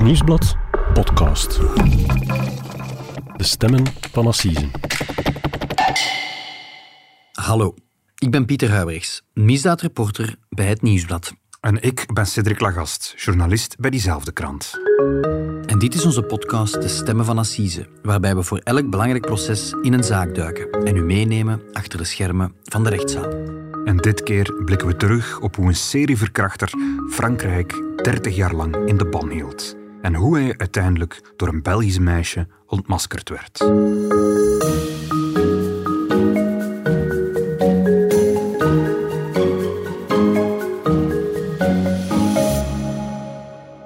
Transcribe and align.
Het 0.00 0.08
Nieuwsblad 0.08 0.56
podcast. 0.92 1.60
De 3.36 3.44
stemmen 3.44 3.86
van 4.12 4.26
Assisen. 4.26 4.70
Hallo, 7.32 7.74
ik 8.18 8.30
ben 8.30 8.44
Pieter 8.44 8.70
Huibrechts, 8.70 9.22
misdaadreporter 9.34 10.36
bij 10.48 10.66
Het 10.66 10.82
Nieuwsblad. 10.82 11.32
En 11.60 11.82
ik 11.82 12.06
ben 12.12 12.26
Cedric 12.26 12.60
Lagast, 12.60 13.14
journalist 13.16 13.76
bij 13.78 13.90
diezelfde 13.90 14.32
krant. 14.32 14.72
En 15.66 15.78
dit 15.78 15.94
is 15.94 16.04
onze 16.04 16.22
podcast 16.22 16.82
De 16.82 16.88
Stemmen 16.88 17.24
van 17.24 17.38
Assise, 17.38 17.86
waarbij 18.02 18.34
we 18.34 18.42
voor 18.42 18.58
elk 18.58 18.90
belangrijk 18.90 19.26
proces 19.26 19.74
in 19.82 19.92
een 19.92 20.04
zaak 20.04 20.34
duiken 20.34 20.70
en 20.70 20.96
u 20.96 21.02
meenemen 21.02 21.62
achter 21.72 21.98
de 21.98 22.04
schermen 22.04 22.54
van 22.62 22.84
de 22.84 22.90
rechtszaal. 22.90 23.32
En 23.84 23.96
dit 23.96 24.22
keer 24.22 24.62
blikken 24.64 24.86
we 24.86 24.96
terug 24.96 25.40
op 25.40 25.56
hoe 25.56 25.66
een 25.66 25.76
serieverkrachter 25.76 26.72
Frankrijk 27.10 27.82
30 28.02 28.36
jaar 28.36 28.54
lang 28.54 28.76
in 28.86 28.96
de 28.96 29.06
ban 29.06 29.28
hield. 29.28 29.78
En 30.02 30.14
hoe 30.14 30.38
hij 30.38 30.54
uiteindelijk 30.56 31.32
door 31.36 31.48
een 31.48 31.62
Belgisch 31.62 31.98
meisje 31.98 32.46
ontmaskerd 32.66 33.28
werd. 33.28 33.58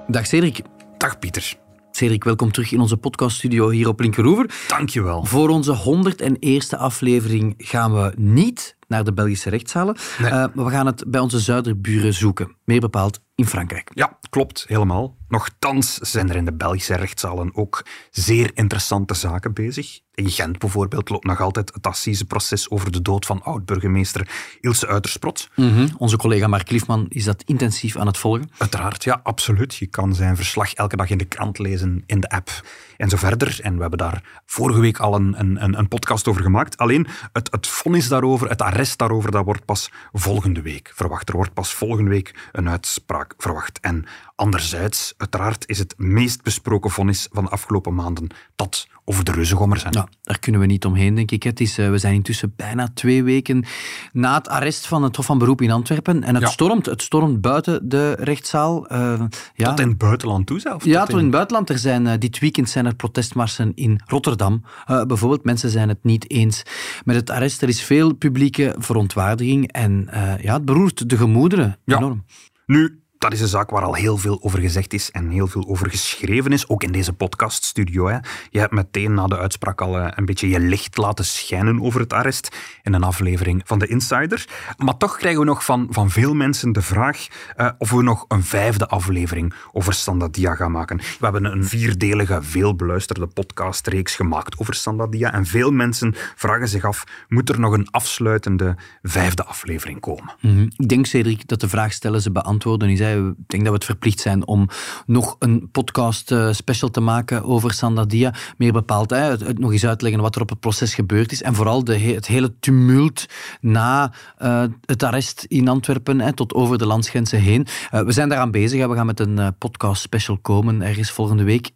Dag 0.07 0.25
Cedric. 0.25 0.61
Dag 0.97 1.19
Pieter. 1.19 1.55
Cedric, 1.91 2.23
welkom 2.23 2.51
terug 2.51 2.71
in 2.71 2.79
onze 2.79 2.97
podcaststudio 2.97 3.69
hier 3.69 3.87
op 3.87 3.99
Linkeroever. 3.99 4.65
Dankjewel. 4.67 5.25
Voor 5.25 5.49
onze 5.49 5.75
101ste 5.75 6.77
aflevering 6.77 7.53
gaan 7.57 7.93
we 7.93 8.13
niet 8.15 8.75
naar 8.87 9.03
de 9.03 9.13
Belgische 9.13 9.49
rechtszalen, 9.49 9.95
Nee. 10.17 10.31
uh, 10.31 10.45
maar 10.53 10.65
we 10.65 10.71
gaan 10.71 10.85
het 10.85 11.03
bij 11.07 11.19
onze 11.19 11.39
zuiderburen 11.39 12.13
zoeken. 12.13 12.55
Meer 12.65 12.79
bepaald 12.79 13.19
in 13.35 13.45
Frankrijk. 13.47 13.91
Ja, 13.93 14.17
klopt, 14.29 14.65
helemaal. 14.67 15.15
Nochtans 15.27 15.93
zijn 15.95 16.29
er 16.29 16.35
in 16.35 16.45
de 16.45 16.53
Belgische 16.53 16.95
rechtszalen 16.95 17.55
ook 17.55 17.85
zeer 18.11 18.51
interessante 18.53 19.13
zaken 19.13 19.53
bezig. 19.53 19.99
In 20.13 20.29
Gent 20.29 20.59
bijvoorbeeld 20.59 21.09
loopt 21.09 21.25
nog 21.25 21.41
altijd 21.41 21.73
het 21.73 21.87
assiseproces 21.87 22.69
over 22.69 22.91
de 22.91 23.01
dood 23.01 23.25
van 23.25 23.43
oud-burgemeester 23.43 24.29
Ilse 24.61 24.87
Uitersprot. 24.87 25.49
Mm 25.55 25.89
Onze 25.97 26.17
collega 26.17 26.47
Mark 26.47 26.69
Liefman 26.69 27.05
is 27.09 27.23
dat 27.23 27.43
intensief 27.45 27.97
aan 27.97 28.07
het 28.07 28.17
volgen. 28.17 28.49
Uiteraard, 28.57 29.03
ja, 29.03 29.19
absoluut. 29.23 29.75
Je 29.75 29.85
kan 29.85 30.15
zijn 30.15 30.35
verslag 30.35 30.73
elke 30.73 30.95
dag 30.95 31.09
in 31.09 31.17
de 31.17 31.25
krant 31.25 31.57
lezen, 31.59 32.03
in 32.05 32.19
de 32.19 32.29
app 32.29 32.49
en 32.97 33.09
zo 33.09 33.17
verder. 33.17 33.59
En 33.61 33.75
we 33.75 33.81
hebben 33.81 33.99
daar 33.99 34.41
vorige 34.45 34.79
week 34.79 34.99
al 34.99 35.15
een, 35.15 35.39
een, 35.39 35.77
een 35.79 35.87
podcast 35.87 36.27
over 36.27 36.41
gemaakt. 36.41 36.77
Alleen 36.77 37.07
het, 37.33 37.51
het 37.51 37.67
vonnis 37.67 38.07
daarover, 38.07 38.49
het 38.49 38.61
arrest 38.61 38.97
daarover, 38.97 39.31
dat 39.31 39.45
wordt 39.45 39.65
pas 39.65 39.91
volgende 40.13 40.61
week 40.61 40.91
verwacht. 40.95 41.29
Er 41.29 41.35
wordt 41.35 41.53
pas 41.53 41.73
volgende 41.73 42.09
week 42.09 42.49
een 42.51 42.69
uitspraak 42.69 43.33
verwacht. 43.37 43.79
En 43.79 44.05
anderzijds, 44.35 45.13
uiteraard, 45.17 45.67
is 45.67 45.79
het 45.79 45.93
meest 45.97 46.43
besproken 46.43 46.91
vonnis 46.91 47.27
van 47.31 47.43
de 47.43 47.49
afgelopen 47.49 47.95
maanden 47.95 48.29
dat 48.55 48.87
over 49.05 49.23
de 49.23 49.31
reuzengommers. 49.31 49.81
zijn. 49.81 49.93
Ja, 49.93 50.07
daar 50.21 50.39
kunnen 50.39 50.61
we 50.61 50.67
niet 50.67 50.85
omheen, 50.85 51.15
denk 51.15 51.31
ik. 51.31 51.43
Het 51.43 51.59
is, 51.59 51.79
uh, 51.79 51.89
we 51.89 51.97
zijn 51.97 52.13
intussen 52.13 52.53
bijna 52.55 52.87
twee 52.93 53.23
weken 53.23 53.65
na 54.11 54.33
het 54.37 54.47
arrest 54.47 54.87
van 54.87 55.03
het 55.03 55.15
Hof 55.15 55.25
van 55.25 55.37
Beroep 55.37 55.61
in 55.61 55.71
Antwerpen. 55.71 56.23
En 56.23 56.33
het, 56.35 56.43
Ja. 56.43 56.49
stormt, 56.49 56.85
het 56.85 57.01
stormt 57.01 57.41
buiten 57.41 57.89
de 57.89 58.11
rechtszaal. 58.19 58.91
Uh, 58.93 59.21
ja. 59.55 59.69
Tot 59.69 59.79
in 59.79 59.87
het 59.87 59.97
buitenland 59.97 60.45
toe 60.47 60.59
zelf. 60.59 60.85
Ja, 60.85 61.05
tot 61.05 61.15
in 61.17 61.21
het 61.21 61.31
buitenland. 61.31 61.69
Er 61.69 61.77
zijn, 61.77 62.05
uh, 62.05 62.13
dit 62.19 62.39
weekend 62.39 62.69
zijn 62.69 62.85
er 62.85 62.95
protestmarsen 62.95 63.71
in 63.75 64.01
Rotterdam. 64.05 64.63
Bijvoorbeeld, 64.85 65.43
mensen 65.43 65.69
zijn 65.69 65.89
het 65.89 66.03
niet 66.03 66.29
eens 66.31 66.63
met 67.03 67.15
het 67.15 67.29
arrest. 67.29 67.61
Er 67.61 67.67
is 67.69 67.81
veel 67.83 68.13
publieke 68.13 68.75
verontwaardiging 68.77 69.71
en 69.71 70.07
ja, 70.41 70.53
het 70.53 70.65
beroert 70.65 71.09
de 71.09 71.17
gemoederen 71.17 71.77
Ja. 71.85 71.97
enorm. 71.97 72.25
Nu, 72.65 72.99
dat 73.17 73.33
is 73.33 73.41
een 73.41 73.47
zaak 73.47 73.69
waar 73.69 73.83
al 73.83 73.93
heel 73.93 74.17
veel 74.17 74.39
over 74.41 74.59
gezegd 74.59 74.93
is 74.93 75.11
en 75.11 75.29
heel 75.29 75.47
veel 75.47 75.67
over 75.67 75.89
geschreven 75.89 76.51
is, 76.51 76.69
ook 76.69 76.83
in 76.83 76.91
deze 76.91 77.13
podcaststudio. 77.13 78.07
Hè. 78.07 78.17
Je 78.49 78.59
hebt 78.59 78.73
meteen 78.73 79.13
na 79.13 79.27
de 79.27 79.37
uitspraak 79.37 79.81
al 79.81 79.99
eh, 79.99 80.07
een 80.15 80.25
beetje 80.25 80.49
je 80.49 80.59
licht 80.59 80.97
laten 80.97 81.25
schijnen 81.25 81.81
over 81.81 81.99
het 81.99 82.13
arrest 82.13 82.57
in 82.83 82.93
een 82.93 83.03
aflevering 83.03 83.61
van 83.65 83.79
de 83.79 83.87
Insider. 83.87 84.47
Maar 84.77 84.97
toch 84.97 85.17
krijgen 85.17 85.39
we 85.39 85.45
nog 85.45 85.65
van, 85.65 85.87
van 85.89 86.09
veel 86.09 86.33
mensen 86.33 86.71
de 86.71 86.81
vraag 86.81 87.27
uh, 87.57 87.69
of 87.77 87.91
we 87.91 88.03
nog 88.03 88.25
een 88.27 88.43
vijfde 88.43 88.87
aflevering 88.87 89.53
over 89.71 89.93
Sandadia 89.93 90.55
gaan 90.55 90.71
maken. 90.71 90.97
We 90.97 91.03
hebben 91.19 91.45
een 91.45 91.65
vierdelige, 91.65 92.39
veelbeluisterde 92.41 93.27
podcastreeks 93.27 94.15
gemaakt 94.15 94.59
over 94.59 94.73
Sandadia 94.73 95.33
en 95.33 95.45
veel 95.45 95.71
mensen 95.71 96.15
vragen 96.35 96.67
zich 96.67 96.83
af, 96.83 97.03
moet 97.27 97.49
er 97.49 97.59
nog 97.59 97.73
een 97.73 97.87
afsluitende 97.91 98.75
vijfde 99.01 99.43
aflevering 99.43 99.99
komen? 99.99 100.33
-hmm. 100.39 100.71
Ik 100.77 100.89
denk, 100.89 101.05
Cedric, 101.05 101.47
dat 101.47 101.59
de 101.59 101.69
vraag 101.69 101.93
stellen 101.93 102.21
ze 102.21 102.31
beantwoorden 102.31 102.89
is. 102.89 102.99
Ik 103.11 103.33
denk 103.47 103.63
dat 103.63 103.71
we 103.71 103.77
het 103.77 103.85
verplicht 103.85 104.19
zijn 104.19 104.47
om 104.47 104.69
nog 105.05 105.35
een 105.39 105.69
podcast 105.71 106.31
uh, 106.31 106.51
special 106.51 106.89
te 106.89 106.99
maken 106.99 107.43
over 107.43 107.73
Sandadia. 107.73 108.33
Meer 108.57 108.71
bepaald, 108.71 109.09
hè, 109.09 109.17
het, 109.17 109.39
het 109.39 109.59
nog 109.59 109.71
eens 109.71 109.85
uitleggen 109.85 110.21
wat 110.21 110.35
er 110.35 110.41
op 110.41 110.49
het 110.49 110.59
proces 110.59 110.93
gebeurd 110.93 111.31
is. 111.31 111.41
En 111.41 111.55
vooral 111.55 111.83
de, 111.83 111.99
het 111.99 112.27
hele 112.27 112.59
tumult 112.59 113.25
na 113.61 114.13
uh, 114.41 114.63
het 114.85 115.03
arrest 115.03 115.45
in 115.47 115.67
Antwerpen 115.67 116.19
hè, 116.19 116.33
tot 116.33 116.53
over 116.53 116.77
de 116.77 116.85
landsgrenzen 116.85 117.39
heen. 117.39 117.67
Uh, 117.93 118.01
we 118.01 118.11
zijn 118.11 118.29
daaraan 118.29 118.51
bezig. 118.51 118.79
Hè. 118.79 118.89
We 118.89 118.95
gaan 118.95 119.05
met 119.05 119.19
een 119.19 119.55
podcast 119.57 120.01
special 120.01 120.37
komen 120.37 120.81
ergens 120.81 121.11
volgende 121.11 121.43
week, 121.43 121.71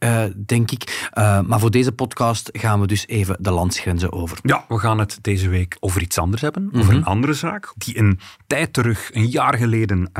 denk 0.46 0.72
ik. 0.72 1.10
maar 1.14 1.60
voor 1.60 1.72
deze 1.72 1.92
podcast 1.92 2.50
gaan 2.52 2.80
we 2.80 2.88
dus 2.88 3.08
even 3.08 3.38
de 3.40 3.52
landsgrenzen 3.52 4.12
over. 4.12 4.38
Ja, 4.42 4.66
we 4.68 4.80
gaan 4.80 5.00
het 5.00 5.18
deze 5.22 5.50
week 5.50 5.78
over 5.80 6.02
iets 6.02 6.18
anders 6.18 6.42
hebben. 6.42 6.64
Mm 6.64 6.70
-hmm. 6.70 6.80
Over 6.80 6.96
een 6.96 7.06
andere 7.06 7.34
zaak 7.34 7.74
die 7.78 7.98
een 7.98 8.20
tijd 8.48 8.74
terug, 8.74 9.10
een 9.14 9.28
jaar 9.28 9.58
geleden, 9.58 10.12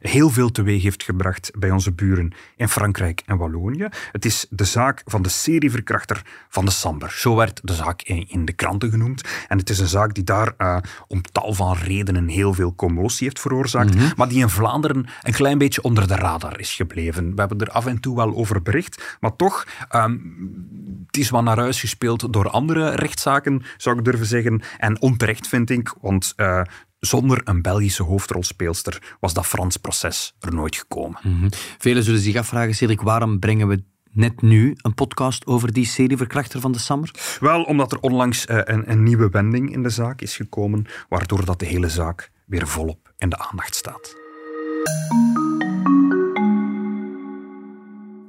heel 0.00 0.30
veel 0.30 0.45
teweeg 0.50 0.82
heeft 0.82 1.02
gebracht 1.02 1.50
bij 1.58 1.70
onze 1.70 1.92
buren 1.92 2.32
in 2.56 2.68
Frankrijk 2.68 3.22
en 3.26 3.36
Wallonië. 3.36 3.88
Het 4.12 4.24
is 4.24 4.46
de 4.50 4.64
zaak 4.64 5.02
van 5.04 5.22
de 5.22 5.28
serieverkrachter 5.28 6.22
van 6.48 6.64
de 6.64 6.70
Samber. 6.70 7.10
Zo 7.10 7.36
werd 7.36 7.60
de 7.62 7.74
zaak 7.74 8.02
in 8.02 8.44
de 8.44 8.52
kranten 8.52 8.90
genoemd. 8.90 9.22
En 9.48 9.58
het 9.58 9.70
is 9.70 9.78
een 9.78 9.86
zaak 9.86 10.14
die 10.14 10.24
daar 10.24 10.54
uh, 10.58 10.76
om 11.06 11.22
tal 11.22 11.52
van 11.54 11.76
redenen 11.76 12.28
heel 12.28 12.54
veel 12.54 12.74
commotie 12.74 13.26
heeft 13.26 13.40
veroorzaakt, 13.40 13.88
Mhm. 13.88 13.98
mm 13.98 14.04
-hmm. 14.04 14.12
maar 14.16 14.28
die 14.28 14.40
in 14.40 14.48
Vlaanderen 14.48 15.06
een 15.22 15.32
klein 15.32 15.58
beetje 15.58 15.82
onder 15.82 16.08
de 16.08 16.14
radar 16.14 16.60
is 16.60 16.74
gebleven. 16.74 17.34
We 17.34 17.40
hebben 17.40 17.58
er 17.60 17.70
af 17.70 17.86
en 17.86 18.00
toe 18.00 18.16
wel 18.16 18.34
over 18.34 18.62
bericht, 18.62 19.16
maar 19.20 19.36
toch, 19.36 19.66
um, 19.94 21.04
het 21.06 21.16
is 21.16 21.30
wat 21.30 21.42
naar 21.42 21.58
huis 21.58 21.80
gespeeld 21.80 22.32
door 22.32 22.50
andere 22.50 22.90
rechtszaken, 22.90 23.62
zou 23.76 23.98
ik 23.98 24.04
durven 24.04 24.26
zeggen. 24.26 24.62
En 24.78 25.00
onterecht 25.00 25.48
vind 25.48 25.70
ik, 25.70 25.94
want 26.00 26.32
uh, 26.36 26.60
zonder 27.00 27.40
een 27.44 27.62
Belgische 27.62 28.02
hoofdrolspeelster 28.02 29.16
was 29.20 29.34
dat 29.34 29.46
Frans 29.46 29.76
proces 29.76 30.34
er 30.40 30.54
nooit 30.54 30.76
gekomen. 30.76 31.20
Mm 31.22 31.40
-hmm. 31.40 31.48
Velen 31.78 32.02
zullen 32.02 32.20
zich 32.20 32.36
afvragen, 32.36 32.74
Cedric, 32.74 33.00
waarom 33.00 33.38
brengen 33.38 33.68
we 33.68 33.82
net 34.10 34.42
nu 34.42 34.74
een 34.76 34.94
podcast 34.94 35.46
over 35.46 35.72
die 35.72 35.86
serieverkrachter 35.86 36.60
van 36.60 36.72
de 36.72 36.78
Sammer? 36.78 37.10
Wel, 37.40 37.62
omdat 37.62 37.92
er 37.92 38.00
onlangs 38.00 38.46
uh, 38.46 38.60
een, 38.64 38.90
een 38.90 39.02
nieuwe 39.02 39.28
wending 39.28 39.72
in 39.72 39.82
de 39.82 39.90
zaak 39.90 40.20
is 40.20 40.36
gekomen, 40.36 40.86
waardoor 41.08 41.44
dat 41.44 41.58
de 41.58 41.66
hele 41.66 41.88
zaak 41.88 42.30
weer 42.46 42.66
volop 42.66 43.12
in 43.18 43.28
de 43.28 43.38
aandacht 43.38 43.74
staat. 43.74 44.14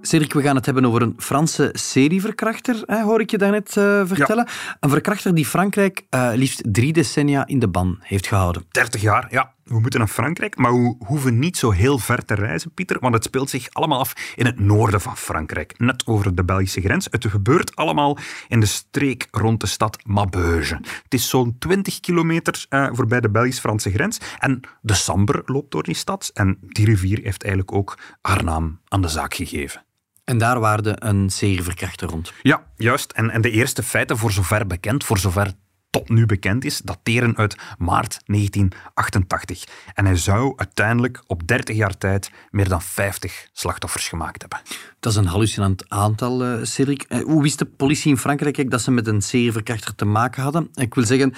Cedric, 0.07 0.34
we 0.34 0.41
gaan 0.41 0.56
het 0.56 0.66
hebben 0.66 0.85
over 0.85 1.01
een 1.01 1.13
Franse 1.18 1.69
serieverkrachter, 1.73 2.84
hè, 2.85 3.03
hoor 3.03 3.22
ik 3.22 3.31
je 3.31 3.38
daarnet 3.38 3.75
uh, 3.75 4.01
vertellen. 4.06 4.45
Ja. 4.47 4.78
Een 4.79 4.90
verkrachter 4.90 5.35
die 5.35 5.45
Frankrijk 5.45 6.06
uh, 6.09 6.29
liefst 6.34 6.63
drie 6.66 6.94
decennia 6.94 7.47
in 7.47 7.59
de 7.59 7.68
ban 7.68 7.97
heeft 8.01 8.28
gehouden. 8.28 8.66
30 8.72 9.01
jaar, 9.01 9.28
ja. 9.29 9.56
We 9.63 9.79
moeten 9.79 10.00
naar 10.00 10.09
Frankrijk, 10.09 10.57
maar 10.57 10.73
we 10.73 10.96
hoeven 11.06 11.40
niet 11.40 11.57
zo 11.57 11.72
heel 11.72 11.97
ver 11.97 12.25
te 12.25 12.34
reizen, 12.34 12.73
Pieter, 12.73 12.97
want 13.00 13.13
het 13.13 13.23
speelt 13.23 13.50
zich 13.50 13.67
allemaal 13.72 14.00
af 14.00 14.34
in 14.35 14.46
het 14.46 14.59
noorden 14.59 15.01
van 15.01 15.17
Frankrijk, 15.17 15.79
net 15.79 16.06
over 16.06 16.35
de 16.35 16.44
Belgische 16.44 16.81
grens. 16.81 17.07
Het 17.12 17.25
gebeurt 17.25 17.75
allemaal 17.75 18.17
in 18.47 18.59
de 18.59 18.66
streek 18.66 19.28
rond 19.31 19.62
de 19.62 19.67
stad 19.67 19.97
Maubeuge. 20.06 20.79
Het 21.03 21.13
is 21.13 21.29
zo'n 21.29 21.56
20 21.59 22.00
kilometer 22.00 22.66
uh, 22.69 22.88
voorbij 22.91 23.19
de 23.19 23.29
Belgisch-Franse 23.29 23.91
grens 23.91 24.17
en 24.40 24.59
de 24.81 24.94
Sambre 24.94 25.41
loopt 25.46 25.72
door 25.72 25.84
die 25.84 25.96
stad 25.96 26.31
en 26.34 26.57
die 26.62 26.85
rivier 26.85 27.19
heeft 27.23 27.44
eigenlijk 27.44 27.78
ook 27.78 27.97
haar 28.22 28.44
naam 28.44 28.79
aan 28.88 29.01
de 29.01 29.07
zaak 29.07 29.34
gegeven. 29.34 29.85
En 30.28 30.38
daar 30.38 30.59
waarde 30.59 30.96
een 31.00 31.29
serieverkrachter 31.29 32.09
rond. 32.09 32.34
Ja, 32.41 32.64
juist. 32.76 33.12
En, 33.12 33.29
en 33.29 33.41
de 33.41 33.52
eerste 33.52 33.84
feiten, 33.84 34.18
voor 34.18 34.32
zover 34.32 34.68
bekend, 34.68 35.03
voor 35.03 35.18
zover 35.18 35.53
tot 35.90 36.09
nu 36.09 36.26
bekend 36.26 36.66
is, 36.66 36.82
dateren 36.82 37.38
uit 37.38 37.56
maart 37.78 38.20
1988. 38.26 39.64
En 39.94 40.06
hij 40.06 40.16
zou 40.16 40.53
uiteindelijk 40.56 41.24
op 41.28 41.47
30 41.47 41.76
jaar 41.76 41.97
tijd 41.97 42.32
meer 42.52 42.70
dan 42.70 42.82
50 42.82 43.47
slachtoffers 43.53 44.08
gemaakt 44.08 44.41
hebben. 44.41 44.59
Dat 45.00 45.12
is 45.12 45.18
een 45.18 45.26
hallucinant 45.26 45.90
aantal, 45.90 46.46
uh, 46.46 46.64
Cedric. 46.64 47.06
Uh, 47.09 47.23
hoe 47.23 47.41
wist 47.41 47.59
de 47.59 47.66
politie 47.66 48.12
in 48.12 48.18
Frankrijk 48.18 48.72
dat 48.72 48.82
ze 48.82 48.91
met 48.91 49.08
een 49.08 49.22
serieverkrachter 49.22 49.96
te 49.96 50.06
maken 50.06 50.44
hadden? 50.44 50.70
Ik 50.73 50.94
wil 50.94 51.06
zeggen, 51.06 51.34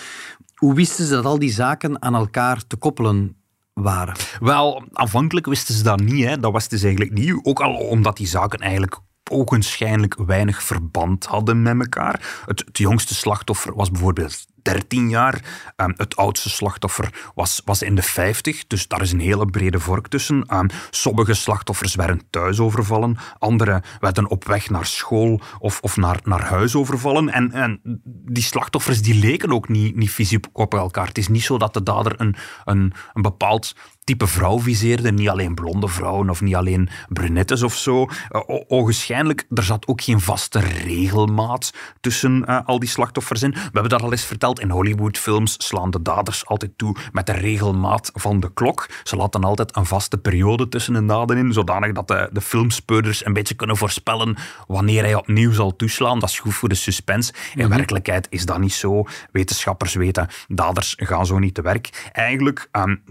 hoe 0.56 0.75
wisten 0.75 1.06
ze 1.06 1.13
dat 1.13 1.25
al 1.25 1.39
die 1.39 1.51
zaken 1.51 2.01
aan 2.01 2.15
elkaar 2.15 2.68
te 2.68 2.75
koppelen 2.75 3.35
Wel, 4.39 4.83
aanvankelijk 4.93 5.45
wisten 5.45 5.75
ze 5.75 5.83
dat 5.83 5.99
niet. 5.99 6.25
Hè. 6.25 6.37
Dat 6.39 6.51
was 6.51 6.67
dus 6.67 6.83
eigenlijk 6.83 7.13
niet. 7.13 7.39
Ook 7.43 7.59
al 7.59 7.73
omdat 7.73 8.17
die 8.17 8.27
zaken 8.27 8.59
eigenlijk 8.59 8.99
ogenschijnlijk 9.31 10.15
weinig 10.25 10.63
verband 10.63 11.25
hadden 11.25 11.61
met 11.61 11.79
elkaar. 11.79 12.41
Het, 12.45 12.59
het 12.65 12.77
jongste 12.77 13.15
slachtoffer 13.15 13.75
was 13.75 13.91
bijvoorbeeld 13.91 14.45
13 14.61 15.09
jaar. 15.09 15.41
Ehm, 15.75 15.91
het 15.95 16.15
oudste 16.15 16.50
slachtoffer 16.50 17.31
was, 17.35 17.61
was 17.65 17.81
in 17.81 17.95
de 17.95 18.01
50, 18.01 18.67
dus 18.67 18.88
daar 18.88 19.01
is 19.01 19.11
een 19.11 19.19
hele 19.19 19.45
brede 19.45 19.79
vork 19.79 20.07
tussen. 20.07 20.44
Ehm, 20.45 20.67
sommige 20.89 21.33
slachtoffers 21.33 21.95
werden 21.95 22.21
thuis 22.29 22.59
overvallen, 22.59 23.17
andere 23.38 23.83
werden 24.00 24.29
op 24.29 24.45
weg 24.45 24.69
naar 24.69 24.85
school 24.85 25.41
of, 25.59 25.79
of 25.79 25.97
naar, 25.97 26.19
naar 26.23 26.44
huis 26.44 26.75
overvallen. 26.75 27.29
En, 27.29 27.51
en 27.51 27.79
die 28.06 28.44
slachtoffers 28.44 29.01
die 29.01 29.19
leken 29.19 29.51
ook 29.51 29.69
niet, 29.69 29.95
niet 29.95 30.09
fysiek 30.09 30.47
op 30.53 30.73
elkaar. 30.73 31.07
Het 31.07 31.17
is 31.17 31.27
niet 31.27 31.44
zo 31.44 31.57
dat 31.57 31.73
de 31.73 31.83
dader 31.83 32.13
een, 32.17 32.35
een, 32.65 32.94
een 33.13 33.21
bepaald 33.21 33.75
type 34.03 34.27
vrouw 34.27 34.59
viseerde. 34.59 35.11
Niet 35.11 35.29
alleen 35.29 35.56
blonde 35.56 35.88
vrouwen 35.88 36.29
of 36.29 36.41
niet 36.41 36.56
alleen 36.56 36.89
brunettes 37.09 37.63
of 37.63 37.75
zo. 37.75 38.01
Uh, 38.01 38.41
ogenschijnlijk, 38.67 39.45
er 39.50 39.63
zat 39.63 39.88
ook 39.88 40.01
geen 40.01 40.21
vaste 40.21 40.59
regelmaat 40.59 41.73
tussen 42.01 42.44
uh, 42.47 42.59
al 42.65 42.79
die 42.79 42.89
slachtoffers 42.89 43.44
in. 43.44 43.51
We 43.51 43.59
hebben 43.61 43.89
dat 43.89 44.01
al 44.01 44.11
eens 44.11 44.25
verteld. 44.25 44.48
In 44.57 44.69
Hollywoodfilms 44.69 45.55
slaan 45.57 45.91
de 45.91 46.01
daders 46.01 46.45
altijd 46.45 46.71
toe 46.75 46.95
met 47.11 47.25
de 47.25 47.31
regelmaat 47.31 48.11
van 48.13 48.39
de 48.39 48.53
klok. 48.53 48.89
Ze 49.03 49.15
laten 49.15 49.43
altijd 49.43 49.75
een 49.75 49.85
vaste 49.85 50.17
periode 50.17 50.69
tussen 50.69 50.93
de 50.93 51.05
daden 51.05 51.37
in, 51.37 51.53
zodanig 51.53 51.91
dat 51.91 52.07
de, 52.07 52.29
de 52.31 52.41
filmspeurders 52.41 53.25
een 53.25 53.33
beetje 53.33 53.55
kunnen 53.55 53.77
voorspellen 53.77 54.37
wanneer 54.67 55.03
hij 55.03 55.15
opnieuw 55.15 55.51
zal 55.51 55.75
toeslaan. 55.75 56.19
Dat 56.19 56.29
is 56.29 56.39
goed 56.39 56.53
voor 56.53 56.69
de 56.69 56.75
suspense. 56.75 57.33
In 57.55 57.65
mhm. 57.65 57.75
werkelijkheid 57.75 58.27
is 58.29 58.45
dat 58.45 58.59
niet 58.59 58.73
zo. 58.73 59.03
Wetenschappers 59.31 59.93
weten, 59.93 60.27
daders 60.47 60.93
gaan 60.97 61.25
zo 61.25 61.39
niet 61.39 61.53
te 61.53 61.61
werk. 61.61 62.09
Eigenlijk, 62.11 62.69
um, 62.71 63.03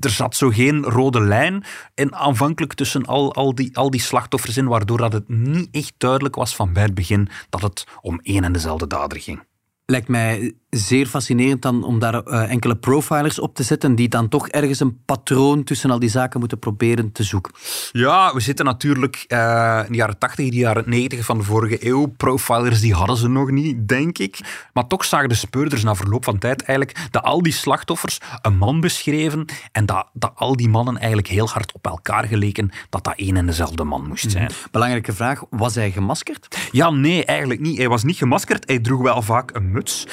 er 0.00 0.10
zat 0.10 0.36
zo 0.36 0.44
zo 0.44 0.50
geen 0.50 0.82
rode 0.82 1.20
lijn 1.20 1.64
in, 1.94 2.14
aanvankelijk 2.14 2.74
tussen 2.74 3.04
al, 3.04 3.34
al, 3.34 3.54
die, 3.54 3.76
al 3.76 3.90
die 3.90 4.00
slachtoffers 4.00 4.56
in, 4.56 4.66
waardoor 4.66 4.98
dat 4.98 5.12
het 5.12 5.28
niet 5.28 5.68
echt 5.70 5.94
duidelijk 5.98 6.34
was 6.34 6.56
van 6.56 6.72
bij 6.72 6.82
het 6.82 6.94
begin 6.94 7.28
dat 7.48 7.62
het 7.62 7.86
om 8.00 8.20
één 8.22 8.44
en 8.44 8.52
dezelfde 8.52 8.86
dader 8.86 9.20
ging. 9.20 9.42
Lijkt 9.86 10.08
mij 10.08 10.54
zeer 10.76 11.06
fascinerend 11.06 11.62
dan 11.62 11.84
om 11.84 11.98
daar 11.98 12.22
uh, 12.26 12.50
enkele 12.50 12.76
profilers 12.76 13.38
op 13.38 13.54
te 13.54 13.62
zetten 13.62 13.94
die 13.94 14.08
dan 14.08 14.28
toch 14.28 14.48
ergens 14.48 14.80
een 14.80 15.04
patroon 15.04 15.64
tussen 15.64 15.90
al 15.90 15.98
die 15.98 16.08
zaken 16.08 16.38
moeten 16.40 16.58
proberen 16.58 17.12
te 17.12 17.22
zoeken. 17.22 17.52
Ja, 17.92 18.34
we 18.34 18.40
zitten 18.40 18.64
natuurlijk 18.64 19.24
uh, 19.28 19.80
in 19.86 19.92
de 19.92 19.98
jaren 19.98 20.18
80, 20.18 20.48
de 20.48 20.56
jaren 20.56 20.84
90 20.86 21.24
van 21.24 21.38
de 21.38 21.44
vorige 21.44 21.86
eeuw. 21.86 22.06
Profilers 22.06 22.80
die 22.80 22.94
hadden 22.94 23.16
ze 23.16 23.28
nog 23.28 23.50
niet, 23.50 23.88
denk 23.88 24.18
ik. 24.18 24.38
Maar 24.72 24.86
toch 24.86 25.04
zagen 25.04 25.28
de 25.28 25.34
speurders 25.34 25.82
na 25.82 25.94
verloop 25.94 26.24
van 26.24 26.38
tijd 26.38 26.62
eigenlijk 26.62 27.06
dat 27.10 27.22
al 27.22 27.42
die 27.42 27.52
slachtoffers 27.52 28.18
een 28.42 28.56
man 28.56 28.80
beschreven 28.80 29.44
en 29.72 29.86
dat, 29.86 30.08
dat 30.12 30.32
al 30.34 30.56
die 30.56 30.68
mannen 30.68 30.96
eigenlijk 30.96 31.28
heel 31.28 31.48
hard 31.48 31.72
op 31.72 31.86
elkaar 31.86 32.24
geleken 32.24 32.70
dat 32.90 33.04
dat 33.04 33.16
één 33.16 33.36
en 33.36 33.46
dezelfde 33.46 33.84
man 33.84 34.08
moest 34.08 34.30
zijn. 34.30 34.44
Mhm. 34.44 34.54
Belangrijke 34.70 35.12
vraag, 35.12 35.42
was 35.50 35.74
hij 35.74 35.90
gemaskerd? 35.90 36.56
Ja, 36.70 36.90
nee, 36.90 37.24
eigenlijk 37.24 37.60
niet. 37.60 37.78
Hij 37.78 37.88
was 37.88 38.04
niet 38.04 38.16
gemaskerd. 38.16 38.66
Hij 38.66 38.78
droeg 38.78 39.02
wel 39.02 39.22
vaak 39.22 39.54
een 39.54 39.70
muts. 39.74 40.06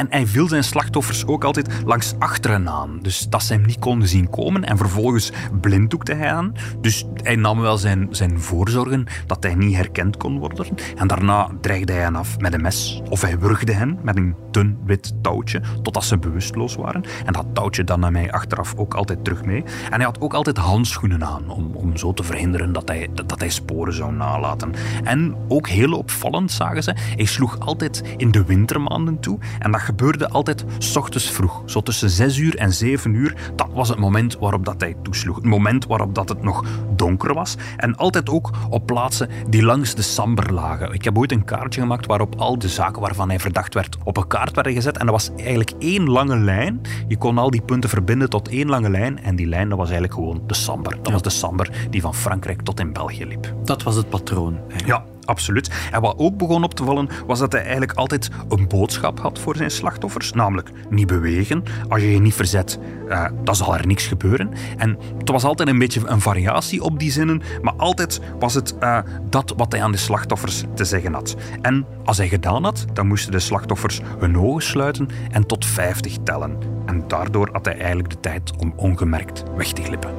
En 0.00 0.06
hij 0.10 0.26
viel 0.26 0.48
zijn 0.48 0.64
slachtoffers 0.64 1.26
ook 1.26 1.44
altijd 1.44 1.82
langs 1.84 2.14
achteren 2.18 2.68
aan. 2.68 2.98
Dus 3.02 3.28
dat 3.28 3.42
ze 3.42 3.52
hem 3.52 3.66
niet 3.66 3.78
konden 3.78 4.08
zien 4.08 4.30
komen. 4.30 4.64
En 4.64 4.76
vervolgens 4.76 5.32
blinddoekte 5.60 6.14
hij 6.14 6.32
aan. 6.32 6.54
Dus 6.80 7.04
hij 7.14 7.36
nam 7.36 7.60
wel 7.60 7.78
zijn, 7.78 8.08
zijn 8.10 8.40
voorzorgen 8.40 9.06
dat 9.26 9.42
hij 9.42 9.54
niet 9.54 9.76
herkend 9.76 10.16
kon 10.16 10.38
worden. 10.38 10.66
En 10.96 11.06
daarna 11.06 11.50
dreigde 11.60 11.92
hij 11.92 12.02
hen 12.02 12.16
af 12.16 12.38
met 12.38 12.54
een 12.54 12.60
mes. 12.60 13.02
Of 13.08 13.20
hij 13.20 13.38
wurgde 13.38 13.72
hen 13.72 13.98
met 14.02 14.16
een 14.16 14.34
dun 14.50 14.78
wit 14.84 15.12
touwtje 15.22 15.60
totdat 15.82 16.04
ze 16.04 16.18
bewusteloos 16.18 16.74
waren. 16.74 17.04
En 17.24 17.32
dat 17.32 17.46
touwtje 17.52 17.84
dan 17.84 18.00
nam 18.00 18.14
hij 18.14 18.32
achteraf 18.32 18.74
ook 18.76 18.94
altijd 18.94 19.24
terug 19.24 19.44
mee. 19.44 19.64
En 19.90 19.94
hij 19.94 20.04
had 20.04 20.20
ook 20.20 20.34
altijd 20.34 20.56
handschoenen 20.56 21.24
aan 21.24 21.50
om, 21.50 21.74
om 21.74 21.96
zo 21.96 22.12
te 22.12 22.22
verhinderen 22.22 22.72
dat 22.72 22.88
hij, 22.88 23.08
dat 23.26 23.40
hij 23.40 23.50
sporen 23.50 23.94
zou 23.94 24.12
nalaten. 24.12 24.72
En 25.04 25.36
ook 25.48 25.68
heel 25.68 25.92
opvallend 25.92 26.52
zagen 26.52 26.82
ze, 26.82 26.94
hij 27.16 27.24
sloeg 27.24 27.58
altijd 27.58 28.02
in 28.16 28.30
de 28.30 28.44
wintermaanden 28.44 29.20
toe. 29.20 29.38
En 29.58 29.70
dat 29.70 29.80
gebeurde 29.90 30.28
altijd 30.28 30.64
s 30.78 30.96
ochtends 30.96 31.30
vroeg. 31.30 31.62
Zo 31.64 31.80
tussen 31.80 32.10
6 32.10 32.38
uur 32.38 32.56
en 32.56 32.72
7 32.72 33.14
uur. 33.14 33.34
Dat 33.56 33.68
was 33.72 33.88
het 33.88 33.98
moment 33.98 34.38
waarop 34.38 34.64
dat 34.64 34.80
hij 34.80 34.96
toesloeg. 35.02 35.36
Het 35.36 35.44
moment 35.44 35.86
waarop 35.86 36.14
dat 36.14 36.28
het 36.28 36.42
nog 36.42 36.64
donker 36.96 37.34
was. 37.34 37.56
En 37.76 37.96
altijd 37.96 38.28
ook 38.28 38.50
op 38.70 38.86
plaatsen 38.86 39.28
die 39.48 39.62
langs 39.62 39.94
de 39.94 40.02
Samber 40.02 40.52
lagen. 40.52 40.92
Ik 40.92 41.04
heb 41.04 41.18
ooit 41.18 41.32
een 41.32 41.44
kaartje 41.44 41.80
gemaakt 41.80 42.06
waarop 42.06 42.34
al 42.34 42.58
de 42.58 42.68
zaken 42.68 43.00
waarvan 43.00 43.28
hij 43.28 43.38
verdacht 43.38 43.74
werd 43.74 43.96
op 44.04 44.16
een 44.16 44.26
kaart 44.26 44.54
werden 44.54 44.72
gezet. 44.72 44.98
En 44.98 45.06
dat 45.06 45.14
was 45.14 45.30
eigenlijk 45.36 45.72
één 45.78 46.08
lange 46.08 46.36
lijn. 46.36 46.80
Je 47.08 47.16
kon 47.16 47.38
al 47.38 47.50
die 47.50 47.62
punten 47.62 47.90
verbinden 47.90 48.30
tot 48.30 48.48
één 48.48 48.68
lange 48.68 48.90
lijn. 48.90 49.22
En 49.22 49.36
die 49.36 49.46
lijn 49.46 49.68
dat 49.68 49.78
was 49.78 49.90
eigenlijk 49.90 50.14
gewoon 50.14 50.42
de 50.46 50.54
Samber. 50.54 50.98
Dat 51.02 51.12
was 51.12 51.22
de 51.22 51.30
Samber 51.30 51.70
die 51.90 52.00
van 52.00 52.14
Frankrijk 52.14 52.62
tot 52.62 52.80
in 52.80 52.92
België 52.92 53.26
liep. 53.26 53.54
Dat 53.64 53.82
was 53.82 53.96
het 53.96 54.08
patroon. 54.08 54.58
Eigenlijk. 54.68 54.86
Ja, 54.86 55.04
absoluut. 55.30 55.70
En 55.92 56.00
wat 56.00 56.14
ook 56.18 56.36
begon 56.36 56.64
op 56.64 56.74
te 56.74 56.84
vallen, 56.84 57.08
was 57.26 57.38
dat 57.38 57.52
hij 57.52 57.60
eigenlijk 57.60 57.92
altijd 57.92 58.28
een 58.48 58.68
boodschap 58.68 59.20
had 59.20 59.38
voor 59.38 59.56
zijn 59.56 59.70
slachtoffers. 59.70 60.32
Namelijk, 60.32 60.70
niet 60.88 61.06
bewegen. 61.06 61.62
Als 61.88 62.00
je 62.00 62.10
je 62.10 62.20
niet 62.20 62.34
verzet, 62.34 62.78
uh, 63.08 63.26
dan 63.44 63.56
zal 63.56 63.76
er 63.76 63.86
niks 63.86 64.06
gebeuren. 64.06 64.50
En 64.76 64.98
het 65.18 65.28
was 65.28 65.44
altijd 65.44 65.68
een 65.68 65.78
beetje 65.78 66.00
een 66.04 66.20
variatie 66.20 66.82
op 66.82 66.98
die 66.98 67.10
zinnen, 67.10 67.42
maar 67.62 67.74
altijd 67.76 68.20
was 68.38 68.54
het 68.54 68.74
uh, 68.80 68.98
dat 69.30 69.54
wat 69.56 69.72
hij 69.72 69.82
aan 69.82 69.92
de 69.92 69.98
slachtoffers 69.98 70.64
te 70.74 70.84
zeggen 70.84 71.12
had. 71.12 71.36
En 71.62 71.86
als 72.04 72.16
hij 72.16 72.28
gedaan 72.28 72.64
had, 72.64 72.84
dan 72.92 73.06
moesten 73.06 73.32
de 73.32 73.38
slachtoffers 73.38 74.00
hun 74.18 74.38
ogen 74.38 74.62
sluiten 74.62 75.08
en 75.30 75.46
tot 75.46 75.66
50 75.66 76.16
tellen. 76.24 76.58
En 76.86 77.04
daardoor 77.08 77.48
had 77.52 77.64
hij 77.64 77.78
eigenlijk 77.78 78.10
de 78.10 78.20
tijd 78.20 78.52
om 78.56 78.72
ongemerkt 78.76 79.42
weg 79.56 79.72
te 79.72 79.82
glippen. 79.82 80.10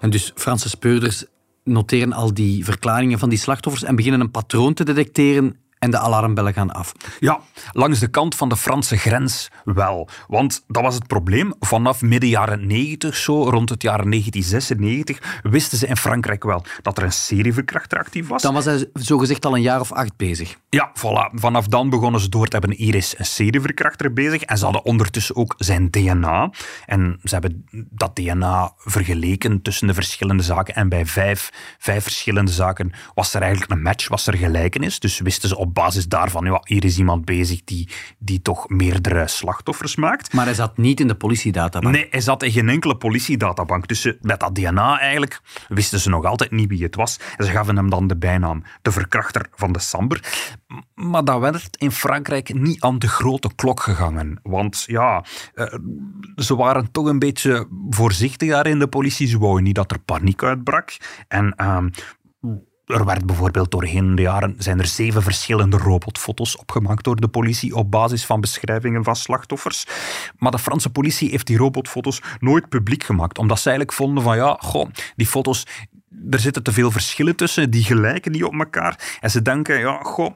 En 0.00 0.10
dus 0.10 0.32
Franse 0.34 0.68
speurders 0.68 1.24
noteren 1.64 2.12
al 2.12 2.34
die 2.34 2.64
verklaringen 2.64 3.18
van 3.18 3.28
die 3.28 3.38
slachtoffers 3.38 3.84
en 3.84 3.96
beginnen 3.96 4.20
een 4.20 4.30
patroon 4.30 4.74
te 4.74 4.84
detecteren 4.84 5.56
en 5.84 5.90
de 5.90 5.98
alarmbellen 5.98 6.52
gaan 6.52 6.72
af. 6.72 6.92
Ja, 7.20 7.40
langs 7.72 7.98
de 7.98 8.08
kant 8.08 8.34
van 8.34 8.48
de 8.48 8.56
Franse 8.56 8.96
grens 8.96 9.50
wel. 9.64 10.08
Want 10.28 10.64
dat 10.66 10.82
was 10.82 10.94
het 10.94 11.06
probleem. 11.06 11.54
Vanaf 11.60 12.02
midden 12.02 12.28
jaren 12.28 12.66
90, 12.66 13.16
zo 13.16 13.42
rond 13.42 13.68
het 13.68 13.82
jaar 13.82 14.10
1996, 14.10 15.40
wisten 15.42 15.78
ze 15.78 15.86
in 15.86 15.96
Frankrijk 15.96 16.44
wel 16.44 16.64
dat 16.82 16.98
er 16.98 17.04
een 17.04 17.12
serieverkrachter 17.12 17.98
actief 17.98 18.28
was. 18.28 18.42
Dan 18.42 18.54
was 18.54 18.64
hij 18.64 18.90
zogezegd 18.92 19.46
al 19.46 19.54
een 19.54 19.62
jaar 19.62 19.80
of 19.80 19.92
acht 19.92 20.16
bezig. 20.16 20.56
Ja, 20.74 20.90
voilà. 20.94 21.30
Vanaf 21.34 21.66
dan 21.66 21.90
begonnen 21.90 22.20
ze 22.20 22.28
door 22.28 22.46
te 22.46 22.56
hebben. 22.58 22.76
Hier 22.76 22.94
is 22.94 23.14
een 23.18 23.24
serieverkrachter 23.24 24.12
bezig. 24.12 24.42
En 24.42 24.58
ze 24.58 24.64
hadden 24.64 24.84
ondertussen 24.84 25.36
ook 25.36 25.54
zijn 25.56 25.90
DNA. 25.90 26.50
En 26.86 27.18
ze 27.22 27.34
hebben 27.34 27.66
dat 27.90 28.16
DNA 28.16 28.72
vergeleken 28.76 29.62
tussen 29.62 29.86
de 29.86 29.94
verschillende 29.94 30.42
zaken. 30.42 30.74
En 30.74 30.88
bij 30.88 31.06
vijf, 31.06 31.50
vijf 31.78 32.02
verschillende 32.02 32.50
zaken 32.50 32.92
was 33.14 33.34
er 33.34 33.40
eigenlijk 33.40 33.72
een 33.72 33.82
match, 33.82 34.08
was 34.08 34.26
er 34.26 34.36
gelijkenis. 34.36 34.98
Dus 34.98 35.18
wisten 35.18 35.48
ze 35.48 35.56
op 35.56 35.74
basis 35.74 36.08
daarvan, 36.08 36.44
ja, 36.44 36.60
hier 36.64 36.84
is 36.84 36.98
iemand 36.98 37.24
bezig 37.24 37.64
die, 37.64 37.88
die 38.18 38.42
toch 38.42 38.68
meerdere 38.68 39.28
slachtoffers 39.28 39.96
maakt. 39.96 40.32
Maar 40.32 40.44
hij 40.44 40.54
zat 40.54 40.76
niet 40.76 41.00
in 41.00 41.08
de 41.08 41.14
politiedatabank? 41.14 41.94
Nee, 41.94 42.06
hij 42.10 42.20
zat 42.20 42.42
in 42.42 42.52
geen 42.52 42.68
enkele 42.68 42.96
politiedatabank. 42.96 43.88
Dus 43.88 44.12
met 44.20 44.40
dat 44.40 44.54
DNA 44.54 44.98
eigenlijk 44.98 45.40
wisten 45.68 46.00
ze 46.00 46.08
nog 46.08 46.24
altijd 46.24 46.50
niet 46.50 46.68
wie 46.68 46.82
het 46.82 46.96
was. 46.96 47.18
En 47.36 47.44
ze 47.44 47.50
gaven 47.50 47.76
hem 47.76 47.90
dan 47.90 48.06
de 48.06 48.16
bijnaam 48.16 48.62
de 48.82 48.92
verkrachter 48.92 49.46
van 49.54 49.72
de 49.72 49.78
Samber. 49.78 50.20
Maar 50.94 51.24
dat 51.24 51.40
werd 51.40 51.76
in 51.76 51.90
Frankrijk 51.90 52.54
niet 52.54 52.80
aan 52.80 52.98
de 52.98 53.08
grote 53.08 53.54
klok 53.54 53.80
gegangen. 53.80 54.40
Want 54.42 54.84
ja, 54.86 55.24
eh, 55.54 55.66
ze 56.36 56.56
waren 56.56 56.90
toch 56.90 57.06
een 57.06 57.18
beetje 57.18 57.68
voorzichtig 57.90 58.50
daar 58.50 58.66
in 58.66 58.78
de 58.78 58.88
politie. 58.88 59.26
Ze 59.26 59.38
wouden 59.38 59.62
niet 59.62 59.74
dat 59.74 59.90
er 59.90 59.98
paniek 59.98 60.42
uitbrak. 60.42 60.96
En 61.28 61.54
ehm, 61.56 61.88
er 62.86 63.04
werd 63.04 63.26
bijvoorbeeld 63.26 63.70
doorheen 63.70 64.14
de 64.14 64.22
jaren 64.22 64.54
zijn 64.58 64.78
er 64.78 64.86
zeven 64.86 65.22
verschillende 65.22 65.76
robotfoto's 65.76 66.58
opgemaakt 66.58 67.04
door 67.04 67.16
de 67.16 67.28
politie 67.28 67.74
op 67.74 67.90
basis 67.90 68.26
van 68.26 68.40
beschrijvingen 68.40 69.04
van 69.04 69.16
slachtoffers. 69.16 69.86
Maar 70.38 70.50
de 70.50 70.58
Franse 70.58 70.90
politie 70.90 71.30
heeft 71.30 71.46
die 71.46 71.56
robotfoto's 71.56 72.22
nooit 72.38 72.68
publiek 72.68 73.04
gemaakt, 73.04 73.38
omdat 73.38 73.58
ze 73.58 73.68
eigenlijk 73.68 73.96
vonden 73.96 74.24
van 74.24 74.36
ja, 74.36 74.56
goh, 74.60 74.88
die 75.16 75.26
foto's 75.26 75.66
er 76.30 76.38
zitten 76.38 76.62
te 76.62 76.72
veel 76.72 76.90
verschillen 76.90 77.36
tussen, 77.36 77.70
die 77.70 77.84
gelijken 77.84 78.32
niet 78.32 78.44
op 78.44 78.54
elkaar. 78.54 79.18
En 79.20 79.30
ze 79.30 79.42
denken, 79.42 79.78
ja, 79.78 79.98
goh, 80.02 80.34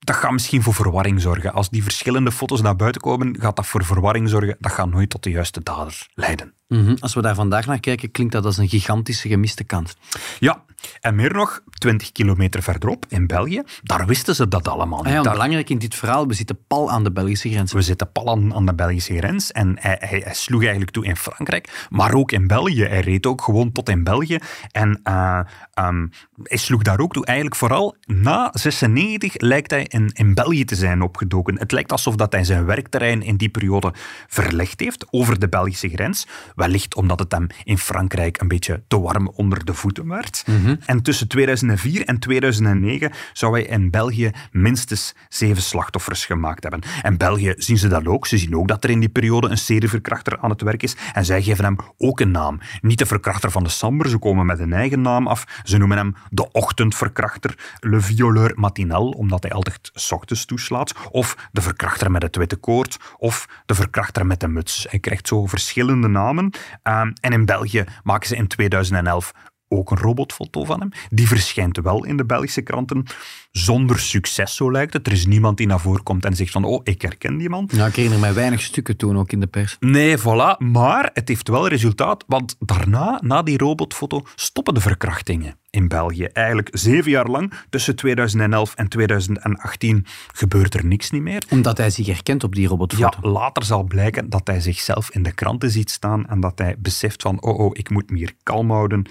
dat 0.00 0.16
gaat 0.16 0.32
misschien 0.32 0.62
voor 0.62 0.74
verwarring 0.74 1.20
zorgen. 1.20 1.52
Als 1.52 1.70
die 1.70 1.82
verschillende 1.82 2.32
foto's 2.32 2.60
naar 2.60 2.76
buiten 2.76 3.00
komen, 3.00 3.40
gaat 3.40 3.56
dat 3.56 3.66
voor 3.66 3.84
verwarring 3.84 4.28
zorgen. 4.28 4.56
Dat 4.58 4.72
gaat 4.72 4.90
nooit 4.90 5.10
tot 5.10 5.22
de 5.22 5.30
juiste 5.30 5.62
dader 5.62 6.08
leiden. 6.14 6.54
Mhm. 6.70 6.96
Als 6.98 7.14
we 7.14 7.22
daar 7.22 7.34
vandaag 7.34 7.66
naar 7.66 7.80
kijken, 7.80 8.10
klinkt 8.10 8.32
dat 8.32 8.44
als 8.44 8.56
een 8.56 8.68
gigantische 8.68 9.28
gemiste 9.28 9.64
kans. 9.64 9.96
Ja, 10.38 10.62
en 11.00 11.14
meer 11.14 11.32
nog, 11.32 11.60
20 11.70 12.12
kilometer 12.12 12.62
verderop, 12.62 13.04
in 13.08 13.26
België, 13.26 13.62
daar 13.82 14.06
wisten 14.06 14.34
ze 14.34 14.48
dat 14.48 14.68
allemaal 14.68 15.02
niet. 15.02 15.12
Ja, 15.12 15.22
belangrijk 15.22 15.70
in 15.70 15.78
dit 15.78 15.94
verhaal, 15.94 16.26
we 16.26 16.34
zitten 16.34 16.58
pal 16.66 16.90
aan 16.90 17.04
de 17.04 17.12
Belgische 17.12 17.50
grens. 17.50 17.72
We 17.72 17.82
zitten 17.82 18.12
pal 18.12 18.30
aan, 18.30 18.54
aan 18.54 18.66
de 18.66 18.74
Belgische 18.74 19.16
grens 19.16 19.52
en 19.52 19.76
hij, 19.80 19.96
hij, 20.00 20.20
hij, 20.24 20.34
sloeg 20.34 20.60
eigenlijk 20.60 20.90
toe 20.90 21.04
in 21.04 21.16
Frankrijk, 21.16 21.86
maar 21.90 22.14
ook 22.14 22.32
in 22.32 22.46
België. 22.46 22.84
Hij 22.84 23.00
reed 23.00 23.26
ook 23.26 23.42
gewoon 23.42 23.72
tot 23.72 23.88
in 23.88 24.04
België 24.04 24.38
en 24.70 25.00
uh, 25.04 25.40
um, 25.74 26.10
hij 26.42 26.56
sloeg 26.56 26.82
daar 26.82 27.00
ook 27.00 27.12
toe. 27.12 27.26
Eigenlijk 27.26 27.56
vooral 27.56 27.96
na 28.06 28.48
96 28.52 29.34
lijkt 29.36 29.70
hij 29.70 29.84
in, 29.88 30.10
in 30.12 30.34
België 30.34 30.64
te 30.64 30.74
zijn 30.74 31.02
opgedoken. 31.02 31.58
Het 31.58 31.72
lijkt 31.72 31.92
alsof 31.92 32.16
dat 32.16 32.32
hij 32.32 32.44
zijn 32.44 32.64
werkterrein 32.64 33.22
in 33.22 33.36
die 33.36 33.48
periode 33.48 33.92
verlegd 34.26 34.80
heeft 34.80 35.06
over 35.10 35.38
de 35.38 35.48
Belgische 35.48 35.88
grens. 35.88 36.26
Wellicht 36.60 36.94
omdat 36.94 37.18
het 37.18 37.32
hem 37.32 37.46
in 37.64 37.78
Frankrijk 37.78 38.40
een 38.40 38.48
beetje 38.48 38.82
te 38.88 39.00
warm 39.00 39.28
onder 39.34 39.64
de 39.64 39.74
voeten 39.74 40.08
werd. 40.08 40.44
En 40.86 41.02
tussen 41.02 41.28
2004 41.28 42.04
en 42.04 42.18
2009 42.18 43.12
zou 43.32 43.52
hij 43.52 43.62
in 43.62 43.90
België 43.90 44.30
minstens 44.52 45.14
zeven 45.28 45.62
slachtoffers 45.62 46.24
gemaakt 46.24 46.62
hebben. 46.62 46.82
En 47.02 47.16
België 47.16 47.54
zien 47.56 47.78
ze 47.78 47.88
dat 47.88 48.06
ook. 48.06 48.26
Ze 48.26 48.38
zien 48.38 48.56
ook 48.56 48.68
dat 48.68 48.84
er 48.84 48.90
in 48.90 49.00
die 49.00 49.08
periode 49.08 49.48
een 49.48 49.58
serieverkrachter 49.58 50.38
aan 50.38 50.50
het 50.50 50.62
werk 50.62 50.82
is. 50.82 50.96
En 51.12 51.24
zij 51.24 51.42
geven 51.42 51.64
hem 51.64 51.76
ook 51.98 52.20
een 52.20 52.30
naam. 52.30 52.60
Niet 52.80 52.98
de 52.98 53.06
verkrachter 53.06 53.50
van 53.50 53.62
de 53.62 53.68
Samber, 53.68 54.08
ze 54.08 54.18
komen 54.18 54.46
met 54.46 54.58
een 54.58 54.72
eigen 54.72 55.00
naam 55.00 55.26
af. 55.26 55.44
Ze 55.64 55.78
noemen 55.78 55.96
hem 55.96 56.14
de 56.30 56.52
ochtendverkrachter, 56.52 57.54
le 57.80 58.00
violeur 58.00 58.52
matinal, 58.54 59.08
omdat 59.08 59.42
hij 59.42 59.52
altijd 59.52 59.90
s 59.94 60.12
ochtends 60.12 60.44
toeslaat. 60.44 60.94
Of 61.10 61.48
de 61.52 61.60
verkrachter 61.60 62.10
met 62.10 62.22
het 62.22 62.36
witte 62.36 62.56
koord, 62.56 62.98
of 63.18 63.48
de 63.66 63.74
verkrachter 63.74 64.26
met 64.26 64.40
de 64.40 64.48
muts. 64.48 64.86
Hij 64.90 64.98
krijgt 64.98 65.28
zo 65.28 65.46
verschillende 65.46 66.08
namen. 66.08 66.49
Ehm, 66.82 67.12
en 67.20 67.32
in 67.32 67.44
België 67.44 67.84
maken 68.02 68.28
ze 68.28 68.36
in 68.36 68.46
2011 68.46 69.32
ook 69.72 69.90
een 69.90 69.98
robotfoto 69.98 70.64
van 70.64 70.80
hem. 70.80 70.90
Die 71.10 71.28
verschijnt 71.28 71.76
wel 71.76 72.04
in 72.04 72.16
de 72.16 72.24
Belgische 72.24 72.62
kranten. 72.62 73.04
Zonder 73.50 73.98
succes, 73.98 74.56
zo 74.56 74.70
lijkt 74.70 74.92
het. 74.92 75.06
Er 75.06 75.12
is 75.12 75.26
niemand 75.26 75.56
die 75.56 75.66
naar 75.66 75.80
voren 75.80 76.02
komt 76.02 76.24
en 76.24 76.36
zegt 76.36 76.52
van, 76.52 76.64
oh, 76.64 76.80
ik 76.82 77.02
herken 77.02 77.36
die 77.36 77.48
man. 77.48 77.68
Ja, 77.72 77.86
ik 77.86 77.94
herinner 77.94 78.20
mij 78.20 78.34
weinig 78.34 78.60
stukken 78.60 78.96
toen 78.96 79.18
ook 79.18 79.32
in 79.32 79.40
de 79.40 79.46
pers. 79.46 79.76
Nee, 79.80 80.18
voilà. 80.18 80.58
Maar 80.58 81.10
het 81.12 81.28
heeft 81.28 81.48
wel 81.48 81.68
resultaat, 81.68 82.24
want 82.26 82.56
daarna, 82.58 83.20
na 83.22 83.42
die 83.42 83.58
robotfoto, 83.58 84.22
stoppen 84.34 84.74
de 84.74 84.80
verkrachtingen 84.80 85.58
in 85.70 85.88
België. 85.88 86.24
Eigenlijk 86.24 86.68
zeven 86.72 87.10
jaar 87.10 87.26
lang, 87.26 87.52
tussen 87.70 87.96
2011 87.96 88.74
en 88.74 88.88
2018, 88.88 90.06
gebeurt 90.32 90.74
er 90.74 90.86
niks 90.86 91.10
niet 91.10 91.22
meer. 91.22 91.42
Omdat 91.50 91.78
hij 91.78 91.90
zich 91.90 92.06
herkent 92.06 92.44
op 92.44 92.54
die 92.54 92.68
robotfoto. 92.68 93.18
Ja, 93.22 93.28
later 93.30 93.64
zal 93.64 93.82
blijken 93.82 94.30
dat 94.30 94.46
hij 94.46 94.60
zichzelf 94.60 95.10
in 95.10 95.22
de 95.22 95.32
kranten 95.32 95.70
ziet 95.70 95.90
staan 95.90 96.26
en 96.28 96.40
dat 96.40 96.58
hij 96.58 96.74
beseft 96.78 97.22
van, 97.22 97.42
oh, 97.42 97.58
oh, 97.58 97.70
ik 97.72 97.90
moet 97.90 98.10
me 98.10 98.16
hier 98.16 98.32
kalm 98.42 98.70
houden. 98.70 99.06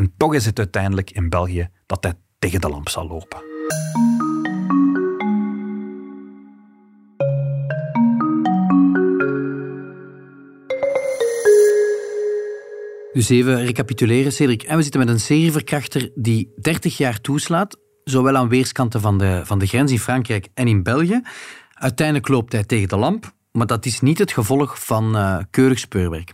En 0.00 0.12
toch 0.16 0.34
is 0.34 0.46
het 0.46 0.58
uiteindelijk 0.58 1.10
in 1.10 1.28
België 1.28 1.68
dat 1.86 2.04
hij 2.04 2.14
tegen 2.38 2.60
de 2.60 2.68
lamp 2.68 2.88
zal 2.88 3.06
lopen. 3.06 3.38
Dus 13.12 13.28
even 13.28 13.64
recapituleren, 13.64 14.32
Cedric. 14.32 14.62
En 14.62 14.76
we 14.76 14.82
zitten 14.82 15.00
met 15.00 15.08
een 15.08 15.20
serieverkrachter 15.20 16.10
die 16.14 16.52
30 16.60 16.96
jaar 16.96 17.20
toeslaat, 17.20 17.76
zowel 18.04 18.36
aan 18.36 18.48
weerskanten 18.48 19.00
van 19.00 19.18
de, 19.18 19.40
van 19.44 19.58
de 19.58 19.66
grens 19.66 19.92
in 19.92 19.98
Frankrijk 19.98 20.48
en 20.54 20.68
in 20.68 20.82
België. 20.82 21.22
Uiteindelijk 21.72 22.28
loopt 22.28 22.52
hij 22.52 22.64
tegen 22.64 22.88
de 22.88 22.96
lamp, 22.96 23.34
maar 23.52 23.66
dat 23.66 23.86
is 23.86 24.00
niet 24.00 24.18
het 24.18 24.32
gevolg 24.32 24.84
van 24.84 25.16
uh, 25.16 25.38
keurig 25.50 25.78
speurwerk. 25.78 26.32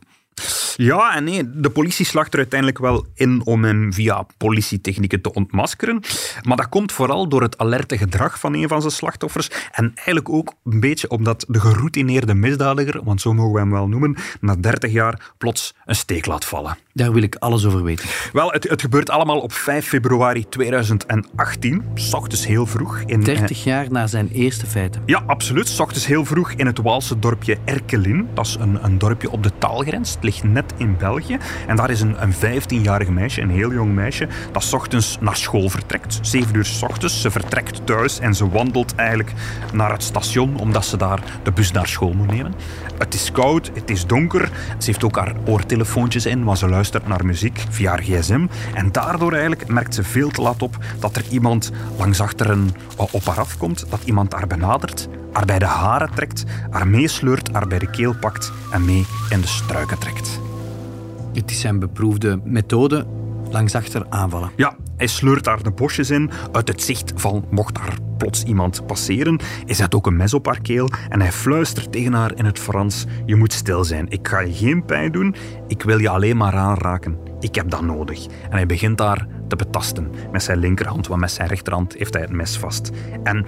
Ja 0.76 1.14
en 1.14 1.24
nee, 1.24 1.50
de 1.60 1.70
politie 1.70 2.06
slacht 2.06 2.32
er 2.32 2.38
uiteindelijk 2.38 2.78
wel 2.78 3.06
in 3.14 3.42
om 3.44 3.64
hem 3.64 3.92
via 3.92 4.26
politietechnieken 4.36 5.20
te 5.20 5.32
ontmaskeren. 5.32 6.02
Maar 6.42 6.56
dat 6.56 6.68
komt 6.68 6.92
vooral 6.92 7.28
door 7.28 7.42
het 7.42 7.58
alerte 7.58 7.98
gedrag 7.98 8.38
van 8.38 8.54
een 8.54 8.68
van 8.68 8.80
zijn 8.80 8.92
slachtoffers. 8.92 9.50
En 9.72 9.92
eigenlijk 9.94 10.28
ook 10.28 10.54
een 10.64 10.80
beetje 10.80 11.08
omdat 11.08 11.44
de 11.48 11.60
geroutineerde 11.60 12.34
misdadiger, 12.34 13.04
want 13.04 13.20
zo 13.20 13.32
mogen 13.34 13.52
we 13.52 13.58
hem 13.58 13.70
wel 13.70 13.88
noemen, 13.88 14.16
na 14.40 14.56
30 14.56 14.92
jaar 14.92 15.32
plots 15.38 15.74
een 15.84 15.96
steek 15.96 16.26
laat 16.26 16.44
vallen. 16.44 16.76
Daar 16.92 17.12
wil 17.12 17.22
ik 17.22 17.34
alles 17.34 17.64
over 17.64 17.82
weten. 17.82 18.08
Wel, 18.32 18.50
het, 18.50 18.68
het 18.68 18.80
gebeurt 18.80 19.10
allemaal 19.10 19.40
op 19.40 19.52
5 19.52 19.86
februari 19.86 20.48
2018, 20.48 21.84
s 21.94 22.14
ochtends 22.14 22.46
heel 22.46 22.66
vroeg. 22.66 23.00
In, 23.06 23.20
30 23.20 23.64
jaar 23.64 23.90
na 23.90 24.06
zijn 24.06 24.28
eerste 24.28 24.66
feiten. 24.66 25.02
Ja, 25.06 25.22
absoluut. 25.26 25.68
S 25.68 25.80
ochtends 25.80 26.06
heel 26.06 26.24
vroeg 26.24 26.52
in 26.52 26.66
het 26.66 26.78
Waalse 26.78 27.18
dorpje 27.18 27.58
Erkelin. 27.64 28.28
Dat 28.34 28.46
is 28.46 28.56
een, 28.60 28.84
een 28.84 28.98
dorpje 28.98 29.30
op 29.30 29.42
de 29.42 29.50
taalgrens. 29.58 30.16
Ligt 30.26 30.44
net 30.44 30.72
in 30.76 30.96
België. 30.96 31.38
En 31.66 31.76
daar 31.76 31.90
is 31.90 32.00
een, 32.00 32.22
een 32.22 32.34
15-jarig 32.34 33.08
meisje, 33.08 33.40
een 33.40 33.50
heel 33.50 33.72
jong 33.72 33.94
meisje, 33.94 34.28
dat 34.52 34.62
s 34.62 34.72
ochtends 34.72 35.18
naar 35.20 35.36
school 35.36 35.68
vertrekt. 35.68 36.18
7 36.22 36.56
uur 36.56 36.64
s 36.64 36.82
ochtends. 36.82 37.20
Ze 37.20 37.30
vertrekt 37.30 37.86
thuis 37.86 38.18
en 38.18 38.34
ze 38.34 38.48
wandelt 38.48 38.94
eigenlijk 38.94 39.32
naar 39.72 39.92
het 39.92 40.02
station, 40.02 40.58
omdat 40.58 40.84
ze 40.84 40.96
daar 40.96 41.20
de 41.42 41.50
bus 41.50 41.72
naar 41.72 41.88
school 41.88 42.12
moet 42.12 42.30
nemen. 42.30 42.54
Het 42.98 43.14
is 43.14 43.32
koud, 43.32 43.70
het 43.74 43.90
is 43.90 44.06
donker. 44.06 44.50
Ze 44.78 44.86
heeft 44.86 45.04
ook 45.04 45.16
haar 45.16 45.34
oortelefoontjes 45.46 46.26
in, 46.26 46.44
want 46.44 46.58
ze 46.58 46.68
luistert 46.68 47.06
naar 47.06 47.26
muziek 47.26 47.64
via 47.70 47.90
haar 47.90 48.02
gsm. 48.02 48.46
En 48.74 48.92
daardoor 48.92 49.32
eigenlijk 49.32 49.68
merkt 49.68 49.94
ze 49.94 50.02
veel 50.02 50.28
te 50.28 50.42
laat 50.42 50.62
op 50.62 50.76
dat 50.98 51.16
er 51.16 51.24
iemand 51.30 51.72
langs 51.98 52.20
achteren 52.20 52.70
op 52.96 53.24
haar 53.24 53.40
afkomt, 53.40 53.90
dat 53.90 54.00
iemand 54.04 54.32
haar 54.32 54.46
benadert, 54.46 55.08
haar 55.32 55.44
bij 55.44 55.58
de 55.58 55.64
haren 55.64 56.10
trekt, 56.14 56.44
haar 56.70 56.88
meesleurt, 56.88 57.52
haar 57.52 57.66
bij 57.66 57.78
de 57.78 57.90
keel 57.90 58.14
pakt 58.20 58.52
en 58.72 58.84
mee 58.84 59.06
in 59.30 59.40
de 59.40 59.46
struiken 59.46 59.98
trekt. 59.98 60.40
Het 61.34 61.50
is 61.50 61.60
zijn 61.60 61.78
beproefde 61.78 62.40
methode 62.44 63.06
langs 63.50 63.74
achter 63.74 64.06
aanvallen. 64.08 64.50
Ja, 64.56 64.76
hij 64.96 65.06
sleurt 65.06 65.44
daar 65.44 65.62
de 65.62 65.70
bosjes 65.70 66.10
in, 66.10 66.30
uit 66.52 66.68
het 66.68 66.82
zicht 66.82 67.12
van 67.16 67.44
mocht 67.50 67.74
daar 67.74 67.98
plots 68.16 68.42
iemand 68.42 68.86
passeren. 68.86 69.40
Hij 69.64 69.74
zet 69.74 69.94
ook 69.94 70.06
een 70.06 70.16
mes 70.16 70.34
op 70.34 70.46
haar 70.46 70.60
keel 70.60 70.90
en 71.08 71.20
hij 71.20 71.32
fluistert 71.32 71.92
tegen 71.92 72.12
haar 72.12 72.36
in 72.36 72.44
het 72.44 72.58
Frans: 72.58 73.04
Je 73.26 73.36
moet 73.36 73.52
stil 73.52 73.84
zijn, 73.84 74.06
ik 74.08 74.28
ga 74.28 74.40
je 74.40 74.54
geen 74.54 74.84
pijn 74.84 75.12
doen, 75.12 75.34
ik 75.68 75.82
wil 75.82 75.98
je 75.98 76.08
alleen 76.08 76.36
maar 76.36 76.54
aanraken. 76.54 77.18
Ik 77.40 77.54
heb 77.54 77.70
dat 77.70 77.82
nodig. 77.82 78.26
En 78.26 78.52
hij 78.52 78.66
begint 78.66 78.98
daar 78.98 79.26
te 79.48 79.56
betasten 79.56 80.10
met 80.32 80.42
zijn 80.42 80.58
linkerhand, 80.58 81.06
want 81.06 81.20
met 81.20 81.30
zijn 81.30 81.48
rechterhand 81.48 81.94
heeft 81.94 82.14
hij 82.14 82.22
het 82.22 82.32
mes 82.32 82.58
vast. 82.58 82.90
En 83.22 83.46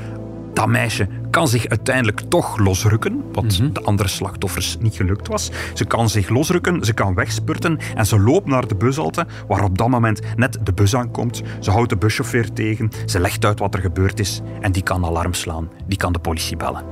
dat 0.58 0.68
meisje 0.68 1.08
kan 1.30 1.48
zich 1.48 1.66
uiteindelijk 1.66 2.20
toch 2.20 2.56
losrukken, 2.58 3.24
wat 3.32 3.44
Mhm. 3.44 3.72
de 3.72 3.80
andere 3.82 4.08
slachtoffers 4.08 4.76
niet 4.80 4.94
gelukt 4.94 5.28
was. 5.28 5.50
Ze 5.74 5.84
kan 5.84 6.08
zich 6.08 6.28
losrukken, 6.28 6.84
ze 6.84 6.92
kan 6.92 7.14
wegspurten 7.14 7.78
en 7.94 8.06
ze 8.06 8.20
loopt 8.20 8.46
naar 8.46 8.66
de 8.66 8.74
bushalte, 8.74 9.26
waar 9.48 9.64
op 9.64 9.78
dat 9.78 9.88
moment 9.88 10.20
net 10.36 10.58
de 10.62 10.72
bus 10.72 10.94
aankomt. 10.94 11.42
Ze 11.60 11.70
houdt 11.70 11.90
de 11.90 11.96
buschauffeur 11.96 12.52
tegen, 12.52 12.90
ze 13.06 13.20
legt 13.20 13.44
uit 13.44 13.58
wat 13.58 13.74
er 13.74 13.80
gebeurd 13.80 14.20
is 14.20 14.40
en 14.60 14.72
die 14.72 14.82
kan 14.82 15.04
alarm 15.04 15.34
slaan, 15.34 15.68
die 15.86 15.98
kan 15.98 16.12
de 16.12 16.18
politie 16.18 16.56
bellen. 16.56 16.84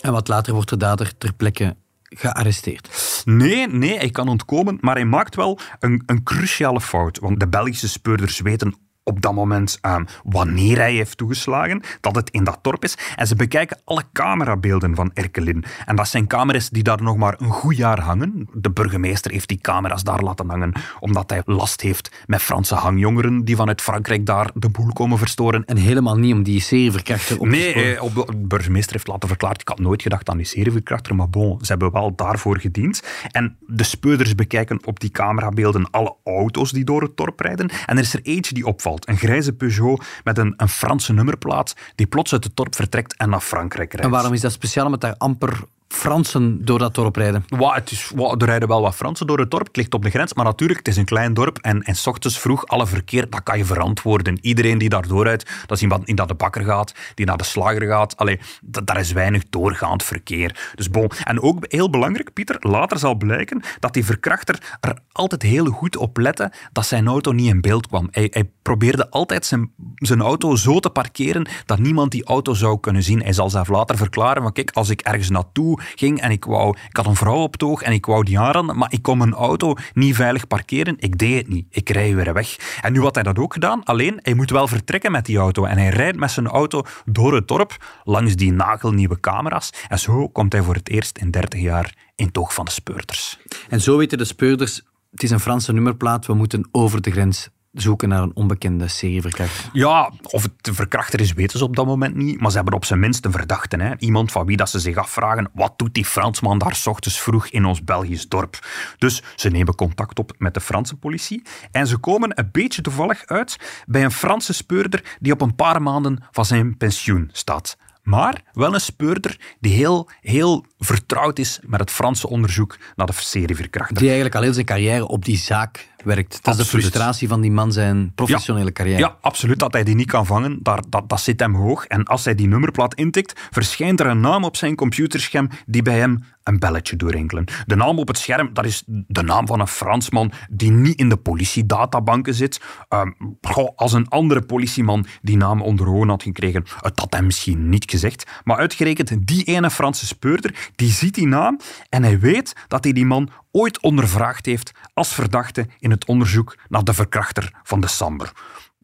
En 0.00 0.12
wat 0.12 0.28
later 0.28 0.54
wordt 0.54 0.68
de 0.68 0.76
dader 0.76 1.12
ter 1.18 1.32
plekke 1.32 1.76
gearresteerd. 2.02 3.22
Nee, 3.24 3.66
nee, 3.68 3.96
hij 3.96 4.10
kan 4.10 4.28
ontkomen, 4.28 4.78
maar 4.80 4.94
hij 4.94 5.04
maakt 5.04 5.34
wel 5.36 5.58
een, 5.80 6.02
een 6.06 6.22
cruciale 6.22 6.80
fout. 6.80 7.18
Want 7.18 7.40
de 7.40 7.48
Belgische 7.48 7.88
speurders 7.88 8.40
weten 8.40 8.74
op 9.04 9.22
dat 9.22 9.34
moment 9.34 9.78
ehm, 9.80 10.04
wanneer 10.24 10.76
hij 10.76 10.94
heeft 10.94 11.16
toegeslagen, 11.16 11.82
dat 12.00 12.14
het 12.14 12.30
in 12.30 12.44
dat 12.44 12.58
dorp 12.62 12.84
is. 12.84 12.98
En 13.16 13.26
ze 13.26 13.36
bekijken 13.36 13.80
alle 13.84 14.02
camerabeelden 14.12 14.94
van 14.94 15.10
Erkelin. 15.14 15.64
En 15.86 15.96
dat 15.96 16.08
zijn 16.08 16.26
camera's 16.26 16.70
die 16.70 16.82
daar 16.82 17.02
nog 17.02 17.16
maar 17.16 17.34
een 17.38 17.50
goed 17.50 17.76
jaar 17.76 18.00
hangen. 18.00 18.48
De 18.52 18.70
burgemeester 18.70 19.30
heeft 19.30 19.48
die 19.48 19.58
camera's 19.60 20.02
daar 20.02 20.22
laten 20.22 20.48
hangen, 20.48 20.72
omdat 21.00 21.30
hij 21.30 21.42
last 21.44 21.80
heeft 21.80 22.24
met 22.26 22.42
Franse 22.42 22.74
hangjongeren 22.74 23.44
die 23.44 23.56
vanuit 23.56 23.80
Frankrijk 23.80 24.26
daar 24.26 24.50
de 24.54 24.68
boel 24.68 24.92
komen 24.92 25.18
verstoren. 25.18 25.64
En 25.64 25.76
helemaal 25.76 26.16
niet 26.16 26.34
om 26.34 26.42
die 26.42 26.60
serieverkrachter 26.60 27.38
op 27.38 27.42
te 27.42 27.50
Nee, 27.50 27.74
eh, 27.74 28.02
op 28.02 28.14
de, 28.14 28.24
de 28.26 28.36
burgemeester 28.36 28.92
heeft 28.92 29.06
laten 29.06 29.28
verklaard, 29.28 29.60
ik 29.60 29.68
had 29.68 29.78
nooit 29.78 30.02
gedacht 30.02 30.28
aan 30.28 30.36
die 30.36 30.46
serieverkrachter, 30.46 31.14
maar 31.14 31.28
bon, 31.28 31.58
ze 31.60 31.66
hebben 31.66 31.92
wel 31.92 32.14
daarvoor 32.14 32.58
gediend. 32.58 33.02
En 33.30 33.56
de 33.66 33.84
speurders 33.84 34.34
bekijken 34.34 34.86
op 34.86 35.00
die 35.00 35.10
camerabeelden 35.10 35.90
alle 35.90 36.16
auto's 36.24 36.72
die 36.72 36.84
door 36.84 37.02
het 37.02 37.16
dorp 37.16 37.40
rijden. 37.40 37.70
En 37.86 37.96
er 37.96 38.02
is 38.02 38.14
er 38.14 38.20
eentje 38.22 38.54
die 38.54 38.66
opvalt, 38.66 38.91
een 39.00 39.16
grijze 39.16 39.52
Peugeot 39.52 40.04
met 40.24 40.38
een, 40.38 40.54
een 40.56 40.68
Franse 40.68 41.12
nummerplaat, 41.12 41.74
die 41.94 42.06
plots 42.06 42.32
uit 42.32 42.44
het 42.44 42.56
dorp 42.56 42.74
vertrekt 42.74 43.16
en 43.16 43.30
naar 43.30 43.40
Frankrijk 43.40 43.92
rijdt. 43.92 44.06
En 44.06 44.12
waarom 44.12 44.32
is 44.32 44.40
dat 44.40 44.52
speciaal? 44.52 44.84
Omdat 44.84 45.00
daar 45.00 45.14
amper 45.18 45.64
Fransen 45.92 46.64
door 46.64 46.78
dat 46.78 46.94
dorp 46.94 47.16
rijden. 47.16 47.44
Wa, 47.48 47.74
het 47.74 47.90
is, 47.90 48.12
wa, 48.14 48.34
er 48.38 48.46
rijden 48.46 48.68
wel 48.68 48.80
wat 48.80 48.94
Fransen 48.94 49.26
door 49.26 49.38
het 49.38 49.50
dorp, 49.50 49.66
het 49.66 49.76
ligt 49.76 49.94
op 49.94 50.02
de 50.02 50.10
grens, 50.10 50.34
maar 50.34 50.44
natuurlijk, 50.44 50.78
het 50.78 50.88
is 50.88 50.96
een 50.96 51.04
klein 51.04 51.34
dorp 51.34 51.58
en, 51.58 51.82
en 51.82 51.96
s 51.96 52.06
ochtends 52.06 52.38
vroeg 52.38 52.66
alle 52.66 52.86
verkeer, 52.86 53.30
dat 53.30 53.42
kan 53.42 53.58
je 53.58 53.64
verantwoorden. 53.64 54.38
Iedereen 54.40 54.78
die 54.78 54.88
daar 54.88 55.08
doorrijdt, 55.08 55.50
dat 55.66 55.76
is 55.76 55.82
iemand 55.82 56.06
die 56.06 56.14
naar 56.14 56.26
de 56.26 56.34
bakker 56.34 56.64
gaat, 56.64 56.94
die 57.14 57.26
naar 57.26 57.36
de 57.36 57.44
slager 57.44 57.86
gaat, 57.86 58.16
allee, 58.16 58.40
daar 58.62 59.00
is 59.00 59.12
weinig 59.12 59.42
doorgaand 59.50 60.02
verkeer. 60.02 60.72
Dus 60.74 60.90
bon. 60.90 61.10
En 61.24 61.42
ook 61.42 61.64
heel 61.68 61.90
belangrijk, 61.90 62.32
Pieter, 62.32 62.56
later 62.60 62.98
zal 62.98 63.14
blijken 63.14 63.62
dat 63.80 63.94
die 63.94 64.04
verkrachter 64.04 64.76
er 64.80 64.98
altijd 65.12 65.42
heel 65.42 65.66
goed 65.66 65.96
op 65.96 66.16
lette 66.16 66.52
dat 66.72 66.86
zijn 66.86 67.06
auto 67.06 67.32
niet 67.32 67.48
in 67.48 67.60
beeld 67.60 67.86
kwam. 67.86 68.08
Hij, 68.10 68.28
hij 68.30 68.50
probeerde 68.62 69.10
altijd 69.10 69.46
zijn, 69.46 69.70
zijn 69.94 70.20
auto 70.20 70.56
zo 70.56 70.80
te 70.80 70.90
parkeren 70.90 71.48
dat 71.66 71.78
niemand 71.78 72.10
die 72.10 72.24
auto 72.24 72.54
zou 72.54 72.80
kunnen 72.80 73.02
zien. 73.02 73.22
Hij 73.22 73.32
zal 73.32 73.50
zelf 73.50 73.68
later 73.68 73.96
verklaren 73.96 74.42
van 74.42 74.52
kijk, 74.52 74.70
als 74.70 74.88
ik 74.88 75.00
ergens 75.00 75.30
naartoe 75.30 75.80
ging 75.94 76.20
en 76.20 76.30
ik 76.30 76.44
wou, 76.44 76.76
ik 76.88 76.96
had 76.96 77.06
een 77.06 77.16
vrouw 77.16 77.42
op 77.42 77.52
het 77.52 77.62
oog 77.62 77.82
en 77.82 77.92
ik 77.92 78.06
wou 78.06 78.24
die 78.24 78.38
aanranden, 78.38 78.76
maar 78.76 78.92
ik 78.92 79.02
kon 79.02 79.18
mijn 79.18 79.32
auto 79.32 79.74
niet 79.94 80.14
veilig 80.14 80.46
parkeren. 80.46 80.96
Ik 80.98 81.18
deed 81.18 81.36
het 81.36 81.48
niet. 81.48 81.66
Ik 81.70 81.88
rij 81.88 82.14
weer 82.14 82.32
weg. 82.32 82.56
En 82.80 82.92
nu 82.92 83.00
had 83.00 83.14
hij 83.14 83.24
dat 83.24 83.38
ook 83.38 83.52
gedaan, 83.52 83.84
alleen 83.84 84.18
hij 84.22 84.34
moet 84.34 84.50
wel 84.50 84.68
vertrekken 84.68 85.12
met 85.12 85.26
die 85.26 85.38
auto. 85.38 85.64
En 85.64 85.78
hij 85.78 85.88
rijdt 85.88 86.18
met 86.18 86.30
zijn 86.30 86.46
auto 86.46 86.82
door 87.04 87.34
het 87.34 87.48
dorp, 87.48 88.00
langs 88.04 88.36
die 88.36 88.52
nagelnieuwe 88.52 89.20
camera's. 89.20 89.70
En 89.88 89.98
zo 89.98 90.28
komt 90.28 90.52
hij 90.52 90.62
voor 90.62 90.74
het 90.74 90.88
eerst 90.88 91.18
in 91.18 91.30
30 91.30 91.60
jaar 91.60 91.94
in 92.16 92.32
toog 92.32 92.54
van 92.54 92.64
de 92.64 92.70
speurders. 92.70 93.38
En 93.68 93.80
zo 93.80 93.96
weten 93.96 94.18
de 94.18 94.24
speurders, 94.24 94.82
het 95.10 95.22
is 95.22 95.30
een 95.30 95.40
Franse 95.40 95.72
nummerplaat, 95.72 96.26
we 96.26 96.34
moeten 96.34 96.68
over 96.72 97.02
de 97.02 97.10
grens 97.10 97.48
zoeken 97.72 98.08
naar 98.08 98.22
een 98.22 98.34
onbekende 98.34 98.88
serieverkrachter. 98.88 99.70
Ja, 99.72 100.12
of 100.22 100.42
het 100.42 100.52
de 100.60 100.74
verkrachter 100.74 101.20
is, 101.20 101.32
weten 101.32 101.58
ze 101.58 101.64
op 101.64 101.76
dat 101.76 101.86
moment 101.86 102.14
niet. 102.14 102.40
Maar 102.40 102.50
ze 102.50 102.56
hebben 102.56 102.74
op 102.74 102.84
zijn 102.84 103.00
minst 103.00 103.24
een 103.24 103.32
verdachte. 103.32 103.76
Hè? 103.76 103.94
Iemand 103.98 104.32
van 104.32 104.46
wie 104.46 104.56
dat 104.56 104.70
ze 104.70 104.78
zich 104.78 104.96
afvragen, 104.96 105.50
wat 105.54 105.78
doet 105.78 105.94
die 105.94 106.04
Fransman 106.04 106.58
daar 106.58 106.74
s 106.74 106.86
ochtends 106.86 107.20
vroeg 107.20 107.46
in 107.46 107.64
ons 107.64 107.84
Belgisch 107.84 108.28
dorp? 108.28 108.66
Dus 108.98 109.22
ze 109.36 109.48
nemen 109.48 109.74
contact 109.74 110.18
op 110.18 110.32
met 110.38 110.54
de 110.54 110.60
Franse 110.60 110.96
politie. 110.96 111.42
En 111.70 111.86
ze 111.86 111.96
komen 111.96 112.38
een 112.38 112.48
beetje 112.52 112.82
toevallig 112.82 113.26
uit 113.26 113.82
bij 113.86 114.04
een 114.04 114.12
Franse 114.12 114.52
speurder 114.52 115.16
die 115.20 115.32
op 115.32 115.40
een 115.40 115.54
paar 115.54 115.82
maanden 115.82 116.24
van 116.30 116.44
zijn 116.44 116.76
pensioen 116.76 117.28
staat. 117.32 117.76
Maar 118.02 118.42
wel 118.52 118.74
een 118.74 118.80
speurder 118.80 119.54
die 119.60 119.74
heel, 119.74 120.08
heel 120.20 120.64
vertrouwd 120.78 121.38
is 121.38 121.60
met 121.66 121.80
het 121.80 121.90
Franse 121.90 122.28
onderzoek 122.28 122.78
naar 122.96 123.06
de 123.06 123.12
serieverkrachter. 123.12 123.96
Die 123.96 124.06
eigenlijk 124.06 124.34
al 124.34 124.42
heel 124.42 124.52
zijn 124.52 124.66
carrière 124.66 125.08
op 125.08 125.24
die 125.24 125.36
zaak 125.36 125.88
werkt. 126.04 126.38
Dat 126.42 126.54
is 126.54 126.60
de 126.60 126.66
frustratie 126.66 127.28
van 127.28 127.40
die 127.40 127.50
man 127.50 127.72
zijn 127.72 128.12
professionele 128.14 128.72
carrière. 128.72 128.98
Ja, 128.98 129.16
absoluut. 129.20 129.58
Dat 129.58 129.72
hij 129.72 129.84
die 129.84 129.94
niet 129.94 130.10
kan 130.10 130.26
vangen, 130.26 130.58
daar, 130.62 130.82
dat, 130.88 131.08
dat 131.08 131.20
zit 131.20 131.40
hem 131.40 131.54
hoog. 131.54 131.84
En 131.84 132.04
als 132.04 132.24
hij 132.24 132.34
die 132.34 132.48
nummerplaat 132.48 132.94
intikt, 132.94 133.40
verschijnt 133.50 134.00
er 134.00 134.06
een 134.06 134.20
naam 134.20 134.44
op 134.44 134.56
zijn 134.56 134.74
computerscherm 134.74 135.48
die 135.66 135.82
bij 135.82 135.98
hem 135.98 136.24
een 136.42 136.58
belletje 136.58 136.96
doorinkelen. 136.96 137.44
De 137.66 137.76
naam 137.76 137.98
op 137.98 138.08
het 138.08 138.18
scherm, 138.18 138.50
dat 138.52 138.64
is 138.64 138.82
de 138.86 139.22
naam 139.22 139.46
van 139.46 139.60
een 139.60 139.68
Fransman 139.68 140.32
die 140.50 140.70
niet 140.70 140.98
in 140.98 141.08
de 141.08 141.16
politiedatabanken 141.16 142.34
zit. 142.34 142.60
Ehm, 142.88 143.10
goh, 143.40 143.76
als 143.76 143.92
een 143.92 144.08
andere 144.08 144.42
politieman 144.42 145.06
die 145.22 145.36
naam 145.36 145.62
onder 145.62 145.88
ogen 145.88 146.08
had 146.08 146.22
gekregen, 146.22 146.64
het 146.80 146.98
had 146.98 147.14
hem 147.14 147.26
misschien 147.26 147.68
niet 147.68 147.90
gezegd. 147.90 148.30
Maar 148.44 148.56
uitgerekend 148.56 149.26
die 149.26 149.44
ene 149.44 149.70
Franse 149.70 150.06
speurder, 150.06 150.70
die 150.76 150.90
ziet 150.90 151.14
die 151.14 151.26
naam 151.26 151.60
en 151.88 152.02
hij 152.02 152.18
weet 152.18 152.56
dat 152.68 152.84
hij 152.84 152.92
die 152.92 153.06
man 153.06 153.30
ooit 153.52 153.80
ondervraagd 153.80 154.46
heeft 154.46 154.72
als 154.94 155.14
verdachte 155.14 155.66
in 155.78 155.90
het 155.90 156.04
onderzoek 156.04 156.56
naar 156.68 156.84
de 156.84 156.94
verkrachter 156.94 157.52
van 157.62 157.80
de 157.80 157.86
Samber. 157.86 158.32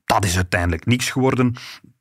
Dat 0.04 0.24
is 0.24 0.36
uiteindelijk 0.36 0.86
niks 0.86 1.10
geworden. 1.10 1.54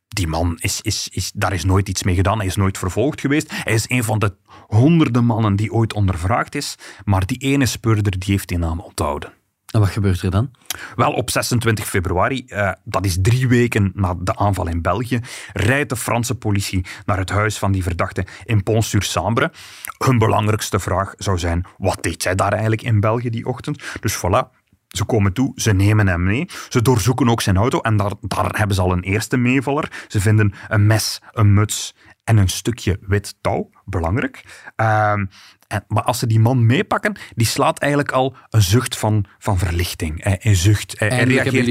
Die 0.07 0.27
man 0.27 0.57
is, 0.59 0.81
is, 0.81 1.07
is, 1.12 1.31
daar 1.31 1.53
is 1.53 1.63
nooit 1.63 1.89
iets 1.89 2.03
mee 2.03 2.15
gedaan. 2.15 2.38
Hij 2.38 2.47
is 2.47 2.55
nooit 2.55 2.77
vervolgd 2.77 3.21
geweest. 3.21 3.51
Hij 3.63 3.74
is 3.74 3.89
een 3.89 4.03
van 4.03 4.19
de 4.19 4.36
honderden 4.67 5.25
mannen 5.25 5.55
die 5.55 5.74
ooit 5.74 5.93
ondervraagd 5.93 6.55
is. 6.55 6.75
Maar 7.03 7.25
die 7.25 7.38
ene 7.38 7.65
speurder 7.65 8.19
die 8.19 8.31
heeft 8.31 8.47
die 8.47 8.57
naam 8.57 8.79
onthouden. 8.79 9.37
En 9.74 9.79
wat 9.79 9.89
gebeurt 9.89 10.21
er 10.21 10.31
dan? 10.31 10.51
Wel, 10.95 11.12
op 11.12 11.29
26 11.29 11.88
februari, 11.88 12.45
eh, 12.45 12.71
dat 12.83 13.05
is 13.05 13.17
drie 13.21 13.47
weken 13.47 13.91
na 13.95 14.15
de 14.19 14.36
aanval 14.36 14.67
in 14.67 14.81
België, 14.81 15.19
rijdt 15.53 15.89
de 15.89 15.95
Franse 15.95 16.36
politie 16.36 16.86
naar 17.05 17.17
het 17.17 17.29
huis 17.29 17.57
van 17.57 17.71
die 17.71 17.83
verdachte 17.83 18.25
in 18.43 18.63
Pont-sur-Sambre. 18.63 19.51
Hun 19.97 20.17
belangrijkste 20.17 20.79
vraag 20.79 21.13
zou 21.17 21.38
zijn, 21.38 21.65
wat 21.77 22.03
deed 22.03 22.21
zij 22.21 22.36
daar 22.36 22.51
eigenlijk 22.51 22.81
in 22.81 23.00
België 23.00 23.29
die 23.29 23.45
ochtend? 23.45 23.83
Dus 24.00 24.17
voilà, 24.17 24.65
ze 24.88 25.03
komen 25.05 25.33
toe, 25.33 25.51
ze 25.55 25.74
nemen 25.74 26.07
hem 26.07 26.24
mee. 26.24 26.50
Ze 26.69 26.81
doorzoeken 26.81 27.29
ook 27.29 27.41
zijn 27.41 27.57
auto 27.57 27.79
en 27.81 27.97
daar, 27.97 28.12
daar 28.21 28.57
hebben 28.57 28.75
ze 28.75 28.81
al 28.81 28.91
een 28.91 29.03
eerste 29.03 29.38
meevaller. 29.38 30.05
Ze 30.07 30.21
vinden 30.21 30.53
een 30.67 30.88
mes, 30.88 31.21
een 31.31 31.53
muts 31.53 31.95
en 32.24 32.38
een 32.38 32.50
stukje 32.50 33.00
wit 33.01 33.36
touw. 33.41 33.69
Belangrijk. 33.86 34.43
Ehm, 34.75 35.25
en, 35.67 35.83
maar 35.88 36.03
als 36.03 36.19
ze 36.19 36.27
die 36.27 36.39
man 36.39 36.65
meepakken, 36.65 37.17
die 37.36 37.45
slaat 37.45 37.79
eigenlijk 37.79 38.12
al 38.12 38.36
een 38.50 38.62
zucht 38.62 38.97
van, 38.97 39.25
van 39.38 39.57
verlichting. 39.57 40.24
Hij, 40.24 40.38
hij 40.41 40.55
zucht. 40.55 41.00
Hij, 41.00 41.09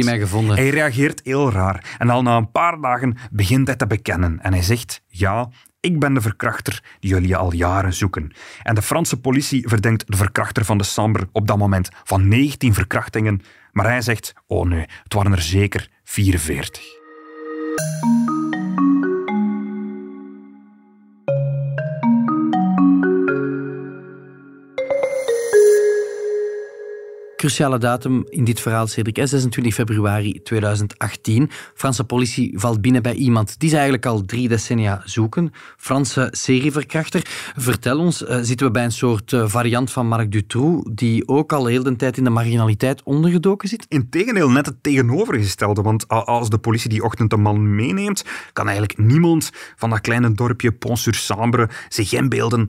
mij 0.04 0.18
gevonden. 0.18 0.56
Hij 0.56 0.68
reageert 0.68 1.20
heel 1.24 1.52
raar. 1.52 1.96
En 1.98 2.10
al 2.10 2.22
na 2.22 2.36
een 2.36 2.50
paar 2.50 2.80
dagen 2.80 3.16
begint 3.30 3.66
hij 3.66 3.76
te 3.76 3.86
bekennen. 3.86 4.40
En 4.40 4.52
hij 4.52 4.62
zegt, 4.62 5.02
ja, 5.06 5.48
ik 5.80 5.98
ben 5.98 6.14
de 6.14 6.20
verkrachter 6.20 6.82
die 7.00 7.10
jullie 7.10 7.36
al 7.36 7.52
jaren 7.52 7.94
zoeken. 7.94 8.32
En 8.62 8.74
de 8.74 8.82
Franse 8.82 9.20
politie 9.20 9.68
verdenkt 9.68 10.04
de 10.06 10.16
verkrachter 10.16 10.64
van 10.64 10.78
de 10.78 10.84
Sambre 10.84 11.28
op 11.32 11.46
dat 11.46 11.58
moment 11.58 11.88
van 12.04 12.28
19 12.28 12.74
verkrachtingen. 12.74 13.42
Maar 13.72 13.86
hij 13.86 14.00
zegt, 14.00 14.32
oh 14.46 14.66
nee, 14.66 14.86
het 15.02 15.12
waren 15.12 15.32
er 15.32 15.42
zeker 15.42 15.90
44. 16.04 17.05
Cruciale 27.46 27.78
datum 27.78 28.24
in 28.28 28.44
dit 28.44 28.60
verhaal, 28.60 28.86
Cedric, 28.86 29.16
hè, 29.16 29.26
26 29.26 29.74
februari 29.74 30.42
2018. 30.42 31.50
Franse 31.74 32.04
politie 32.04 32.58
valt 32.58 32.80
binnen 32.80 33.02
bij 33.02 33.14
iemand 33.14 33.58
die 33.58 33.68
ze 33.68 33.74
eigenlijk 33.74 34.06
al 34.06 34.24
drie 34.24 34.48
decennia 34.48 35.02
zoeken. 35.04 35.52
Franse 35.76 36.28
serieverkrachter. 36.30 37.22
Vertel 37.56 37.98
ons, 37.98 38.24
eh, 38.24 38.38
zitten 38.42 38.66
we 38.66 38.72
bij 38.72 38.84
een 38.84 38.92
soort 38.92 39.32
eh, 39.32 39.48
variant 39.48 39.92
van 39.92 40.08
Marc 40.08 40.32
Dutroux, 40.32 40.90
die 40.92 41.28
ook 41.28 41.52
al 41.52 41.66
heel 41.66 41.82
de 41.82 41.96
tijd 41.96 42.16
in 42.16 42.24
de 42.24 42.30
marginaliteit 42.30 43.02
ondergedoken 43.02 43.68
zit? 43.68 43.86
Integendeel, 43.88 44.50
net 44.50 44.66
het 44.66 44.82
tegenovergestelde. 44.82 45.82
Want 45.82 46.08
als 46.08 46.50
de 46.50 46.58
politie 46.58 46.90
die 46.90 47.02
ochtend 47.02 47.32
een 47.32 47.42
man 47.42 47.74
meeneemt, 47.74 48.24
kan 48.52 48.68
eigenlijk 48.68 48.98
niemand 48.98 49.50
van 49.76 49.90
dat 49.90 50.00
kleine 50.00 50.32
dorpje 50.32 50.72
Pont-sur-Sambre 50.72 51.68
zich 51.88 52.12
inbeelden 52.12 52.68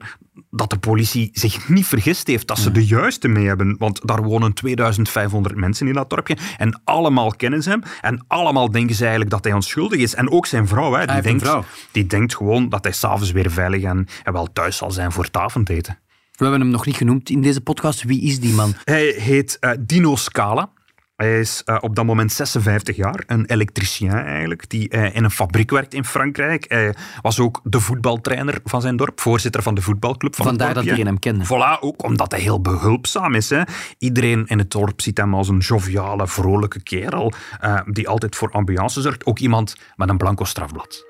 dat 0.50 0.70
de 0.70 0.78
politie 0.78 1.30
zich 1.32 1.68
niet 1.68 1.86
vergist 1.86 2.26
heeft, 2.26 2.46
dat 2.46 2.58
ze 2.58 2.70
de 2.70 2.86
juiste 2.86 3.28
mee 3.28 3.46
hebben. 3.46 3.76
Want 3.78 4.06
daar 4.06 4.22
wonen 4.22 4.52
2500 4.52 5.56
mensen 5.56 5.86
in 5.86 5.92
dat 5.92 6.10
dorpje 6.10 6.36
en 6.56 6.80
allemaal 6.84 7.30
kennen 7.30 7.62
ze 7.62 7.70
hem 7.70 7.82
en 8.00 8.24
allemaal 8.26 8.70
denken 8.70 8.94
ze 8.94 9.00
eigenlijk 9.00 9.30
dat 9.30 9.44
hij 9.44 9.52
onschuldig 9.52 9.98
is. 9.98 10.14
En 10.14 10.30
ook 10.30 10.46
zijn 10.46 10.68
vrouw, 10.68 10.92
hè, 10.92 11.06
die, 11.06 11.16
een 11.16 11.22
denkt, 11.22 11.42
vrouw. 11.42 11.64
die 11.92 12.06
denkt 12.06 12.36
gewoon 12.36 12.68
dat 12.68 12.84
hij 12.84 12.92
s'avonds 12.92 13.30
weer 13.30 13.50
veilig 13.50 13.82
en, 13.82 14.06
en 14.24 14.32
wel 14.32 14.48
thuis 14.52 14.76
zal 14.76 14.90
zijn 14.90 15.12
voor 15.12 15.24
het 15.24 15.36
avondeten. 15.36 15.98
We 16.32 16.44
hebben 16.44 16.60
hem 16.60 16.70
nog 16.70 16.86
niet 16.86 16.96
genoemd 16.96 17.30
in 17.30 17.40
deze 17.40 17.60
podcast. 17.60 18.02
Wie 18.02 18.22
is 18.22 18.40
die 18.40 18.54
man? 18.54 18.74
Hij 18.84 19.06
heet 19.06 19.56
eh, 19.60 19.70
Dino 19.80 20.16
Scala. 20.16 20.70
Hij 21.18 21.40
is 21.40 21.62
eh, 21.64 21.76
op 21.80 21.96
dat 21.96 22.04
moment 22.04 22.32
56 22.32 22.96
jaar, 22.96 23.24
een 23.26 23.46
elektricien 23.46 24.10
eigenlijk, 24.10 24.70
die 24.70 24.88
eh, 24.88 25.14
in 25.14 25.24
een 25.24 25.30
fabriek 25.30 25.70
werkt 25.70 25.94
in 25.94 26.04
Frankrijk. 26.04 26.64
Hij 26.68 26.94
was 27.22 27.40
ook 27.40 27.60
de 27.64 27.80
voetbaltrainer 27.80 28.60
van 28.64 28.80
zijn 28.80 28.96
dorp, 28.96 29.20
voorzitter 29.20 29.62
van 29.62 29.74
de 29.74 29.80
voetbalclub 29.80 30.36
van 30.36 30.44
Vandaar 30.44 30.66
het 30.66 30.76
dat 30.76 30.84
iedereen 30.84 31.06
hem 31.06 31.18
kende. 31.18 31.44
Voilà, 31.44 31.80
ook 31.80 32.04
omdat 32.04 32.30
hij 32.30 32.40
heel 32.40 32.60
behulpzaam 32.60 33.34
is. 33.34 33.50
Hè. 33.50 33.62
Iedereen 33.98 34.46
in 34.46 34.58
het 34.58 34.70
dorp 34.70 35.00
ziet 35.00 35.18
hem 35.18 35.34
als 35.34 35.48
een 35.48 35.58
joviale, 35.58 36.28
vrolijke 36.28 36.82
kerel 36.82 37.32
eh, 37.60 37.80
die 37.86 38.08
altijd 38.08 38.36
voor 38.36 38.50
ambiance 38.50 39.00
zorgt. 39.00 39.26
Ook 39.26 39.38
iemand 39.38 39.76
met 39.96 40.08
een 40.08 40.18
blanco 40.18 40.44
strafblad. 40.44 41.06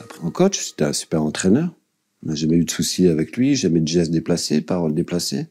Après, 0.00 0.22
en 0.22 0.32
coach, 0.32 0.54
c'était 0.54 0.86
un 0.86 0.94
super 0.94 1.18
entraîneur. 1.18 1.68
On 2.22 2.28
n'a 2.28 2.34
jamais 2.34 2.56
eu 2.56 2.64
de 2.64 2.70
soucis 2.70 3.10
avec 3.10 3.36
lui, 3.36 3.56
jamais 3.56 3.82
de 3.84 3.90
gestes 3.90 4.12
déplacés, 4.12 4.64
paroles 4.64 4.94
déplacées. 4.94 5.48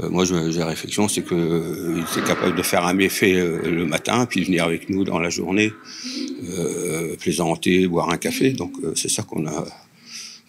Euh, 0.00 0.08
moi, 0.10 0.24
j'ai 0.24 0.58
la 0.58 0.66
réflexion, 0.66 1.06
c'est 1.08 1.22
qu'il 1.22 2.02
était 2.10 2.26
capable 2.26 2.54
de 2.56 2.62
faire 2.62 2.84
un 2.86 2.94
méfait 2.94 3.34
euh, 3.36 3.60
le 3.70 3.84
matin, 3.86 4.26
puis 4.26 4.44
venir 4.44 4.64
avec 4.64 4.88
nous 4.88 5.04
dans 5.04 5.18
la 5.18 5.28
journée, 5.30 5.72
euh, 6.48 7.16
plaisanter, 7.20 7.86
boire 7.86 8.08
un 8.10 8.16
café. 8.16 8.52
Donc, 8.52 8.72
euh, 8.82 8.92
c'est 8.94 9.10
ça 9.10 9.22
qu'on 9.22 9.46
a, 9.46 9.64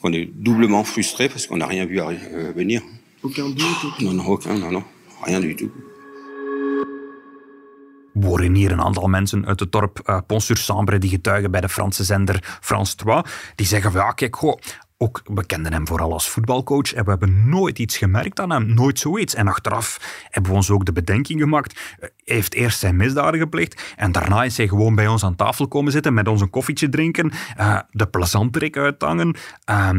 qu'on 0.01 0.13
est 0.13 0.29
doublement 0.33 0.83
frustré 0.83 1.27
parce 1.29 1.45
qu'on 1.47 1.57
n'a 1.57 1.67
rien 1.67 1.85
vu 1.85 1.97
arri- 1.99 2.17
euh, 2.33 2.51
venir. 2.55 2.81
Aucun 3.21 3.49
doute 3.49 3.99
Non, 4.01 4.13
non, 4.13 4.25
aucun, 4.27 4.57
non, 4.57 4.71
non, 4.71 4.83
rien 5.25 5.39
du 5.41 5.55
tout. 5.55 5.71
horen 8.23 8.55
hier 8.55 8.71
een 8.71 8.81
aantal 8.81 9.07
mensen 9.07 9.45
uit 9.45 9.59
het 9.59 9.71
dorp 9.71 10.01
uh, 10.09 10.17
Pont-sur-Sambre 10.27 10.97
die 10.99 11.09
getuigen 11.09 11.51
bij 11.51 11.61
de 11.61 11.69
Franse 11.69 12.03
zender 12.03 12.57
France 12.61 12.95
2. 12.95 13.21
Die 13.55 13.65
zeggen 13.67 13.91
van 13.91 14.01
ja, 14.01 14.11
kijk, 14.11 14.35
goh, 14.35 14.57
ook, 15.03 15.21
we 15.23 15.45
kenden 15.45 15.73
hem 15.73 15.87
vooral 15.87 16.11
als 16.11 16.29
voetbalcoach 16.29 16.93
en 16.93 17.03
we 17.03 17.09
hebben 17.09 17.49
nooit 17.49 17.79
iets 17.79 17.97
gemerkt 17.97 18.39
aan 18.39 18.51
hem, 18.51 18.73
nooit 18.73 18.99
zoiets. 18.99 19.35
En 19.35 19.47
achteraf 19.47 19.99
hebben 20.29 20.51
we 20.51 20.57
ons 20.57 20.69
ook 20.69 20.85
de 20.85 20.91
bedenking 20.91 21.39
gemaakt. 21.39 21.95
Hij 21.99 22.09
heeft 22.25 22.53
eerst 22.53 22.79
zijn 22.79 22.95
misdaden 22.95 23.39
gepleegd 23.39 23.93
en 23.95 24.11
daarna 24.11 24.43
is 24.43 24.57
hij 24.57 24.67
gewoon 24.67 24.95
bij 24.95 25.07
ons 25.07 25.23
aan 25.23 25.35
tafel 25.35 25.67
komen 25.67 25.91
zitten 25.91 26.13
met 26.13 26.27
ons 26.27 26.41
een 26.41 26.49
koffietje 26.49 26.89
drinken, 26.89 27.31
uh, 27.59 27.79
de 27.91 28.07
plezanterik 28.07 28.77
uithangen. 28.77 29.35
Uh, 29.69 29.89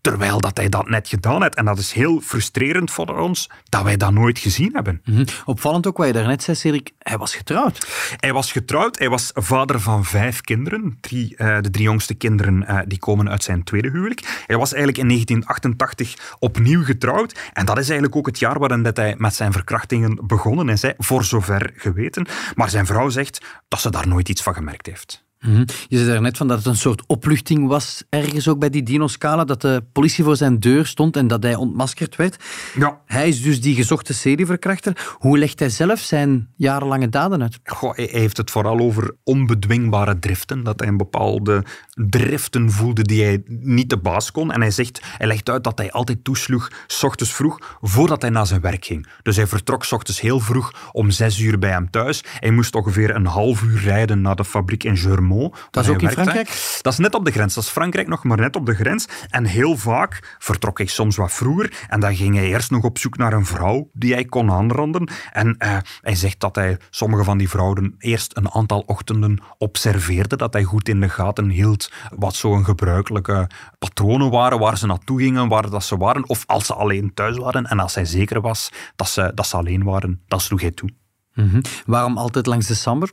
Terwijl 0.00 0.40
dat 0.40 0.56
hij 0.56 0.68
dat 0.68 0.88
net 0.88 1.08
gedaan 1.08 1.42
heeft. 1.42 1.54
En 1.54 1.64
dat 1.64 1.78
is 1.78 1.92
heel 1.92 2.20
frustrerend 2.20 2.90
voor 2.90 3.18
ons, 3.18 3.50
dat 3.64 3.82
wij 3.82 3.96
dat 3.96 4.12
nooit 4.12 4.38
gezien 4.38 4.70
hebben. 4.72 5.00
Mm-hmm. 5.04 5.24
Opvallend 5.44 5.86
ook 5.86 5.96
wat 5.96 6.06
je 6.06 6.12
daarnet 6.12 6.42
zei, 6.42 6.56
Cedric. 6.56 6.90
Hij 6.98 7.18
was 7.18 7.34
getrouwd. 7.34 7.86
Hij 8.16 8.32
was 8.32 8.52
getrouwd. 8.52 8.98
Hij 8.98 9.08
was 9.08 9.30
vader 9.34 9.80
van 9.80 10.04
vijf 10.04 10.40
kinderen. 10.40 10.98
Drie, 11.00 11.34
uh, 11.38 11.60
de 11.60 11.70
drie 11.70 11.84
jongste 11.84 12.14
kinderen 12.14 12.64
uh, 12.68 12.78
die 12.86 12.98
komen 12.98 13.30
uit 13.30 13.42
zijn 13.42 13.64
tweede 13.64 13.90
huwelijk. 13.90 14.42
Hij 14.46 14.56
was 14.56 14.72
eigenlijk 14.72 14.98
in 14.98 15.08
1988 15.08 16.36
opnieuw 16.38 16.84
getrouwd. 16.84 17.38
En 17.52 17.66
dat 17.66 17.78
is 17.78 17.88
eigenlijk 17.88 18.16
ook 18.16 18.26
het 18.26 18.38
jaar 18.38 18.58
waarin 18.58 18.82
dat 18.82 18.96
hij 18.96 19.14
met 19.18 19.34
zijn 19.34 19.52
verkrachtingen 19.52 20.26
begonnen 20.26 20.68
is. 20.68 20.82
Hè, 20.82 20.90
voor 20.98 21.24
zover 21.24 21.72
geweten. 21.76 22.26
Maar 22.54 22.70
zijn 22.70 22.86
vrouw 22.86 23.08
zegt 23.08 23.44
dat 23.68 23.80
ze 23.80 23.90
daar 23.90 24.08
nooit 24.08 24.28
iets 24.28 24.42
van 24.42 24.54
gemerkt 24.54 24.86
heeft. 24.86 25.23
Mhm. 25.46 25.64
Je 25.88 25.96
zei 25.96 26.10
daarnet 26.10 26.36
van 26.36 26.48
dat 26.48 26.58
het 26.58 26.66
een 26.66 26.76
soort 26.76 27.02
opluchting 27.06 27.66
was, 27.66 28.02
ergens 28.08 28.48
ook 28.48 28.58
bij 28.58 28.70
die 28.70 28.82
Dino-scala, 28.82 29.44
dat 29.44 29.60
de 29.60 29.84
politie 29.92 30.24
voor 30.24 30.36
zijn 30.36 30.58
deur 30.58 30.86
stond 30.86 31.16
en 31.16 31.26
dat 31.26 31.42
hij 31.42 31.54
ontmaskerd 31.54 32.16
werd. 32.16 32.36
Ja. 32.74 33.00
Hij 33.06 33.28
is 33.28 33.42
dus 33.42 33.60
die 33.60 33.74
gezochte 33.74 34.14
serieverkrachter. 34.14 35.14
Hoe 35.18 35.38
legt 35.38 35.58
hij 35.58 35.68
zelf 35.68 35.98
zijn 35.98 36.48
jarenlange 36.56 37.08
daden 37.08 37.42
uit? 37.42 37.58
Goh, 37.64 37.96
hij 37.96 38.08
heeft 38.10 38.36
het 38.36 38.50
vooral 38.50 38.78
over 38.78 39.16
onbedwingbare 39.24 40.18
driften. 40.18 40.62
Dat 40.62 40.80
hij 40.80 40.88
een 40.88 40.96
bepaalde 40.96 41.64
driften 41.94 42.70
voelde 42.70 43.02
die 43.02 43.24
hij 43.24 43.42
niet 43.46 43.90
de 43.90 43.98
baas 43.98 44.30
kon. 44.30 44.52
En 44.52 44.60
hij 44.60 44.70
zegt, 44.70 45.00
hij 45.04 45.26
legt 45.26 45.50
uit 45.50 45.64
dat 45.64 45.78
hij 45.78 45.92
altijd 45.92 46.24
toesloeg, 46.24 46.70
s 46.86 47.02
ochtends 47.02 47.32
vroeg, 47.32 47.76
voordat 47.80 48.22
hij 48.22 48.30
naar 48.30 48.46
zijn 48.46 48.60
werk 48.60 48.84
ging. 48.84 49.06
Dus 49.22 49.36
hij 49.36 49.46
vertrok 49.46 49.84
s 49.84 49.92
ochtends 49.92 50.20
heel 50.20 50.40
vroeg 50.40 50.90
om 50.92 51.10
zes 51.10 51.38
uur 51.38 51.58
bij 51.58 51.70
hem 51.70 51.90
thuis. 51.90 52.24
Hij 52.38 52.50
moest 52.50 52.74
ongeveer 52.74 53.14
een 53.14 53.26
half 53.26 53.62
uur 53.62 53.80
rijden 53.80 54.20
naar 54.20 54.36
de 54.36 54.44
fabriek 54.44 54.84
in 54.84 54.96
Germont. 54.96 55.33
Dat 55.70 55.84
is 55.84 55.90
ook 55.90 56.02
in 56.02 56.10
Frankrijk? 56.10 56.78
Dat 56.82 56.92
is 56.92 56.98
net 56.98 57.14
op 57.14 57.24
de 57.24 57.30
grens. 57.30 57.54
Dat 57.54 57.64
is 57.64 57.70
Frankrijk 57.70 58.08
nog 58.08 58.24
maar 58.24 58.36
net 58.36 58.56
op 58.56 58.66
de 58.66 58.74
grens. 58.74 59.08
En 59.28 59.44
heel 59.44 59.76
vaak 59.76 60.36
vertrok 60.38 60.78
hij 60.78 60.86
soms 60.86 61.16
wat 61.16 61.32
vroeger. 61.32 61.86
En 61.88 62.00
dan 62.00 62.16
ging 62.16 62.34
hij 62.34 62.44
eerst 62.44 62.70
nog 62.70 62.84
op 62.84 62.98
zoek 62.98 63.16
naar 63.16 63.32
een 63.32 63.46
vrouw 63.46 63.88
die 63.92 64.12
hij 64.12 64.24
kon 64.24 64.50
aanranden. 64.50 65.08
En 65.32 65.56
uh, 65.58 65.76
hij 66.00 66.14
zegt 66.14 66.40
dat 66.40 66.54
hij 66.54 66.78
sommige 66.90 67.24
van 67.24 67.38
die 67.38 67.48
vrouwen 67.48 67.94
eerst 67.98 68.36
een 68.36 68.50
aantal 68.50 68.82
ochtenden 68.86 69.42
observeerde. 69.58 70.36
Dat 70.36 70.52
hij 70.52 70.62
goed 70.62 70.88
in 70.88 71.00
de 71.00 71.08
gaten 71.08 71.48
hield 71.48 71.90
wat 72.16 72.34
zo'n 72.34 72.64
gebruikelijke 72.64 73.50
patronen 73.78 74.30
waren, 74.30 74.58
waar 74.58 74.78
ze 74.78 74.86
naartoe 74.86 75.20
gingen, 75.20 75.48
waar 75.48 75.70
dat 75.70 75.84
ze 75.84 75.96
waren. 75.96 76.28
Of 76.28 76.44
als 76.46 76.66
ze 76.66 76.74
alleen 76.74 77.14
thuis 77.14 77.36
waren. 77.36 77.64
En 77.64 77.78
als 77.78 77.94
hij 77.94 78.04
zeker 78.04 78.40
was 78.40 78.70
dat 78.96 79.08
ze, 79.08 79.32
dat 79.34 79.46
ze 79.46 79.56
alleen 79.56 79.84
waren, 79.84 80.22
dan 80.26 80.40
sloeg 80.40 80.60
hij 80.60 80.70
toe. 80.70 80.90
Mm 81.34 81.48
-hmm. 81.48 81.62
Waarom 81.86 82.18
altijd 82.18 82.46
langs 82.46 82.66
de 82.66 82.74
Samber? 82.74 83.10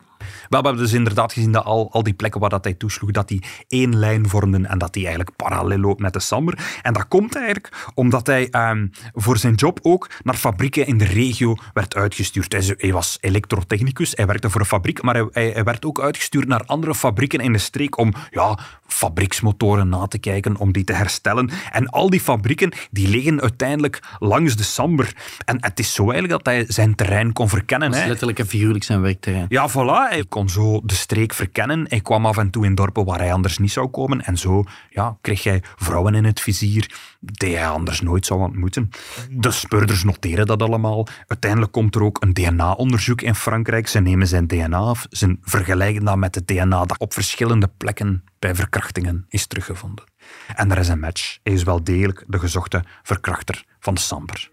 Wel, 0.50 0.62
we 0.62 0.68
hebben 0.68 0.84
dus 0.84 0.94
inderdaad 0.94 1.34
gezien 1.34 1.52
dat 1.52 1.64
al, 1.64 1.92
al 1.92 2.04
die 2.04 2.14
plekken 2.14 2.40
waar 2.42 2.50
dat 2.50 2.64
hij 2.64 2.74
toesloeg, 2.74 3.12
dat 3.12 3.28
die 3.28 3.44
één 3.68 3.98
lijn 3.98 4.30
vormden 4.30 4.66
en 4.66 4.78
dat 4.78 4.94
die 4.94 5.06
eigenlijk 5.06 5.36
parallel 5.36 5.78
loopt 5.78 6.02
met 6.02 6.14
de 6.14 6.20
Samber. 6.20 6.80
En 6.82 6.94
dat 6.94 7.08
komt 7.08 7.36
eigenlijk 7.36 7.92
omdat 7.94 8.28
hij 8.28 8.48
um, 8.52 8.92
voor 9.14 9.38
zijn 9.38 9.54
job 9.54 9.80
ook 9.82 10.10
naar 10.24 10.36
fabrieken 10.36 10.88
in 10.88 10.98
de 10.98 11.06
regio 11.06 11.56
werd 11.74 11.96
uitgestuurd. 11.96 12.52
Hij, 12.52 12.76
hij 12.78 12.94
was 12.94 13.18
elektrotechnicus, 13.22 14.12
hij 14.16 14.26
werkte 14.26 14.50
voor 14.50 14.62
een 14.62 14.68
fabriek, 14.68 15.02
maar 15.02 15.16
hij, 15.16 15.28
hij, 15.32 15.50
hij, 15.50 15.64
werd 15.64 15.86
ook 15.86 16.02
uitgestuurd 16.02 16.48
naar 16.48 16.64
andere 16.66 16.96
fabrieken 16.96 17.40
in 17.40 17.54
de 17.54 17.60
streek 17.60 17.98
om 17.98 18.14
ja, 18.30 18.60
fabrieksmotoren 18.88 19.90
na 19.90 20.08
te 20.08 20.18
kijken, 20.18 20.58
om 20.58 20.72
die 20.72 20.84
te 20.84 20.94
herstellen. 20.94 21.50
En 21.72 21.88
al 21.90 22.10
die 22.10 22.20
fabrieken 22.20 22.72
die 22.92 23.08
liggen 23.08 23.42
uiteindelijk 23.42 24.00
langs 24.20 24.56
de 24.56 24.64
Samber. 24.64 25.14
En 25.46 25.58
het 25.60 25.80
is 25.80 25.94
zo 25.94 26.12
eigenlijk 26.12 26.44
dat 26.44 26.54
hij 26.54 26.66
zijn 26.68 26.96
terrein 26.96 27.34
kon 27.34 27.50
verkennen. 27.50 27.92
Dat 27.92 28.00
is 28.00 28.06
letterlijk 28.06 28.40
en 28.40 28.48
figuurlijk 28.48 28.84
zijn 28.84 29.02
werkterrein. 29.02 29.46
Ja, 29.50 29.70
voilà. 29.70 30.11
Hij 30.12 30.26
kon 30.26 30.50
zo 30.50 30.82
de 30.84 30.94
streek 30.94 31.34
verkennen. 31.34 31.86
Hij 31.90 32.02
kwam 32.02 32.26
af 32.26 32.38
en 32.38 32.50
toe 32.50 32.66
in 32.66 32.76
dorpen 32.76 33.06
waar 33.06 33.20
hij 33.20 33.34
anders 33.34 33.58
niet 33.58 33.72
zou 33.72 33.88
komen. 33.88 34.22
En 34.22 34.38
zo 34.38 34.64
ja, 34.90 35.18
kreeg 35.22 35.44
hij 35.44 35.64
vrouwen 35.76 36.16
in 36.16 36.26
het 36.26 36.40
vizier 36.40 36.96
die 37.20 37.56
hij 37.56 37.68
anders 37.68 38.02
nooit 38.02 38.26
zou 38.26 38.40
ontmoeten. 38.40 38.90
De 39.30 39.52
speurders 39.52 40.04
noteren 40.04 40.46
dat 40.46 40.62
allemaal. 40.62 41.08
Uiteindelijk 41.28 41.72
komt 41.72 41.96
er 41.96 42.04
ook 42.04 42.22
een 42.22 42.34
DNA-onderzoek 42.34 43.22
in 43.22 43.36
Frankrijk. 43.36 43.88
Ze 43.88 44.00
nemen 44.00 44.28
zijn 44.28 44.48
DNA 44.48 44.78
af. 44.78 45.06
Ze 45.10 45.38
vergelijken 45.42 46.04
dat 46.04 46.18
met 46.18 46.36
het 46.36 46.48
DNA 46.48 46.86
dat 46.86 47.00
op 47.00 47.14
verschillende 47.14 47.70
plekken 47.78 48.24
bij 48.40 48.56
verkrachtingen 48.56 49.26
is 49.30 49.46
teruggevonden. 49.46 50.06
En 50.56 50.72
er 50.72 50.78
is 50.78 50.88
een 50.88 51.00
match. 51.00 51.38
Hij 51.44 51.54
is 51.54 51.64
wel 51.64 51.84
degelijk 51.84 52.24
de 52.28 52.40
gezochte 52.40 52.84
verkrachter 53.04 53.66
van 53.80 53.94
de 53.94 54.00
Samber. 54.00 54.50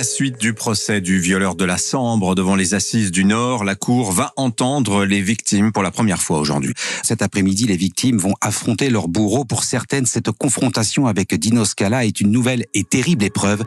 La 0.00 0.04
suite 0.04 0.40
du 0.40 0.54
procès 0.54 1.02
du 1.02 1.20
violeur 1.20 1.56
de 1.56 1.66
la 1.66 1.76
Sambre 1.76 2.34
devant 2.34 2.56
les 2.56 2.72
assises 2.72 3.10
du 3.10 3.26
Nord, 3.26 3.64
la 3.64 3.74
Cour 3.74 4.12
va 4.12 4.32
entendre 4.36 5.04
les 5.04 5.20
victimes 5.20 5.72
pour 5.72 5.82
la 5.82 5.90
première 5.90 6.22
fois 6.22 6.38
aujourd'hui. 6.38 6.72
Cet 7.02 7.20
après-midi, 7.20 7.66
les 7.66 7.76
victimes 7.76 8.16
vont 8.16 8.32
affronter 8.40 8.88
leur 8.88 9.08
bourreau. 9.08 9.44
Pour 9.44 9.62
certaines, 9.62 10.06
cette 10.06 10.30
confrontation 10.30 11.06
avec 11.06 11.34
Dino 11.34 11.66
Scala 11.66 12.06
est 12.06 12.22
une 12.22 12.30
nouvelle 12.30 12.64
et 12.72 12.82
terrible 12.82 13.24
épreuve. 13.24 13.62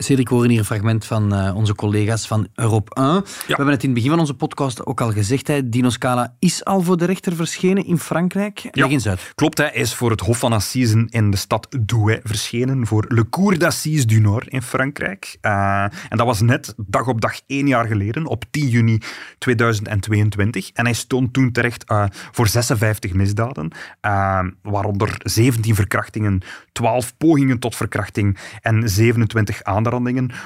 Cedric, 0.00 0.28
horen 0.28 0.50
hier 0.50 0.58
een 0.58 0.64
fragment 0.64 1.04
van 1.04 1.34
uh, 1.34 1.56
onze 1.56 1.74
collega's 1.74 2.26
van 2.26 2.48
Europe 2.54 2.94
1. 2.94 3.06
Ja. 3.06 3.22
We 3.22 3.44
hebben 3.46 3.66
het 3.68 3.82
in 3.82 3.88
het 3.88 3.94
begin 3.94 4.10
van 4.10 4.20
onze 4.20 4.34
podcast 4.34 4.86
ook 4.86 5.00
al 5.00 5.12
gezegd. 5.12 5.46
Hè, 5.46 5.68
Dino 5.68 5.90
Scala 5.90 6.34
is 6.38 6.64
al 6.64 6.82
voor 6.82 6.96
de 6.96 7.04
rechter 7.04 7.34
verschenen 7.36 7.86
in 7.86 7.98
Frankrijk. 7.98 8.62
Leg 8.62 8.86
ja, 8.86 8.92
eens 8.92 9.08
uit. 9.08 9.32
Klopt, 9.34 9.58
hij 9.58 9.70
is 9.72 9.94
voor 9.94 10.10
het 10.10 10.20
Hof 10.20 10.38
van 10.38 10.52
Assisen 10.52 11.08
in 11.08 11.30
de 11.30 11.36
stad 11.36 11.76
Douai 11.80 12.20
verschenen. 12.22 12.86
Voor 12.86 13.04
Le 13.08 13.28
Cour 13.28 13.58
d'Assise 13.58 14.06
du 14.06 14.20
Nord 14.20 14.48
in 14.48 14.62
Frankrijk. 14.62 15.38
Uh, 15.42 15.82
en 15.82 16.16
dat 16.16 16.26
was 16.26 16.40
net 16.40 16.74
dag 16.76 17.06
op 17.06 17.20
dag 17.20 17.40
één 17.46 17.66
jaar 17.66 17.86
geleden, 17.86 18.26
op 18.26 18.44
10 18.50 18.68
juni 18.68 18.98
2022. 19.38 20.70
En 20.72 20.84
hij 20.84 20.94
stond 20.94 21.32
toen 21.32 21.52
terecht 21.52 21.90
uh, 21.90 22.04
voor 22.10 22.48
56 22.48 23.12
misdaden. 23.12 23.72
waaronder 24.62 25.14
17 25.22 25.74
verkrachtingen, 25.74 26.42
12 26.72 27.16
pogingen 27.16 27.58
tot 27.58 27.76
verkrachting 27.76 28.38
en 28.60 28.88
27 28.88 29.62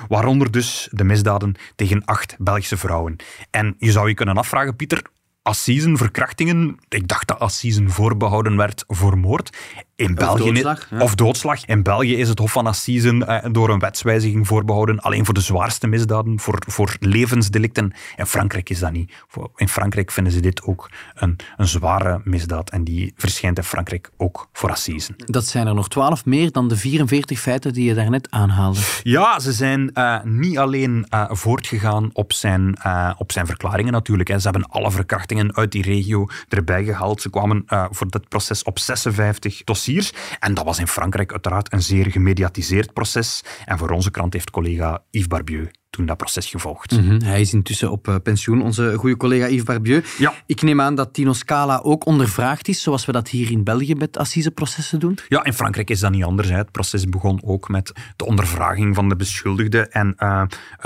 waaronder 0.08 0.50
dus 0.50 0.88
de 0.90 1.04
misdaden 1.04 1.54
tegen 1.76 2.04
acht 2.04 2.36
Belgische 2.38 2.76
vrouwen. 2.76 3.16
En 3.50 3.74
je 3.78 3.92
zou 3.92 4.08
je 4.08 4.14
kunnen 4.14 4.36
afvragen, 4.36 4.76
Pieter, 4.76 5.02
assisen, 5.42 5.96
verkrachtingen, 5.96 6.76
ik 6.88 7.08
dacht 7.08 7.28
dat 7.28 7.38
assisen 7.38 7.90
voorbehouden 7.90 8.56
werd 8.56 8.84
voor 8.86 9.18
moord. 9.18 9.56
In 10.02 10.10
of 10.10 10.14
België, 10.14 10.52
doodslag, 10.52 10.86
ja. 10.90 10.98
of 10.98 11.14
doodslag. 11.14 11.64
In 11.64 11.82
België 11.82 12.16
is 12.16 12.28
het 12.28 12.38
Hof 12.38 12.52
van 12.52 12.66
Assisen 12.66 13.26
eh, 13.26 13.50
door 13.52 13.70
een 13.70 13.78
wetswijziging 13.78 14.46
voorbehouden. 14.46 15.00
Alleen 15.00 15.24
voor 15.24 15.34
de 15.34 15.40
zwaarste 15.40 15.86
misdaden, 15.86 16.40
voor, 16.40 16.62
voor 16.66 16.96
levensdelicten. 17.00 17.92
In 18.16 18.26
Frankrijk 18.26 18.70
is 18.70 18.78
dat 18.78 18.92
niet. 18.92 19.12
In 19.56 19.68
Frankrijk 19.68 20.10
vinden 20.10 20.32
ze 20.32 20.40
dit 20.40 20.62
ook 20.62 20.90
een, 21.14 21.36
een 21.56 21.66
zware 21.66 22.20
misdaad. 22.24 22.70
En 22.70 22.84
die 22.84 23.12
verschijnt 23.16 23.58
in 23.58 23.64
Frankrijk 23.64 24.10
ook 24.16 24.48
voor 24.52 24.70
Assisen. 24.70 25.14
Dat 25.16 25.46
zijn 25.46 25.66
er 25.66 25.74
nog 25.74 25.88
twaalf 25.88 26.24
meer 26.24 26.52
dan 26.52 26.68
de 26.68 26.76
44 26.76 27.40
feiten 27.40 27.72
die 27.72 27.84
je 27.84 27.94
daarnet 27.94 28.30
aanhaalde. 28.30 28.80
Ja, 29.02 29.38
ze 29.38 29.52
zijn 29.52 29.90
uh, 29.94 30.22
niet 30.22 30.58
alleen 30.58 31.06
uh, 31.14 31.24
voortgegaan 31.28 32.10
op 32.12 32.32
zijn, 32.32 32.78
uh, 32.86 33.10
op 33.16 33.32
zijn 33.32 33.46
verklaringen 33.46 33.92
natuurlijk. 33.92 34.28
Hè. 34.28 34.38
Ze 34.38 34.48
hebben 34.48 34.68
alle 34.68 34.90
verkrachtingen 34.90 35.56
uit 35.56 35.72
die 35.72 35.82
regio 35.82 36.26
erbij 36.48 36.84
gehaald. 36.84 37.22
Ze 37.22 37.30
kwamen 37.30 37.64
voor 37.90 38.10
dit 38.10 38.28
proces 38.28 38.62
op 38.62 38.78
56 38.78 39.64
dossiers. 39.64 39.91
En 40.38 40.54
dat 40.54 40.64
was 40.64 40.78
in 40.78 40.86
Frankrijk 40.86 41.30
uiteraard 41.30 41.72
een 41.72 41.82
zeer 41.82 42.10
gemediatiseerd 42.10 42.92
proces. 42.92 43.44
En 43.64 43.78
voor 43.78 43.90
onze 43.90 44.10
krant 44.10 44.32
heeft 44.32 44.50
collega 44.50 45.02
Yves 45.10 45.26
Barbieu 45.26 45.70
toen 45.92 46.06
dat 46.06 46.16
proces 46.16 46.50
gevolgd. 46.50 46.90
Mm 46.90 47.08
-hmm. 47.08 47.22
Hij 47.22 47.40
is 47.40 47.52
intussen 47.52 47.90
op 47.90 48.08
uh, 48.08 48.14
pensioen, 48.22 48.62
onze 48.62 48.94
goede 48.96 49.16
collega 49.16 49.48
Yves 49.48 49.62
Barbieu. 49.62 50.02
Ja. 50.18 50.34
Ik 50.46 50.62
neem 50.62 50.80
aan 50.80 50.94
dat 50.94 51.14
Tino 51.14 51.32
Scala 51.32 51.80
ook 51.82 52.06
ondervraagd 52.06 52.68
is, 52.68 52.82
zoals 52.82 53.06
we 53.06 53.12
dat 53.12 53.28
hier 53.28 53.50
in 53.50 53.64
België 53.64 53.94
met 53.94 54.18
assiseprocessen 54.18 55.00
doen? 55.00 55.18
Ja, 55.28 55.44
in 55.44 55.52
Frankrijk 55.52 55.90
is 55.90 56.00
dat 56.00 56.10
niet 56.10 56.24
anders. 56.24 56.48
Hè. 56.48 56.56
Het 56.56 56.70
proces 56.70 57.04
begon 57.04 57.40
ook 57.44 57.68
met 57.68 57.92
de 58.16 58.24
ondervraging 58.24 58.94
van 58.94 59.08
de 59.08 59.16
beschuldigde. 59.16 59.88
En 59.88 60.14
uh, 60.18 60.42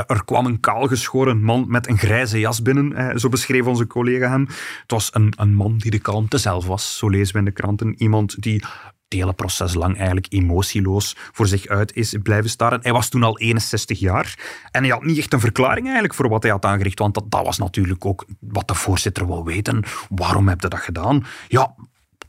er 0.06 0.24
kwam 0.24 0.46
een 0.46 0.60
kaalgeschoren 0.60 1.42
man 1.42 1.64
met 1.68 1.88
een 1.88 1.98
grijze 1.98 2.38
jas 2.38 2.62
binnen, 2.62 2.92
uh, 2.92 3.16
zo 3.16 3.28
beschreef 3.28 3.66
onze 3.66 3.86
collega 3.86 4.30
hem. 4.30 4.46
Het 4.80 4.90
was 4.90 5.10
een, 5.12 5.32
een 5.36 5.54
man 5.54 5.78
die 5.78 5.90
de 5.90 5.98
kalmte 5.98 6.38
zelf 6.38 6.66
was, 6.66 6.98
zo 6.98 7.08
lezen 7.08 7.32
we 7.32 7.38
in 7.38 7.44
de 7.44 7.50
kranten. 7.50 7.94
Iemand 7.98 8.42
die 8.42 8.64
het 9.08 9.18
hele 9.18 9.32
proces 9.32 9.74
lang 9.74 9.96
eigenlijk 9.96 10.26
emotieloos 10.30 11.16
voor 11.32 11.46
zich 11.46 11.66
uit 11.66 11.94
is 11.94 12.14
blijven 12.22 12.50
staren. 12.50 12.78
Hij 12.82 12.92
was 12.92 13.08
toen 13.08 13.22
al 13.22 13.38
61 13.38 13.98
jaar 13.98 14.38
en 14.70 14.82
hij 14.82 14.92
had 14.92 15.04
niet 15.04 15.18
echt 15.18 15.32
een 15.32 15.40
verklaring 15.40 15.84
eigenlijk 15.84 16.14
voor 16.14 16.28
wat 16.28 16.42
hij 16.42 16.52
had 16.52 16.64
aangericht, 16.64 16.98
want 16.98 17.14
dat, 17.14 17.30
dat 17.30 17.44
was 17.44 17.58
natuurlijk 17.58 18.04
ook 18.04 18.24
wat 18.40 18.68
de 18.68 18.74
voorzitter 18.74 19.26
wil 19.26 19.44
weten. 19.44 19.84
Waarom 20.08 20.48
heb 20.48 20.60
je 20.60 20.68
dat 20.68 20.80
gedaan? 20.80 21.26
Ja, 21.48 21.74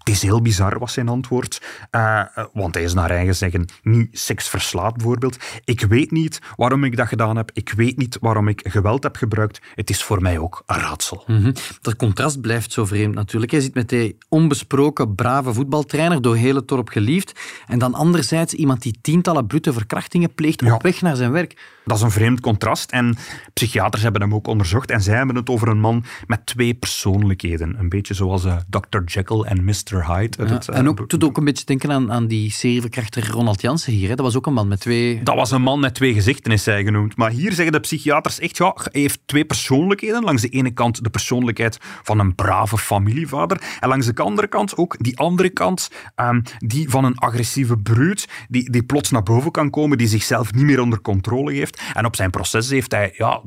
het 0.08 0.16
is 0.16 0.22
heel 0.22 0.42
bizar, 0.42 0.80
was 0.80 0.94
zijn 0.94 1.10
antwoord. 1.10 1.62
Uh, 1.92 2.22
want 2.54 2.74
hij 2.74 2.84
is 2.84 2.94
naar 2.94 3.10
eigen 3.10 3.36
zeggen 3.36 3.66
niet 3.84 4.20
seksverslaafd, 4.20 4.96
bijvoorbeeld. 4.96 5.38
Ik 5.64 5.82
weet 5.82 6.12
niet 6.12 6.40
waarom 6.56 6.84
ik 6.84 6.98
dat 6.98 7.08
gedaan 7.08 7.38
heb. 7.38 7.50
Ik 7.54 7.72
weet 7.76 7.98
niet 7.98 8.18
waarom 8.22 8.48
ik 8.48 8.62
geweld 8.68 9.04
heb 9.04 9.16
gebruikt. 9.16 9.62
Het 9.76 9.90
is 9.90 10.04
voor 10.04 10.22
mij 10.22 10.38
ook 10.38 10.64
een 10.66 10.80
raadsel. 10.80 11.24
Mm 11.28 11.42
-hmm. 11.42 11.54
Dat 11.82 11.96
contrast 11.96 12.42
blijft 12.42 12.72
zo 12.72 12.86
vreemd 12.86 13.16
natuurlijk. 13.16 13.52
Hij 13.52 13.62
zit 13.62 13.74
met 13.74 13.90
die 13.90 14.18
onbesproken, 14.30 15.16
brave 15.16 15.54
voetbaltrainer, 15.54 16.22
door 16.22 16.36
heel 16.36 16.56
het 16.56 16.68
dorp 16.68 16.90
geliefd. 16.90 17.40
En 17.68 17.80
dan 17.80 17.94
anderzijds 17.94 18.54
iemand 18.54 18.82
die 18.82 18.98
tientallen 19.02 19.48
brute 19.48 19.74
verkrachtingen 19.74 20.34
pleegt 20.34 20.62
Ja. 20.62 20.74
op 20.76 20.84
weg 20.84 21.02
naar 21.02 21.16
zijn 21.16 21.32
werk. 21.32 21.76
Dat 21.86 21.98
is 21.98 22.04
een 22.04 22.12
vreemd 22.12 22.40
contrast. 22.40 22.92
En 22.92 23.16
psychiaters 23.54 24.04
hebben 24.04 24.22
hem 24.22 24.34
ook 24.34 24.48
onderzocht. 24.48 24.92
En 24.92 25.02
zij 25.02 25.16
hebben 25.16 25.36
het 25.36 25.50
over 25.50 25.68
een 25.68 25.80
man 25.80 26.04
met 26.28 26.46
twee 26.46 26.74
persoonlijkheden. 26.74 27.80
Een 27.80 27.90
beetje 27.90 28.14
zoals 28.14 28.46
uh, 28.46 28.56
Dr. 28.70 29.02
Jekyll 29.06 29.42
en 29.42 29.64
Mr. 29.66 29.97
Hyde. 30.06 30.46
Ja, 30.46 30.54
het, 30.54 30.68
eh, 30.68 30.78
en 30.78 30.88
ook, 30.88 31.00
het 31.00 31.10
doet 31.10 31.24
ook 31.24 31.38
een 31.38 31.44
beetje 31.44 31.66
denken 31.66 31.92
aan, 31.92 32.12
aan 32.12 32.28
die 32.28 32.52
serieverkrachter 32.52 33.32
Ronald 33.32 33.62
Jansen 33.62 33.94
hier. 33.94 34.10
Hè. 34.10 34.16
Dat 34.16 34.26
was 34.26 34.36
ook 34.36 34.46
een 34.46 34.54
man 34.54 34.68
met 34.68 34.80
twee... 34.80 35.24
Dat 35.24 35.36
was 35.36 35.52
een 35.52 35.62
man 35.62 35.80
met 35.80 35.94
twee 35.94 36.14
gezichten, 36.14 36.52
is 36.52 36.66
hij 36.66 36.84
genoemd. 36.84 37.18
Maar 37.18 37.32
hier 37.32 37.54
zeggen 37.54 37.72
de 37.72 37.80
psychiaters 37.80 38.40
echt, 38.40 38.58
ja, 38.58 38.76
hij 38.76 39.02
heeft 39.02 39.20
twee 39.26 39.46
persoonlijkheden. 39.46 40.24
Langs 40.24 40.42
de 40.42 40.50
ene 40.50 40.72
kant 40.72 41.04
de 41.04 41.10
persoonlijkheid 41.10 41.78
van 42.04 42.20
een 42.20 42.36
brave 42.36 42.78
familievader. 42.78 43.62
En 43.80 43.90
langs 43.90 44.06
de 44.06 44.22
andere 44.22 44.48
kant 44.48 44.78
ook 44.78 44.96
die 45.00 45.18
andere 45.18 45.50
kant, 45.50 45.92
ehm, 46.16 46.42
die 46.58 46.90
van 46.90 47.04
een 47.04 47.18
agressieve 47.18 47.78
bruut, 47.78 48.28
die, 48.50 48.72
die 48.72 48.84
plots 48.84 49.12
naar 49.12 49.24
boven 49.24 49.52
kan 49.52 49.70
komen, 49.70 49.98
die 49.98 50.08
zichzelf 50.08 50.54
niet 50.54 50.66
meer 50.66 50.82
onder 50.82 51.02
controle 51.02 51.54
heeft. 51.54 51.82
En 51.94 52.06
op 52.06 52.16
zijn 52.16 52.30
proces 52.30 52.70
heeft 52.70 52.92
hij, 52.92 53.14
ja, 53.18 53.42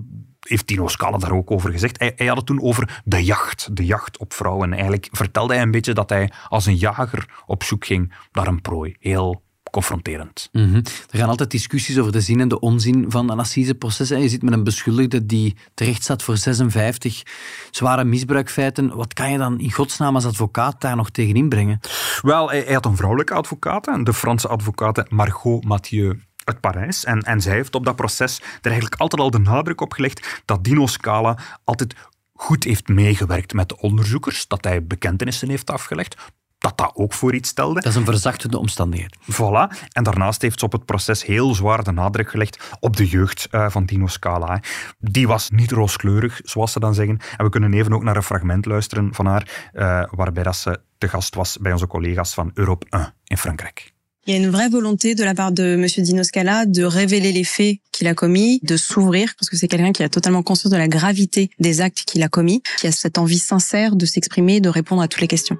heeft 0.48 0.66
Tino 0.66 0.88
Scala 0.88 1.18
daar 1.18 1.32
ook 1.32 1.50
over 1.50 1.70
gezegd. 1.70 1.98
Hij, 1.98 2.12
hij 2.16 2.26
had 2.26 2.36
het 2.36 2.46
toen 2.46 2.62
over 2.62 3.00
de 3.04 3.24
jacht, 3.24 3.76
de 3.76 3.86
jacht 3.86 4.18
op 4.18 4.32
vrouwen. 4.32 4.72
Eigenlijk 4.72 5.08
vertelde 5.12 5.54
hij 5.54 5.62
een 5.62 5.70
beetje 5.70 5.94
dat 5.94 6.08
hij 6.08 6.30
als 6.48 6.66
een 6.66 6.76
jager 6.76 7.28
op 7.46 7.62
zoek 7.62 7.84
ging 7.84 8.14
naar 8.32 8.46
een 8.46 8.60
prooi. 8.60 8.96
Heel 8.98 9.42
confronterend. 9.70 10.48
Mhm. 10.52 10.76
Er 11.10 11.18
gaan 11.18 11.28
altijd 11.28 11.50
discussies 11.50 11.98
over 11.98 12.12
de 12.12 12.20
zin 12.20 12.40
en 12.40 12.48
de 12.48 12.60
onzin 12.60 13.04
van 13.08 13.30
een 13.30 13.38
assiseproces. 13.38 14.10
En 14.10 14.20
je 14.20 14.28
zit 14.28 14.42
met 14.42 14.52
een 14.52 14.64
beschuldigde 14.64 15.26
die 15.26 15.56
terecht 15.74 16.02
staat 16.02 16.22
voor 16.22 16.36
56 16.36 17.22
zware 17.70 18.04
misbruikfeiten. 18.04 18.96
Wat 18.96 19.12
kan 19.12 19.30
je 19.30 19.38
dan 19.38 19.60
in 19.60 19.72
godsnaam 19.72 20.14
als 20.14 20.24
advocaat 20.24 20.80
daar 20.80 20.96
nog 20.96 21.10
tegen 21.10 21.34
inbrengen? 21.34 21.80
Wel, 22.22 22.48
hij, 22.48 22.62
hij 22.62 22.74
had 22.74 22.86
een 22.86 22.96
vrouwelijke 22.96 23.34
advocaat, 23.34 24.04
de 24.06 24.14
Franse 24.14 24.48
advocaat 24.48 25.10
Margot 25.10 25.64
Mathieu 25.64 26.20
uit 26.50 26.60
Parijs. 26.60 27.04
En, 27.04 27.20
en 27.20 27.40
zij 27.40 27.52
heeft 27.52 27.74
op 27.74 27.84
dat 27.84 27.96
proces 27.96 28.38
er 28.38 28.70
eigenlijk 28.70 29.00
altijd 29.00 29.22
al 29.22 29.30
de 29.30 29.38
nadruk 29.38 29.80
op 29.80 29.92
gelegd 29.92 30.42
dat 30.44 30.64
Dino 30.64 30.86
Scala 30.86 31.38
altijd 31.64 31.94
goed 32.34 32.64
heeft 32.64 32.88
meegewerkt 32.88 33.52
met 33.52 33.68
de 33.68 33.78
onderzoekers, 33.78 34.48
dat 34.48 34.64
hij 34.64 34.86
bekentenissen 34.86 35.48
heeft 35.48 35.70
afgelegd, 35.70 36.16
dat 36.58 36.78
dat 36.78 36.90
ook 36.94 37.12
voor 37.12 37.34
iets 37.34 37.48
stelde. 37.48 37.74
Dat 37.74 37.84
is 37.84 37.94
een 37.94 38.04
verzachtende 38.04 38.58
omstandigheid. 38.58 39.16
Voilà. 39.32 39.88
En 39.92 40.02
daarnaast 40.02 40.42
heeft 40.42 40.58
ze 40.58 40.64
op 40.64 40.72
het 40.72 40.84
proces 40.84 41.24
heel 41.24 41.54
zwaar 41.54 41.84
de 41.84 41.92
nadruk 41.92 42.30
gelegd 42.30 42.76
op 42.80 42.96
de 42.96 43.08
jeugd 43.08 43.48
eh, 43.50 43.70
van 43.70 43.84
Dino 43.84 44.06
Scala. 44.06 44.62
Die 44.98 45.26
was 45.28 45.50
niet 45.50 45.70
rooskleurig, 45.70 46.40
zoals 46.44 46.72
ze 46.72 46.80
dan 46.80 46.94
zeggen. 46.94 47.18
En 47.36 47.44
we 47.44 47.50
kunnen 47.50 47.72
even 47.72 47.92
ook 47.92 48.02
naar 48.02 48.16
een 48.16 48.22
fragment 48.22 48.66
luisteren 48.66 49.14
van 49.14 49.26
haar, 49.26 49.70
eh, 49.72 50.02
waarbij 50.10 50.42
dat 50.42 50.56
ze 50.56 50.80
te 50.98 51.08
gast 51.08 51.34
was 51.34 51.58
bij 51.60 51.72
onze 51.72 51.86
collega's 51.86 52.34
van 52.34 52.50
Europe 52.54 52.86
1 52.90 53.14
in 53.24 53.38
Frankrijk. 53.38 53.92
Il 54.30 54.34
y 54.34 54.36
a 54.36 54.42
une 54.44 54.50
vraie 54.50 54.68
volonté 54.68 55.16
de 55.16 55.24
la 55.24 55.34
part 55.34 55.50
de 55.50 55.74
Monsieur 55.74 56.02
Dino 56.02 56.22
Scala 56.22 56.64
de 56.64 56.84
révéler 56.84 57.32
les 57.32 57.42
faits 57.42 57.78
qu'il 57.90 58.06
a 58.06 58.14
commis, 58.14 58.60
de 58.62 58.76
s'ouvrir, 58.76 59.34
parce 59.36 59.50
que 59.50 59.56
c'est 59.56 59.66
quelqu'un 59.66 59.90
qui 59.90 60.04
a 60.04 60.08
totalement 60.08 60.44
conscience 60.44 60.70
de 60.70 60.76
la 60.76 60.86
gravité 60.86 61.50
des 61.58 61.80
actes 61.80 62.04
qu'il 62.06 62.22
a 62.22 62.28
commis, 62.28 62.62
qui 62.78 62.86
a 62.86 62.92
cette 62.92 63.18
envie 63.18 63.40
sincère 63.40 63.96
de 63.96 64.06
s'exprimer, 64.06 64.60
de 64.60 64.68
répondre 64.68 65.02
à 65.02 65.08
toutes 65.08 65.20
les 65.20 65.26
questions. 65.26 65.58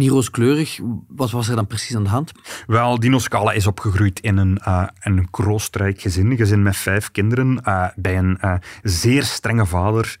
Niet 0.00 0.10
rooskleurig, 0.10 0.80
wat 1.08 1.30
was 1.30 1.48
er 1.48 1.56
dan 1.56 1.66
precies 1.66 1.96
aan 1.96 2.02
de 2.02 2.08
hand? 2.08 2.32
Wel, 2.66 3.00
Dino 3.00 3.18
Scala 3.18 3.52
is 3.52 3.66
opgegroeid 3.66 4.20
in 4.20 4.36
een, 4.36 4.58
eh, 4.58 4.86
een 5.00 5.30
kroostrijk 5.30 6.00
gezin, 6.00 6.30
een 6.30 6.36
gezin 6.36 6.62
met 6.62 6.76
vijf 6.76 7.10
kinderen, 7.10 7.62
eh, 7.64 7.86
bij 7.96 8.18
een 8.18 8.38
eh, 8.40 8.54
zeer 8.82 9.24
strenge 9.24 9.66
vader 9.66 10.16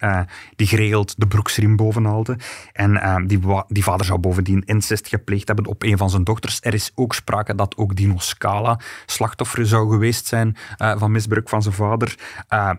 die 0.56 0.66
geregeld 0.66 1.14
de 1.16 1.26
broeksriem 1.26 1.76
boven 1.76 2.04
haalde. 2.04 2.38
En 2.72 3.24
die, 3.26 3.40
die 3.68 3.82
vader 3.82 4.06
zou 4.06 4.18
bovendien 4.18 4.62
incest 4.64 5.08
gepleegd 5.08 5.46
hebben 5.46 5.66
op 5.66 5.82
een 5.82 5.96
van 5.96 6.10
zijn 6.10 6.24
dochters. 6.24 6.58
Er 6.60 6.74
is 6.74 6.92
ook 6.94 7.14
sprake 7.14 7.54
dat 7.54 7.76
ook 7.76 7.96
Dino 7.96 8.18
Scala 8.18 8.80
slachtoffer 9.06 9.66
zou 9.66 9.90
geweest 9.90 10.26
zijn 10.26 10.56
van 10.76 11.12
misbruik 11.12 11.48
van 11.48 11.62
zijn 11.62 11.74
vader. 11.74 12.14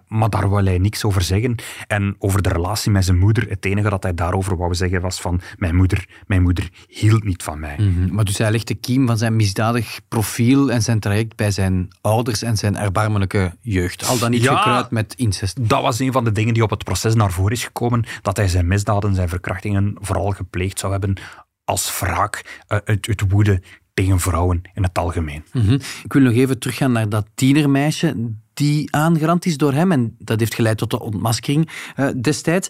Maar 0.07 0.29
daar 0.29 0.49
wil 0.49 0.65
hij 0.65 0.77
niks 0.77 1.03
over 1.03 1.21
zeggen. 1.21 1.55
En 1.87 2.15
over 2.19 2.41
de 2.41 2.49
relatie 2.49 2.91
met 2.91 3.05
zijn 3.05 3.19
moeder, 3.19 3.49
het 3.49 3.65
enige 3.65 3.89
dat 3.89 4.03
hij 4.03 4.13
daarover 4.13 4.57
wou 4.57 4.75
zeggen 4.75 5.01
was 5.01 5.21
van 5.21 5.41
mijn 5.57 5.75
moeder, 5.75 6.05
mijn 6.27 6.41
moeder 6.41 6.69
hield 6.93 7.23
niet 7.23 7.43
van 7.43 7.59
mij. 7.59 7.75
Mhm. 7.77 8.13
Maar 8.13 8.25
dus 8.25 8.37
hij 8.37 8.51
legt 8.51 8.67
de 8.67 8.73
kiem 8.73 9.07
van 9.07 9.17
zijn 9.17 9.35
misdadig 9.35 9.99
profiel 10.07 10.71
en 10.71 10.81
zijn 10.81 10.99
traject 10.99 11.35
bij 11.35 11.51
zijn 11.51 11.87
ouders 12.01 12.41
en 12.41 12.57
zijn 12.57 12.77
erbarmelijke 12.77 13.57
jeugd. 13.61 14.05
Al 14.05 14.17
dan 14.19 14.31
niet 14.31 14.41
Ja. 14.41 14.55
gekruid 14.57 14.91
met 14.91 15.13
incest. 15.13 15.69
Dat 15.69 15.81
was 15.81 15.99
een 15.99 16.11
van 16.11 16.23
de 16.23 16.31
dingen 16.31 16.53
die 16.53 16.63
op 16.63 16.69
het 16.69 16.83
proces 16.83 17.15
naar 17.15 17.31
voren 17.31 17.51
is 17.51 17.63
gekomen. 17.63 18.03
Dat 18.21 18.37
hij 18.37 18.47
zijn 18.47 18.67
misdaden, 18.67 19.15
zijn 19.15 19.29
verkrachtingen 19.29 19.95
vooral 19.99 20.31
gepleegd 20.31 20.79
zou 20.79 20.91
hebben 20.91 21.17
als 21.63 21.99
wraak 21.99 22.61
eh, 22.67 22.77
uit, 22.85 23.07
uit 23.07 23.23
woede 23.29 23.61
tegen 23.93 24.19
vrouwen 24.19 24.61
in 24.73 24.83
het 24.83 24.97
algemeen. 24.97 25.43
Mhm. 25.53 25.73
Ik 26.03 26.13
wil 26.13 26.21
nog 26.21 26.33
even 26.33 26.59
teruggaan 26.59 26.91
naar 26.91 27.09
dat 27.09 27.27
tienermeisje 27.35 28.31
die 28.53 28.95
aangerand 28.95 29.45
is 29.45 29.57
door 29.57 29.73
hem. 29.73 29.91
En 29.91 30.15
dat 30.19 30.39
heeft 30.39 30.55
geleid 30.55 30.77
tot 30.77 30.89
de 30.89 30.99
ontmaskering 30.99 31.69
eh, 31.95 32.07
destijds. 32.21 32.69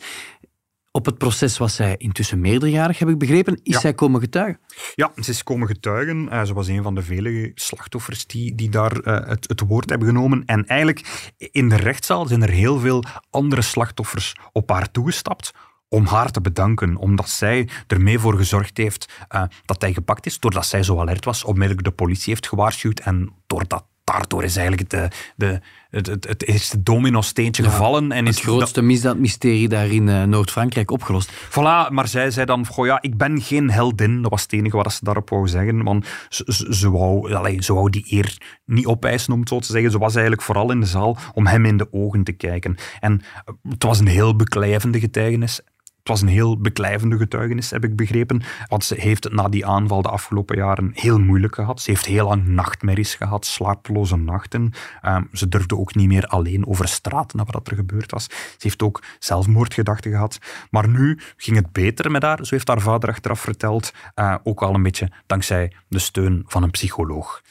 Op 0.93 1.05
het 1.05 1.17
proces 1.17 1.57
was 1.57 1.75
zij 1.75 1.95
intussen 1.97 2.39
meerderjarig, 2.41 2.99
heb 2.99 3.09
ik 3.09 3.17
begrepen. 3.17 3.53
Is 3.63 3.73
Ja. 3.73 3.79
zij 3.79 3.93
komen 3.93 4.21
getuigen? 4.21 4.59
Ja, 4.95 5.11
ze 5.15 5.29
is 5.31 5.43
komen 5.43 5.67
getuigen. 5.67 6.29
Eh, 6.29 6.43
ze 6.43 6.53
was 6.53 6.67
een 6.67 6.83
van 6.83 6.95
de 6.95 7.01
vele 7.01 7.51
slachtoffers 7.55 8.25
die, 8.27 8.55
die 8.55 8.69
daar 8.69 8.91
eh, 8.99 9.27
het, 9.27 9.47
het 9.49 9.59
woord 9.59 9.89
hebben 9.89 10.07
genomen. 10.07 10.43
En 10.45 10.65
eigenlijk, 10.67 11.31
in 11.37 11.69
de 11.69 11.75
rechtszaal 11.75 12.25
zijn 12.25 12.41
er 12.41 12.49
heel 12.49 12.79
veel 12.79 13.03
andere 13.29 13.61
slachtoffers 13.61 14.35
op 14.51 14.69
haar 14.69 14.91
toegestapt 14.91 15.51
om 15.89 16.05
haar 16.05 16.31
te 16.31 16.41
bedanken, 16.41 16.95
omdat 16.95 17.29
zij 17.29 17.69
er 17.87 18.01
mee 18.01 18.19
voor 18.19 18.37
gezorgd 18.37 18.77
heeft 18.77 19.05
eh, 19.27 19.43
dat 19.65 19.81
hij 19.81 19.93
gepakt 19.93 20.25
is, 20.25 20.39
doordat 20.39 20.65
zij 20.65 20.83
zo 20.83 20.99
alert 20.99 21.25
was, 21.25 21.43
onmiddellijk 21.43 21.83
de 21.87 21.91
politie 21.91 22.33
heeft 22.33 22.47
gewaarschuwd 22.47 22.99
en 22.99 23.33
doordat 23.47 23.85
daardoor 24.11 24.43
is 24.43 24.55
eigenlijk 24.55 24.89
de, 24.89 25.07
de, 25.35 25.59
het, 25.89 26.07
het, 26.07 26.27
het 26.27 26.47
eerste 26.47 26.83
domino-steentje 26.83 27.63
gevallen. 27.63 28.11
En 28.11 28.25
Het 28.25 28.35
is 28.35 28.41
grootste 28.41 28.81
misdaadmysterie 28.81 29.67
daar 29.67 29.87
in 29.87 30.09
eh, 30.09 30.23
Noord-Frankrijk 30.23 30.91
opgelost. 30.91 31.31
Voilà, 31.31 31.89
maar 31.89 32.07
zij 32.07 32.31
zei 32.31 32.45
dan, 32.45 32.65
goh, 32.65 32.85
ja, 32.85 33.01
ik 33.01 33.17
ben 33.17 33.41
geen 33.41 33.71
heldin. 33.71 34.21
Dat 34.21 34.31
was 34.31 34.41
het 34.41 34.53
enige 34.53 34.77
wat 34.77 34.93
ze 34.93 35.03
daarop 35.03 35.29
wou 35.29 35.47
zeggen. 35.47 35.83
Want 35.83 36.07
ze, 36.29 36.91
wou, 36.91 37.33
allee, 37.33 37.63
ze 37.63 37.73
wou 37.73 37.89
die 37.89 38.05
eer 38.09 38.37
niet 38.65 38.85
opeisen, 38.85 39.33
om 39.33 39.39
het 39.39 39.49
zo 39.49 39.59
te 39.59 39.71
zeggen. 39.71 39.91
Ze 39.91 39.97
was 39.97 40.13
eigenlijk 40.13 40.45
vooral 40.45 40.71
in 40.71 40.79
de 40.79 40.85
zaal 40.85 41.17
om 41.33 41.47
hem 41.47 41.65
in 41.65 41.77
de 41.77 41.87
ogen 41.91 42.23
te 42.23 42.31
kijken. 42.31 42.75
En 42.99 43.21
eh, 43.21 43.53
het 43.69 43.83
was 43.83 43.99
een 43.99 44.07
heel 44.07 44.35
beklijvende 44.35 44.99
getuigenis. 44.99 45.61
Het 46.01 46.09
was 46.09 46.21
een 46.21 46.27
heel 46.27 46.57
beklijvende 46.57 47.17
getuigenis, 47.17 47.69
heb 47.69 47.83
ik 47.83 47.95
begrepen. 47.95 48.41
Want 48.67 48.83
ze 48.83 48.95
heeft 48.95 49.23
het 49.23 49.33
na 49.33 49.47
die 49.49 49.65
aanval 49.65 50.01
de 50.01 50.09
afgelopen 50.09 50.57
jaren 50.57 50.91
heel 50.93 51.19
moeilijk 51.19 51.55
gehad. 51.55 51.81
Ze 51.81 51.89
heeft 51.91 52.05
heel 52.05 52.27
lang 52.27 52.47
nachtmerries 52.47 53.15
gehad, 53.15 53.45
slapeloze 53.45 54.15
nachten. 54.15 54.71
Ehm, 55.01 55.23
ze 55.33 55.47
durfde 55.47 55.77
ook 55.77 55.95
niet 55.95 56.07
meer 56.07 56.27
alleen 56.27 56.67
over 56.67 56.87
straat 56.87 57.33
naar 57.33 57.45
wat 57.49 57.67
er 57.67 57.75
gebeurd 57.75 58.11
was. 58.11 58.23
Ze 58.23 58.57
heeft 58.57 58.81
ook 58.81 59.03
zelfmoordgedachten 59.19 60.11
gehad. 60.11 60.39
Maar 60.69 60.89
nu 60.89 61.19
ging 61.37 61.57
het 61.57 61.71
beter 61.71 62.11
met 62.11 62.23
haar, 62.23 62.45
zo 62.45 62.55
heeft 62.55 62.67
haar 62.67 62.81
vader 62.81 63.09
achteraf 63.09 63.39
verteld. 63.39 63.93
Eh, 64.13 64.35
ook 64.43 64.61
al 64.61 64.73
een 64.73 64.83
beetje 64.83 65.11
dankzij 65.25 65.73
de 65.87 65.99
steun 65.99 66.43
van 66.47 66.63
een 66.63 66.71
psycholoog. 66.71 67.41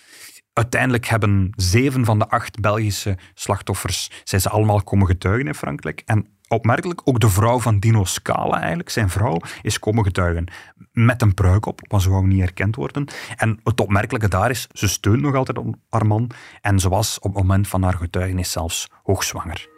Uiteindelijk 0.52 1.06
hebben 1.06 1.52
zeven 1.56 2.04
van 2.04 2.18
de 2.18 2.28
acht 2.28 2.60
Belgische 2.60 3.16
slachtoffers 3.34 4.10
zijn 4.24 4.40
ze 4.40 4.48
allemaal 4.48 4.82
komen 4.82 5.06
getuigen 5.06 5.46
in 5.46 5.54
Frankrijk. 5.54 6.02
Opmerkelijk, 6.50 7.00
ook 7.04 7.20
de 7.20 7.28
vrouw 7.28 7.60
van 7.60 7.78
Dino 7.78 8.04
Scala 8.04 8.58
eigenlijk, 8.58 8.90
zijn 8.90 9.08
vrouw, 9.08 9.36
is 9.62 9.78
komen 9.78 10.04
getuigen. 10.04 10.46
Met 10.92 11.22
een 11.22 11.34
pruik 11.34 11.66
op, 11.66 11.80
want 11.88 12.02
ze 12.02 12.10
wou 12.10 12.26
niet 12.26 12.40
herkend 12.40 12.76
worden. 12.76 13.08
En 13.36 13.60
het 13.64 13.80
opmerkelijke 13.80 14.28
daar 14.28 14.50
is, 14.50 14.66
ze 14.72 14.88
steunt 14.88 15.20
nog 15.20 15.34
altijd 15.34 15.60
haar 15.88 16.06
man. 16.06 16.30
En 16.60 16.78
ze 16.78 16.88
was 16.88 17.18
op 17.18 17.34
het 17.34 17.42
moment 17.42 17.68
van 17.68 17.82
haar 17.82 17.94
getuigenis 17.94 18.52
zelfs 18.52 18.90
hoogzwanger. 19.02 19.68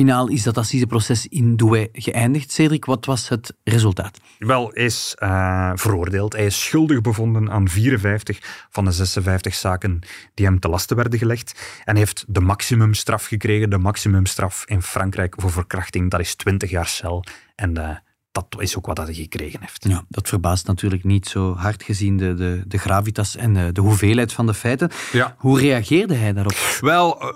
Finaal 0.00 0.28
is 0.28 0.42
dat 0.42 0.58
assiseproces 0.58 1.26
in 1.26 1.56
Douai 1.56 1.88
geëindigd. 1.92 2.52
Cedric, 2.52 2.84
wat 2.84 3.04
was 3.04 3.28
het 3.28 3.56
resultaat? 3.64 4.20
Wel, 4.38 4.70
hij 4.74 4.84
is 4.84 5.14
eh, 5.18 5.72
veroordeeld. 5.74 6.32
Hij 6.32 6.46
is 6.46 6.64
schuldig 6.64 7.00
bevonden 7.00 7.50
aan 7.50 7.68
54 7.68 8.66
van 8.70 8.84
de 8.84 8.92
56 8.92 9.54
zaken 9.54 10.00
die 10.34 10.46
hem 10.46 10.60
te 10.60 10.68
lasten 10.68 10.96
werden 10.96 11.18
gelegd. 11.18 11.80
En 11.84 11.96
heeft 11.96 12.24
de 12.28 12.40
maximumstraf 12.40 13.26
gekregen. 13.26 13.70
De 13.70 13.78
maximumstraf 13.78 14.62
in 14.66 14.82
Frankrijk 14.82 15.34
voor 15.36 15.50
verkrachting, 15.50 16.10
dat 16.10 16.20
is 16.20 16.34
20 16.34 16.70
jaar 16.70 16.88
cel. 16.88 17.24
En 17.54 17.76
eh, 17.76 17.96
dat 18.32 18.46
is 18.58 18.76
ook 18.76 18.86
wat 18.86 18.96
hij 18.96 19.14
gekregen 19.14 19.60
heeft. 19.60 19.84
Ja, 19.88 20.04
dat 20.08 20.28
verbaast 20.28 20.66
natuurlijk 20.66 21.04
niet 21.04 21.28
zo 21.28 21.54
hard 21.54 21.82
gezien 21.82 22.16
de, 22.16 22.34
de, 22.34 22.62
de 22.66 22.78
gravitas 22.78 23.36
en 23.36 23.54
de, 23.54 23.72
de 23.72 23.80
hoeveelheid 23.80 24.32
van 24.32 24.46
de 24.46 24.54
feiten. 24.54 24.90
Ja. 25.12 25.34
Hoe 25.38 25.60
reageerde 25.60 26.14
hij 26.14 26.32
daarop? 26.32 26.78
Wel, 26.80 27.20
eh, 27.20 27.28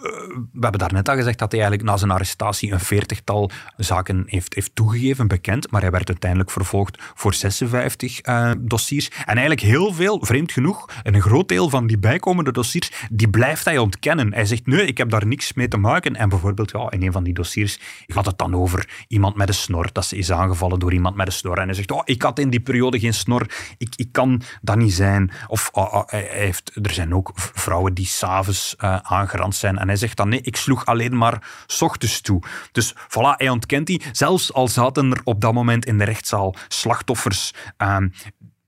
we 0.52 0.61
hebben 0.61 0.80
daarnet 0.80 1.09
al 1.09 1.16
gezegd 1.16 1.38
dat 1.38 1.52
hij 1.52 1.61
eigenlijk 1.61 1.90
na 1.90 1.96
zijn 1.96 2.11
arrestatie 2.11 2.72
een 2.72 2.80
veertigtal 2.80 3.50
zaken 3.76 4.22
heeft, 4.26 4.54
heeft 4.54 4.74
toegegeven, 4.74 5.28
bekend. 5.28 5.70
Maar 5.70 5.80
hij 5.80 5.90
werd 5.90 6.09
uiteindelijk 6.09 6.50
vervolgd 6.50 7.02
voor 7.14 7.35
56 7.35 8.20
eh, 8.20 8.50
dossiers. 8.59 9.09
En 9.09 9.24
eigenlijk 9.26 9.61
heel 9.61 9.92
veel, 9.92 10.24
vreemd 10.24 10.52
genoeg, 10.52 10.88
en 11.02 11.14
een 11.14 11.22
groot 11.22 11.48
deel 11.48 11.68
van 11.68 11.87
die 11.87 11.98
bijkomende 11.98 12.52
dossiers, 12.52 12.90
die 13.11 13.28
blijft 13.28 13.64
hij 13.64 13.78
ontkennen. 13.78 14.35
Hij 14.35 14.46
zegt, 14.46 14.66
nee, 14.66 14.87
ik 14.87 14.98
heb 14.98 15.11
daar 15.11 15.26
niks 15.26 15.52
mee 15.52 15.68
te 15.68 15.76
maken. 15.76 16.16
En 16.16 16.28
bijvoorbeeld, 16.28 16.70
ja, 16.70 16.90
in 16.90 17.02
een 17.02 17.12
van 17.12 17.24
die 17.24 17.35
dossiers 17.35 17.78
gaat 18.07 18.26
het 18.26 18.38
dan 18.38 18.54
over 18.54 19.04
iemand 19.09 19.37
met 19.37 19.48
een 19.48 19.54
snor, 19.54 19.88
dat 19.92 20.04
ze 20.04 20.16
is 20.16 20.33
aangevallen 20.33 20.78
door 20.84 20.92
iemand 20.92 21.16
met 21.16 21.26
een 21.26 21.32
snor. 21.32 21.58
En 21.58 21.64
hij 21.64 21.74
zegt, 21.74 21.90
oh, 21.90 22.02
ik 22.04 22.22
had 22.22 22.38
in 22.38 22.50
die 22.50 22.60
periode 22.60 22.98
geen 22.98 23.14
snor, 23.14 23.46
ik, 23.78 23.92
ik 23.96 24.12
kan 24.12 24.42
dat 24.62 24.76
niet 24.76 24.94
zijn. 24.94 25.30
Of 25.46 25.70
oh, 25.72 25.94
oh, 25.94 26.02
heeft, 26.08 26.70
er 26.82 26.92
zijn 26.92 27.14
ook 27.14 27.32
vrouwen 27.34 27.94
die 27.94 28.06
s'avonds 28.06 28.74
uh, 28.78 28.96
aangerand 28.96 29.54
zijn. 29.54 29.78
En 29.78 29.86
hij 29.86 29.96
zegt 29.96 30.16
dan, 30.16 30.28
nee, 30.28 30.40
ik 30.40 30.56
sloeg 30.56 30.86
alleen 30.86 31.16
maar 31.16 31.64
s 31.66 31.82
ochtends 31.82 32.20
toe. 32.20 32.42
Dus 32.72 32.94
voilà, 32.94 33.36
hij 33.36 33.48
ontkent 33.48 33.86
die. 33.86 34.02
Zelfs 34.12 34.52
al 34.52 34.68
zaten 34.68 35.10
er 35.10 35.20
op 35.24 35.40
dat 35.40 35.52
moment 35.52 35.86
in 35.86 35.98
de 35.98 36.04
rechtszaal 36.04 36.54
slachtoffers 36.68 37.54
uh, 37.78 37.96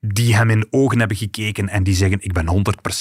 die 0.06 0.36
hem 0.36 0.50
in 0.50 0.66
ogen 0.70 0.98
hebben 0.98 1.16
gekeken 1.16 1.68
en 1.68 1.82
die 1.82 1.94
zeggen, 1.94 2.18
ik 2.20 2.32
ben 2.32 2.46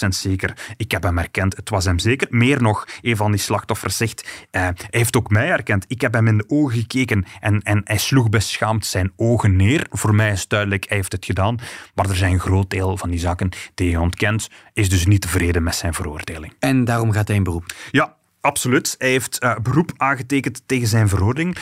100% 0.05 0.07
zeker, 0.07 0.73
ik 0.77 0.91
heb 0.91 1.03
hem 1.03 1.17
herkend, 1.17 1.55
het 1.55 1.69
was 1.69 1.85
hem 1.85 1.99
zeker. 1.99 2.27
Meer 2.29 2.61
nog, 2.61 2.87
een 3.01 3.15
van 3.15 3.31
die 3.31 3.39
slachtoffers 3.39 3.97
zegt, 3.97 4.23
uh, 4.23 4.61
hij 4.61 4.75
heeft 4.89 5.15
ook 5.15 5.29
mij 5.29 5.47
herkend, 5.47 5.85
ik 5.87 6.01
heb 6.01 6.13
hem 6.13 6.27
in 6.27 6.37
de 6.37 6.45
ogen 6.47 6.79
gekeken 6.79 7.25
en, 7.39 7.61
en 7.61 7.81
hij 7.83 7.97
sloeg 7.97 8.29
beschaamd 8.29 8.85
zijn 8.85 9.11
ogen 9.15 9.55
neer. 9.55 9.87
Voor 9.89 10.15
mij 10.15 10.31
is 10.31 10.47
duidelijk, 10.47 10.85
hij 10.87 10.97
heeft 10.97 11.11
het 11.11 11.25
gedaan, 11.25 11.59
maar 11.95 12.09
er 12.09 12.15
zijn 12.15 12.33
een 12.33 12.39
groot 12.39 12.69
deel 12.69 12.97
van 12.97 13.09
die 13.09 13.19
zaken 13.19 13.49
die 13.73 13.91
hij 13.91 14.01
ontkent, 14.01 14.49
is 14.73 14.89
dus 14.89 15.05
niet 15.05 15.21
tevreden 15.21 15.63
met 15.63 15.75
zijn 15.75 15.93
veroordeling. 15.93 16.53
En 16.59 16.85
daarom 16.85 17.11
gaat 17.11 17.27
hij 17.27 17.37
in 17.37 17.43
beroep? 17.43 17.73
Ja, 17.91 18.15
Absoluut. 18.45 18.95
Hij 18.97 19.09
heeft 19.09 19.43
uh, 19.43 19.55
beroep 19.57 19.91
aangetekend 19.97 20.61
tegen 20.65 20.87
zijn 20.87 21.09
veroordeling. 21.09 21.57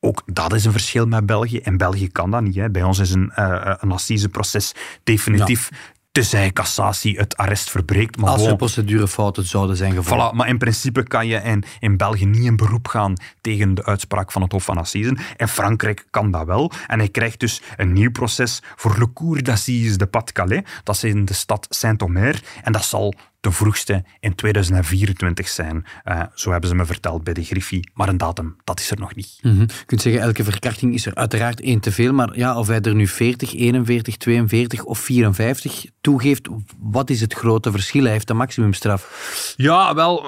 Ook 0.00 0.22
dat 0.26 0.52
is 0.52 0.64
een 0.64 0.72
verschil 0.72 1.06
met 1.06 1.26
België. 1.26 1.58
En 1.58 1.76
België 1.76 2.08
kan 2.08 2.30
dat 2.30 2.42
niet. 2.42 2.54
Hè. 2.54 2.70
Bij 2.70 2.82
ons 2.82 2.98
is 2.98 3.10
een, 3.10 3.32
uh, 3.36 3.74
een 3.78 3.92
assiseproces 3.92 4.74
definitief 5.04 5.68
ja. 5.70 5.76
Tenzij 6.12 6.52
cassatie 6.52 7.16
het 7.16 7.36
arrest 7.36 7.70
verbreekt. 7.70 8.16
Maar 8.16 8.30
Als 8.30 8.46
er 8.46 8.56
procedurefouten 8.56 9.44
zouden 9.44 9.76
zijn 9.76 9.92
gevallen. 9.92 10.32
Voilà, 10.32 10.36
maar 10.36 10.48
in 10.48 10.58
principe 10.58 11.02
kan 11.02 11.26
je 11.26 11.36
in, 11.36 11.64
in 11.78 11.96
België 11.96 12.26
niet 12.26 12.44
in 12.44 12.56
beroep 12.56 12.88
gaan 12.88 13.14
tegen 13.40 13.74
de 13.74 13.84
uitspraak 13.84 14.32
van 14.32 14.42
het 14.42 14.52
Hof 14.52 14.64
van 14.64 14.78
Assisen. 14.78 15.18
In 15.36 15.48
Frankrijk 15.48 16.04
kan 16.10 16.30
dat 16.30 16.46
wel. 16.46 16.72
En 16.86 16.98
hij 16.98 17.08
krijgt 17.08 17.40
dus 17.40 17.62
een 17.76 17.92
nieuw 17.92 18.10
proces 18.10 18.62
voor 18.76 18.98
Le 18.98 19.12
Cour 19.12 19.42
d'Assises 19.42 19.96
de 19.96 20.06
Pas-de-Calais. 20.06 20.62
Dat 20.84 20.94
is 20.94 21.04
in 21.04 21.24
de 21.24 21.34
stad 21.34 21.66
Saint-Omer. 21.68 22.42
En 22.62 22.72
dat 22.72 22.84
zal 22.84 23.14
de 23.40 23.52
vroegste 23.52 24.04
in 24.20 24.34
2024 24.34 25.48
zijn. 25.48 25.84
Uh, 26.04 26.22
zo 26.34 26.50
hebben 26.50 26.68
ze 26.68 26.76
me 26.76 26.86
verteld 26.86 27.24
bij 27.24 27.34
de 27.34 27.44
Griffie. 27.44 27.90
Maar 27.94 28.08
een 28.08 28.16
datum, 28.16 28.56
dat 28.64 28.80
is 28.80 28.90
er 28.90 28.98
nog 28.98 29.14
niet. 29.14 29.38
Mm 29.42 29.50
-hmm. 29.50 29.60
Je 29.60 29.84
kunt 29.86 30.00
zeggen, 30.00 30.22
elke 30.22 30.44
verkrachting 30.44 30.94
is 30.94 31.06
er 31.06 31.14
uiteraard 31.14 31.60
één 31.60 31.80
te 31.80 31.92
veel. 31.92 32.12
Maar 32.12 32.38
ja, 32.38 32.58
of 32.58 32.66
hij 32.66 32.80
er 32.80 32.94
nu 32.94 33.06
40, 33.06 33.54
41, 33.54 34.16
42 34.16 34.84
of 34.84 34.98
54 34.98 35.86
toegeeft, 36.00 36.48
wat 36.78 37.10
is 37.10 37.20
het 37.20 37.34
grote 37.34 37.70
verschil? 37.70 38.02
Hij 38.02 38.12
heeft 38.12 38.30
een 38.30 38.36
maximumstraf. 38.36 39.54
Ja, 39.56 39.94
wel, 39.94 40.26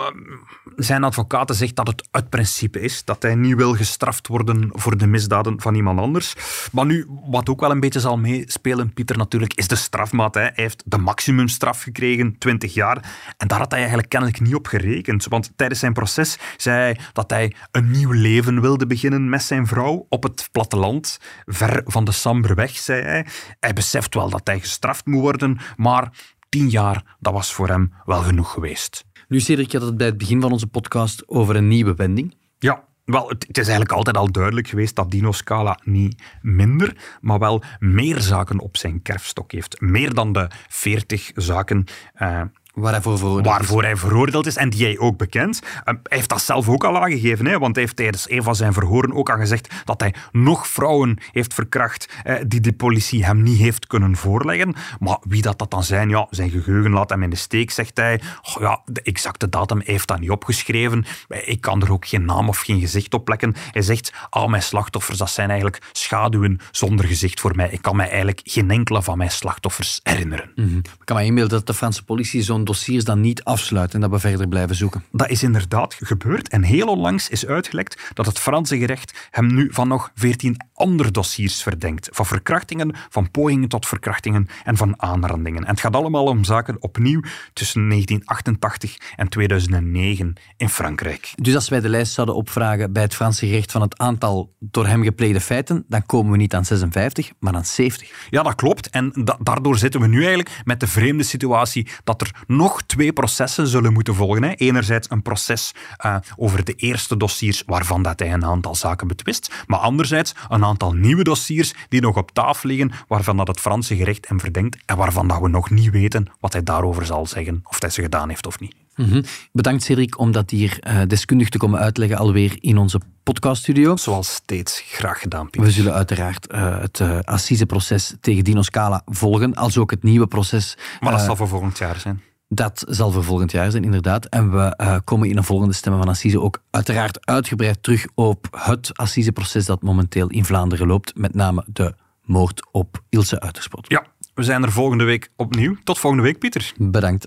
zijn 0.76 1.04
advocaten 1.04 1.54
zegt 1.54 1.76
dat 1.76 1.86
het 1.86 2.08
het 2.10 2.30
principe 2.30 2.80
is. 2.80 3.04
Dat 3.04 3.22
hij 3.22 3.34
niet 3.34 3.56
wil 3.56 3.74
gestraft 3.74 4.26
worden 4.26 4.70
voor 4.72 4.98
de 4.98 5.06
misdaden 5.06 5.60
van 5.60 5.74
iemand 5.74 5.98
anders. 5.98 6.34
Maar 6.72 6.86
nu, 6.86 7.06
wat 7.26 7.48
ook 7.48 7.60
wel 7.60 7.70
een 7.70 7.80
beetje 7.80 8.00
zal 8.00 8.18
meespelen, 8.18 8.92
Pieter, 8.92 9.16
natuurlijk, 9.16 9.54
is 9.54 9.68
de 9.68 9.76
strafmaat. 9.76 10.34
Hè. 10.34 10.40
Hij 10.40 10.52
heeft 10.54 10.82
de 10.86 10.98
maximumstraf 10.98 11.82
gekregen, 11.82 12.38
20 12.38 12.74
jaar. 12.74 13.01
En 13.36 13.48
daar 13.48 13.58
had 13.58 13.70
hij 13.70 13.78
eigenlijk 13.78 14.08
kennelijk 14.08 14.40
niet 14.40 14.54
op 14.54 14.66
gerekend. 14.66 15.24
Want 15.24 15.52
tijdens 15.56 15.80
zijn 15.80 15.92
proces 15.92 16.38
zei 16.56 16.76
hij 16.76 16.98
dat 17.12 17.30
hij 17.30 17.54
een 17.70 17.90
nieuw 17.90 18.10
leven 18.10 18.60
wilde 18.60 18.86
beginnen 18.86 19.28
met 19.28 19.42
zijn 19.42 19.66
vrouw 19.66 20.06
op 20.08 20.22
het 20.22 20.48
platteland, 20.52 21.18
ver 21.46 21.82
van 21.84 22.04
de 22.04 22.12
Samberweg, 22.12 22.76
zei 22.76 23.02
hij. 23.02 23.26
Hij 23.60 23.72
beseft 23.72 24.14
wel 24.14 24.30
dat 24.30 24.46
hij 24.46 24.60
gestraft 24.60 25.06
moet 25.06 25.20
worden, 25.20 25.58
maar 25.76 26.10
tien 26.48 26.68
jaar, 26.68 27.16
dat 27.20 27.32
was 27.32 27.52
voor 27.52 27.68
hem 27.68 27.92
wel 28.04 28.22
genoeg 28.22 28.52
geweest. 28.52 29.04
Nu, 29.28 29.40
Cedric, 29.40 29.70
je 29.70 29.78
had 29.78 29.86
het 29.86 29.96
bij 29.96 30.06
het 30.06 30.18
begin 30.18 30.40
van 30.40 30.52
onze 30.52 30.66
podcast 30.66 31.28
over 31.28 31.56
een 31.56 31.68
nieuwe 31.68 31.94
wending. 31.94 32.34
Ja, 32.58 32.84
wel, 33.04 33.28
het, 33.28 33.46
is 33.48 33.56
eigenlijk 33.56 33.92
altijd 33.92 34.16
al 34.16 34.32
duidelijk 34.32 34.68
geweest 34.68 34.96
dat 34.96 35.10
Dino 35.10 35.32
Scala 35.32 35.78
niet 35.84 36.22
minder, 36.42 37.16
maar 37.20 37.38
wel 37.38 37.62
meer 37.78 38.20
zaken 38.20 38.58
op 38.58 38.76
zijn 38.76 39.02
kerfstok 39.02 39.52
heeft. 39.52 39.80
Meer 39.80 40.14
dan 40.14 40.32
de 40.32 40.50
40 40.68 41.30
zaken 41.34 41.84
uh, 42.22 42.42
Waar 42.72 42.92
hij 42.92 43.02
voor 43.02 43.18
veroordeeld 43.18 43.56
waarvoor 43.56 43.82
hij 43.82 43.96
veroordeeld 43.96 44.46
is 44.46 44.56
en 44.56 44.70
die 44.70 44.84
hij 44.84 44.98
ook 44.98 45.16
bekend. 45.16 45.60
hij 45.84 45.98
heeft 46.02 46.28
dat 46.28 46.42
zelf 46.42 46.68
ook 46.68 46.84
al 46.84 46.98
aangegeven, 46.98 47.46
hè, 47.46 47.58
want 47.58 47.74
hij 47.74 47.84
heeft 47.84 47.96
tijdens 47.96 48.30
een 48.30 48.42
van 48.42 48.56
zijn 48.56 48.72
verhoren 48.72 49.14
ook 49.14 49.30
al 49.30 49.36
gezegd 49.36 49.74
dat 49.84 50.00
hij 50.00 50.14
nog 50.32 50.68
vrouwen 50.68 51.18
heeft 51.32 51.54
verkracht 51.54 52.08
eh, 52.22 52.34
die 52.46 52.60
de 52.60 52.72
politie 52.72 53.24
hem 53.24 53.42
niet 53.42 53.58
heeft 53.58 53.86
kunnen 53.86 54.16
voorleggen. 54.16 54.74
Maar 54.98 55.18
wie 55.22 55.42
dat, 55.42 55.58
dat 55.58 55.70
dan 55.70 55.82
zijn, 55.82 56.08
ja, 56.08 56.26
zijn 56.30 56.50
geheugen 56.50 56.90
laat 56.90 57.10
hem 57.10 57.22
in 57.22 57.30
de 57.30 57.36
steek, 57.36 57.70
zegt 57.70 57.96
hij. 57.96 58.20
Oh, 58.42 58.60
ja, 58.60 58.82
de 58.84 59.02
exacte 59.02 59.48
datum 59.48 59.80
heeft 59.84 60.08
dat 60.08 60.20
niet 60.20 60.30
opgeschreven. 60.30 61.04
Ik 61.28 61.60
kan 61.60 61.82
er 61.82 61.92
ook 61.92 62.06
geen 62.06 62.24
naam 62.24 62.48
of 62.48 62.58
geen 62.58 62.80
gezicht 62.80 63.14
op 63.14 63.24
plekken. 63.24 63.54
Hij 63.72 63.82
zegt, 63.82 64.12
al 64.30 64.48
mijn 64.48 64.62
slachtoffers, 64.62 65.18
dat 65.18 65.30
zijn 65.30 65.48
eigenlijk 65.48 65.82
schaduwen 65.92 66.60
zonder 66.70 67.06
gezicht 67.06 67.40
voor 67.40 67.56
mij. 67.56 67.70
Ik 67.70 67.82
kan 67.82 67.96
mij 67.96 68.08
eigenlijk 68.08 68.40
geen 68.44 68.70
enkele 68.70 69.02
van 69.02 69.18
mijn 69.18 69.30
slachtoffers 69.30 70.00
herinneren. 70.02 70.50
Mm 70.54 70.64
-hmm. 70.64 70.78
Ik 70.78 71.04
kan 71.04 71.16
me 71.16 71.24
inbeelden 71.24 71.56
dat 71.56 71.66
de 71.66 71.74
Franse 71.74 72.04
politie 72.04 72.42
zo'n 72.42 72.61
dossiers 72.64 73.04
dan 73.04 73.20
niet 73.20 73.44
afsluiten 73.44 73.94
en 73.94 74.10
dat 74.10 74.20
we 74.20 74.28
verder 74.28 74.48
blijven 74.48 74.76
zoeken. 74.76 75.04
Dat 75.12 75.28
is 75.28 75.42
inderdaad 75.42 75.96
gebeurd 76.00 76.48
en 76.48 76.62
heel 76.62 76.86
onlangs 76.86 77.28
is 77.28 77.46
uitgelekt 77.46 78.10
dat 78.14 78.26
het 78.26 78.38
Franse 78.38 78.78
gerecht 78.78 79.28
hem 79.30 79.54
nu 79.54 79.68
van 79.72 79.88
nog 79.88 80.10
14 80.14 80.56
ander 80.82 81.12
dossiers 81.12 81.62
verdenkt. 81.62 82.08
Van 82.12 82.26
verkrachtingen, 82.26 82.94
van 83.08 83.30
pogingen 83.30 83.68
tot 83.68 83.86
verkrachtingen 83.86 84.48
en 84.64 84.76
van 84.76 85.02
aanrandingen. 85.02 85.62
En 85.62 85.70
het 85.70 85.80
gaat 85.80 85.96
allemaal 85.96 86.24
om 86.24 86.44
zaken 86.44 86.76
opnieuw 86.80 87.20
tussen 87.52 87.88
1988 87.88 88.96
en 89.16 89.28
2009 89.28 90.34
in 90.56 90.68
Frankrijk. 90.68 91.32
Dus 91.34 91.54
als 91.54 91.68
wij 91.68 91.80
de 91.80 91.88
lijst 91.88 92.12
zouden 92.12 92.34
opvragen 92.34 92.92
bij 92.92 93.02
het 93.02 93.14
Franse 93.14 93.46
gerecht 93.46 93.72
van 93.72 93.80
het 93.80 93.98
aantal 93.98 94.54
door 94.58 94.86
hem 94.86 95.02
gepleegde 95.02 95.40
feiten, 95.40 95.84
dan 95.88 96.06
komen 96.06 96.32
we 96.32 96.36
niet 96.36 96.54
aan 96.54 96.64
56, 96.64 97.30
maar 97.38 97.54
aan 97.54 97.64
70. 97.64 98.26
Ja, 98.30 98.42
dat 98.42 98.54
klopt. 98.54 98.90
En 98.90 99.12
daardoor 99.40 99.78
zitten 99.78 100.00
we 100.00 100.06
nu 100.06 100.18
eigenlijk 100.18 100.60
met 100.64 100.80
de 100.80 100.86
vreemde 100.86 101.22
situatie 101.22 101.88
dat 102.04 102.20
er 102.20 102.30
nog 102.46 102.82
twee 102.82 103.12
processen 103.12 103.66
zullen 103.66 103.92
moeten 103.92 104.14
volgen. 104.14 104.42
Hè. 104.42 104.52
Enerzijds 104.54 105.10
een 105.10 105.22
proces 105.22 105.72
eh, 105.96 106.16
over 106.36 106.64
de 106.64 106.74
eerste 106.74 107.16
dossiers 107.16 107.62
waarvan 107.66 108.02
dat 108.02 108.18
hij 108.18 108.32
een 108.32 108.44
aantal 108.44 108.74
zaken 108.74 109.06
betwist, 109.06 109.64
maar 109.66 109.78
anderzijds 109.78 110.34
een 110.48 110.64
aantal 110.64 110.71
aantal 110.72 110.92
nieuwe 110.92 111.24
dossiers 111.24 111.74
die 111.88 112.00
nog 112.00 112.16
op 112.16 112.30
tafel 112.30 112.68
liggen, 112.68 112.90
waarvan 113.08 113.36
dat 113.36 113.48
het 113.48 113.60
Franse 113.60 113.96
gerecht 113.96 114.28
hem 114.28 114.40
verdenkt 114.40 114.78
en 114.86 114.96
waarvan 114.96 115.28
dat 115.28 115.40
we 115.40 115.48
nog 115.48 115.70
niet 115.70 115.90
weten 115.90 116.26
wat 116.40 116.52
hij 116.52 116.62
daarover 116.62 117.06
zal 117.06 117.26
zeggen, 117.26 117.60
of 117.64 117.80
hij 117.80 117.90
ze 117.90 118.02
gedaan 118.02 118.28
heeft 118.28 118.46
of 118.46 118.60
niet. 118.60 118.74
Mm 118.96 119.04
-hmm. 119.04 119.22
Bedankt 119.52 119.82
Cedric 119.82 120.18
om 120.18 120.32
dat 120.32 120.50
hier 120.50 120.78
uh, 120.80 121.00
deskundig 121.06 121.48
te 121.48 121.58
komen 121.58 121.78
uitleggen 121.78 122.18
alweer 122.18 122.56
in 122.60 122.78
onze 122.78 123.00
podcaststudio. 123.22 123.96
Zoals 123.96 124.34
steeds, 124.34 124.82
graag 124.86 125.20
gedaan 125.20 125.50
Pieter. 125.50 125.62
We 125.62 125.70
zullen 125.70 125.92
uiteraard 125.92 126.52
uh, 126.52 126.80
het 126.80 126.98
uh, 126.98 127.18
assiseproces 127.20 128.14
tegen 128.20 128.44
Dino 128.44 128.62
Scala 128.62 129.02
volgen, 129.06 129.54
als 129.54 129.78
ook 129.78 129.90
het 129.90 130.02
nieuwe 130.02 130.26
proces. 130.26 130.76
Maar 131.00 131.12
dat 131.12 131.20
zal 131.20 131.36
voor 131.36 131.48
volgend 131.48 131.78
jaar 131.78 132.00
zijn. 132.00 132.22
Dat 132.54 132.84
zal 132.88 133.10
voor 133.10 133.24
volgend 133.24 133.50
jaar 133.50 133.70
zijn, 133.70 133.84
inderdaad. 133.84 134.24
En 134.26 134.50
we 134.50 134.74
uh, 134.80 134.96
komen 135.04 135.28
in 135.28 135.36
een 135.36 135.44
volgende 135.44 135.74
Stemmen 135.74 136.00
van 136.02 136.10
Assise 136.10 136.40
ook 136.40 136.62
uiteraard 136.70 137.26
uitgebreid 137.26 137.82
terug 137.82 138.06
op 138.14 138.46
het 138.50 138.90
assiseproces 138.98 139.66
dat 139.66 139.82
momenteel 139.82 140.28
in 140.28 140.44
Vlaanderen 140.44 140.86
loopt. 140.86 141.16
Met 141.16 141.34
name 141.34 141.64
de 141.66 141.94
moord 142.24 142.68
op 142.72 143.02
Ilse 143.08 143.40
Uiterspot. 143.40 143.88
Ja, 143.88 144.06
we 144.34 144.42
zijn 144.42 144.62
er 144.62 144.72
volgende 144.72 145.04
week 145.04 145.30
opnieuw. 145.36 145.76
Tot 145.84 145.98
volgende 145.98 146.24
week, 146.24 146.38
Pieter. 146.38 146.72
Bedankt. 146.76 147.26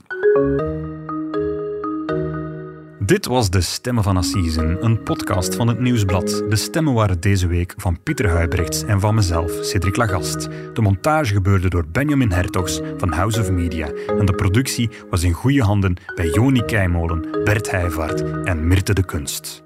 Dit 3.06 3.26
was 3.26 3.50
De 3.50 3.62
Stemmen 3.62 4.04
van 4.04 4.18
Assisen, 4.18 4.86
een 4.86 5.04
podcast 5.04 5.56
van 5.56 5.68
het 5.68 5.80
Nieuwsblad. 5.80 6.44
De 6.50 6.56
stemmen 6.56 6.94
waren 6.94 7.20
deze 7.20 7.48
week 7.48 7.74
van 7.78 8.04
Pieter 8.04 8.30
Huibrechts 8.30 8.84
en 8.84 9.00
van 9.00 9.16
mezelf, 9.16 9.52
Cedric 9.62 9.96
Lagast. 9.96 10.48
De 10.74 10.82
montage 10.82 11.34
gebeurde 11.34 11.70
door 11.70 11.88
Benjamin 11.88 12.32
Hertogs 12.32 12.80
van 12.98 13.12
House 13.12 13.42
of 13.42 13.52
Media 13.52 13.90
en 14.20 14.26
de 14.26 14.34
productie 14.34 14.90
was 15.10 15.24
in 15.24 15.34
goede 15.34 15.64
handen 15.64 15.96
bij 16.16 16.30
Joni 16.30 16.62
Keimolen, 16.62 17.44
Bert 17.44 17.72
Heijvaart 17.72 18.44
en 18.44 18.68
Mirte 18.68 18.94
de 18.94 19.06
Kunst. 19.06 19.64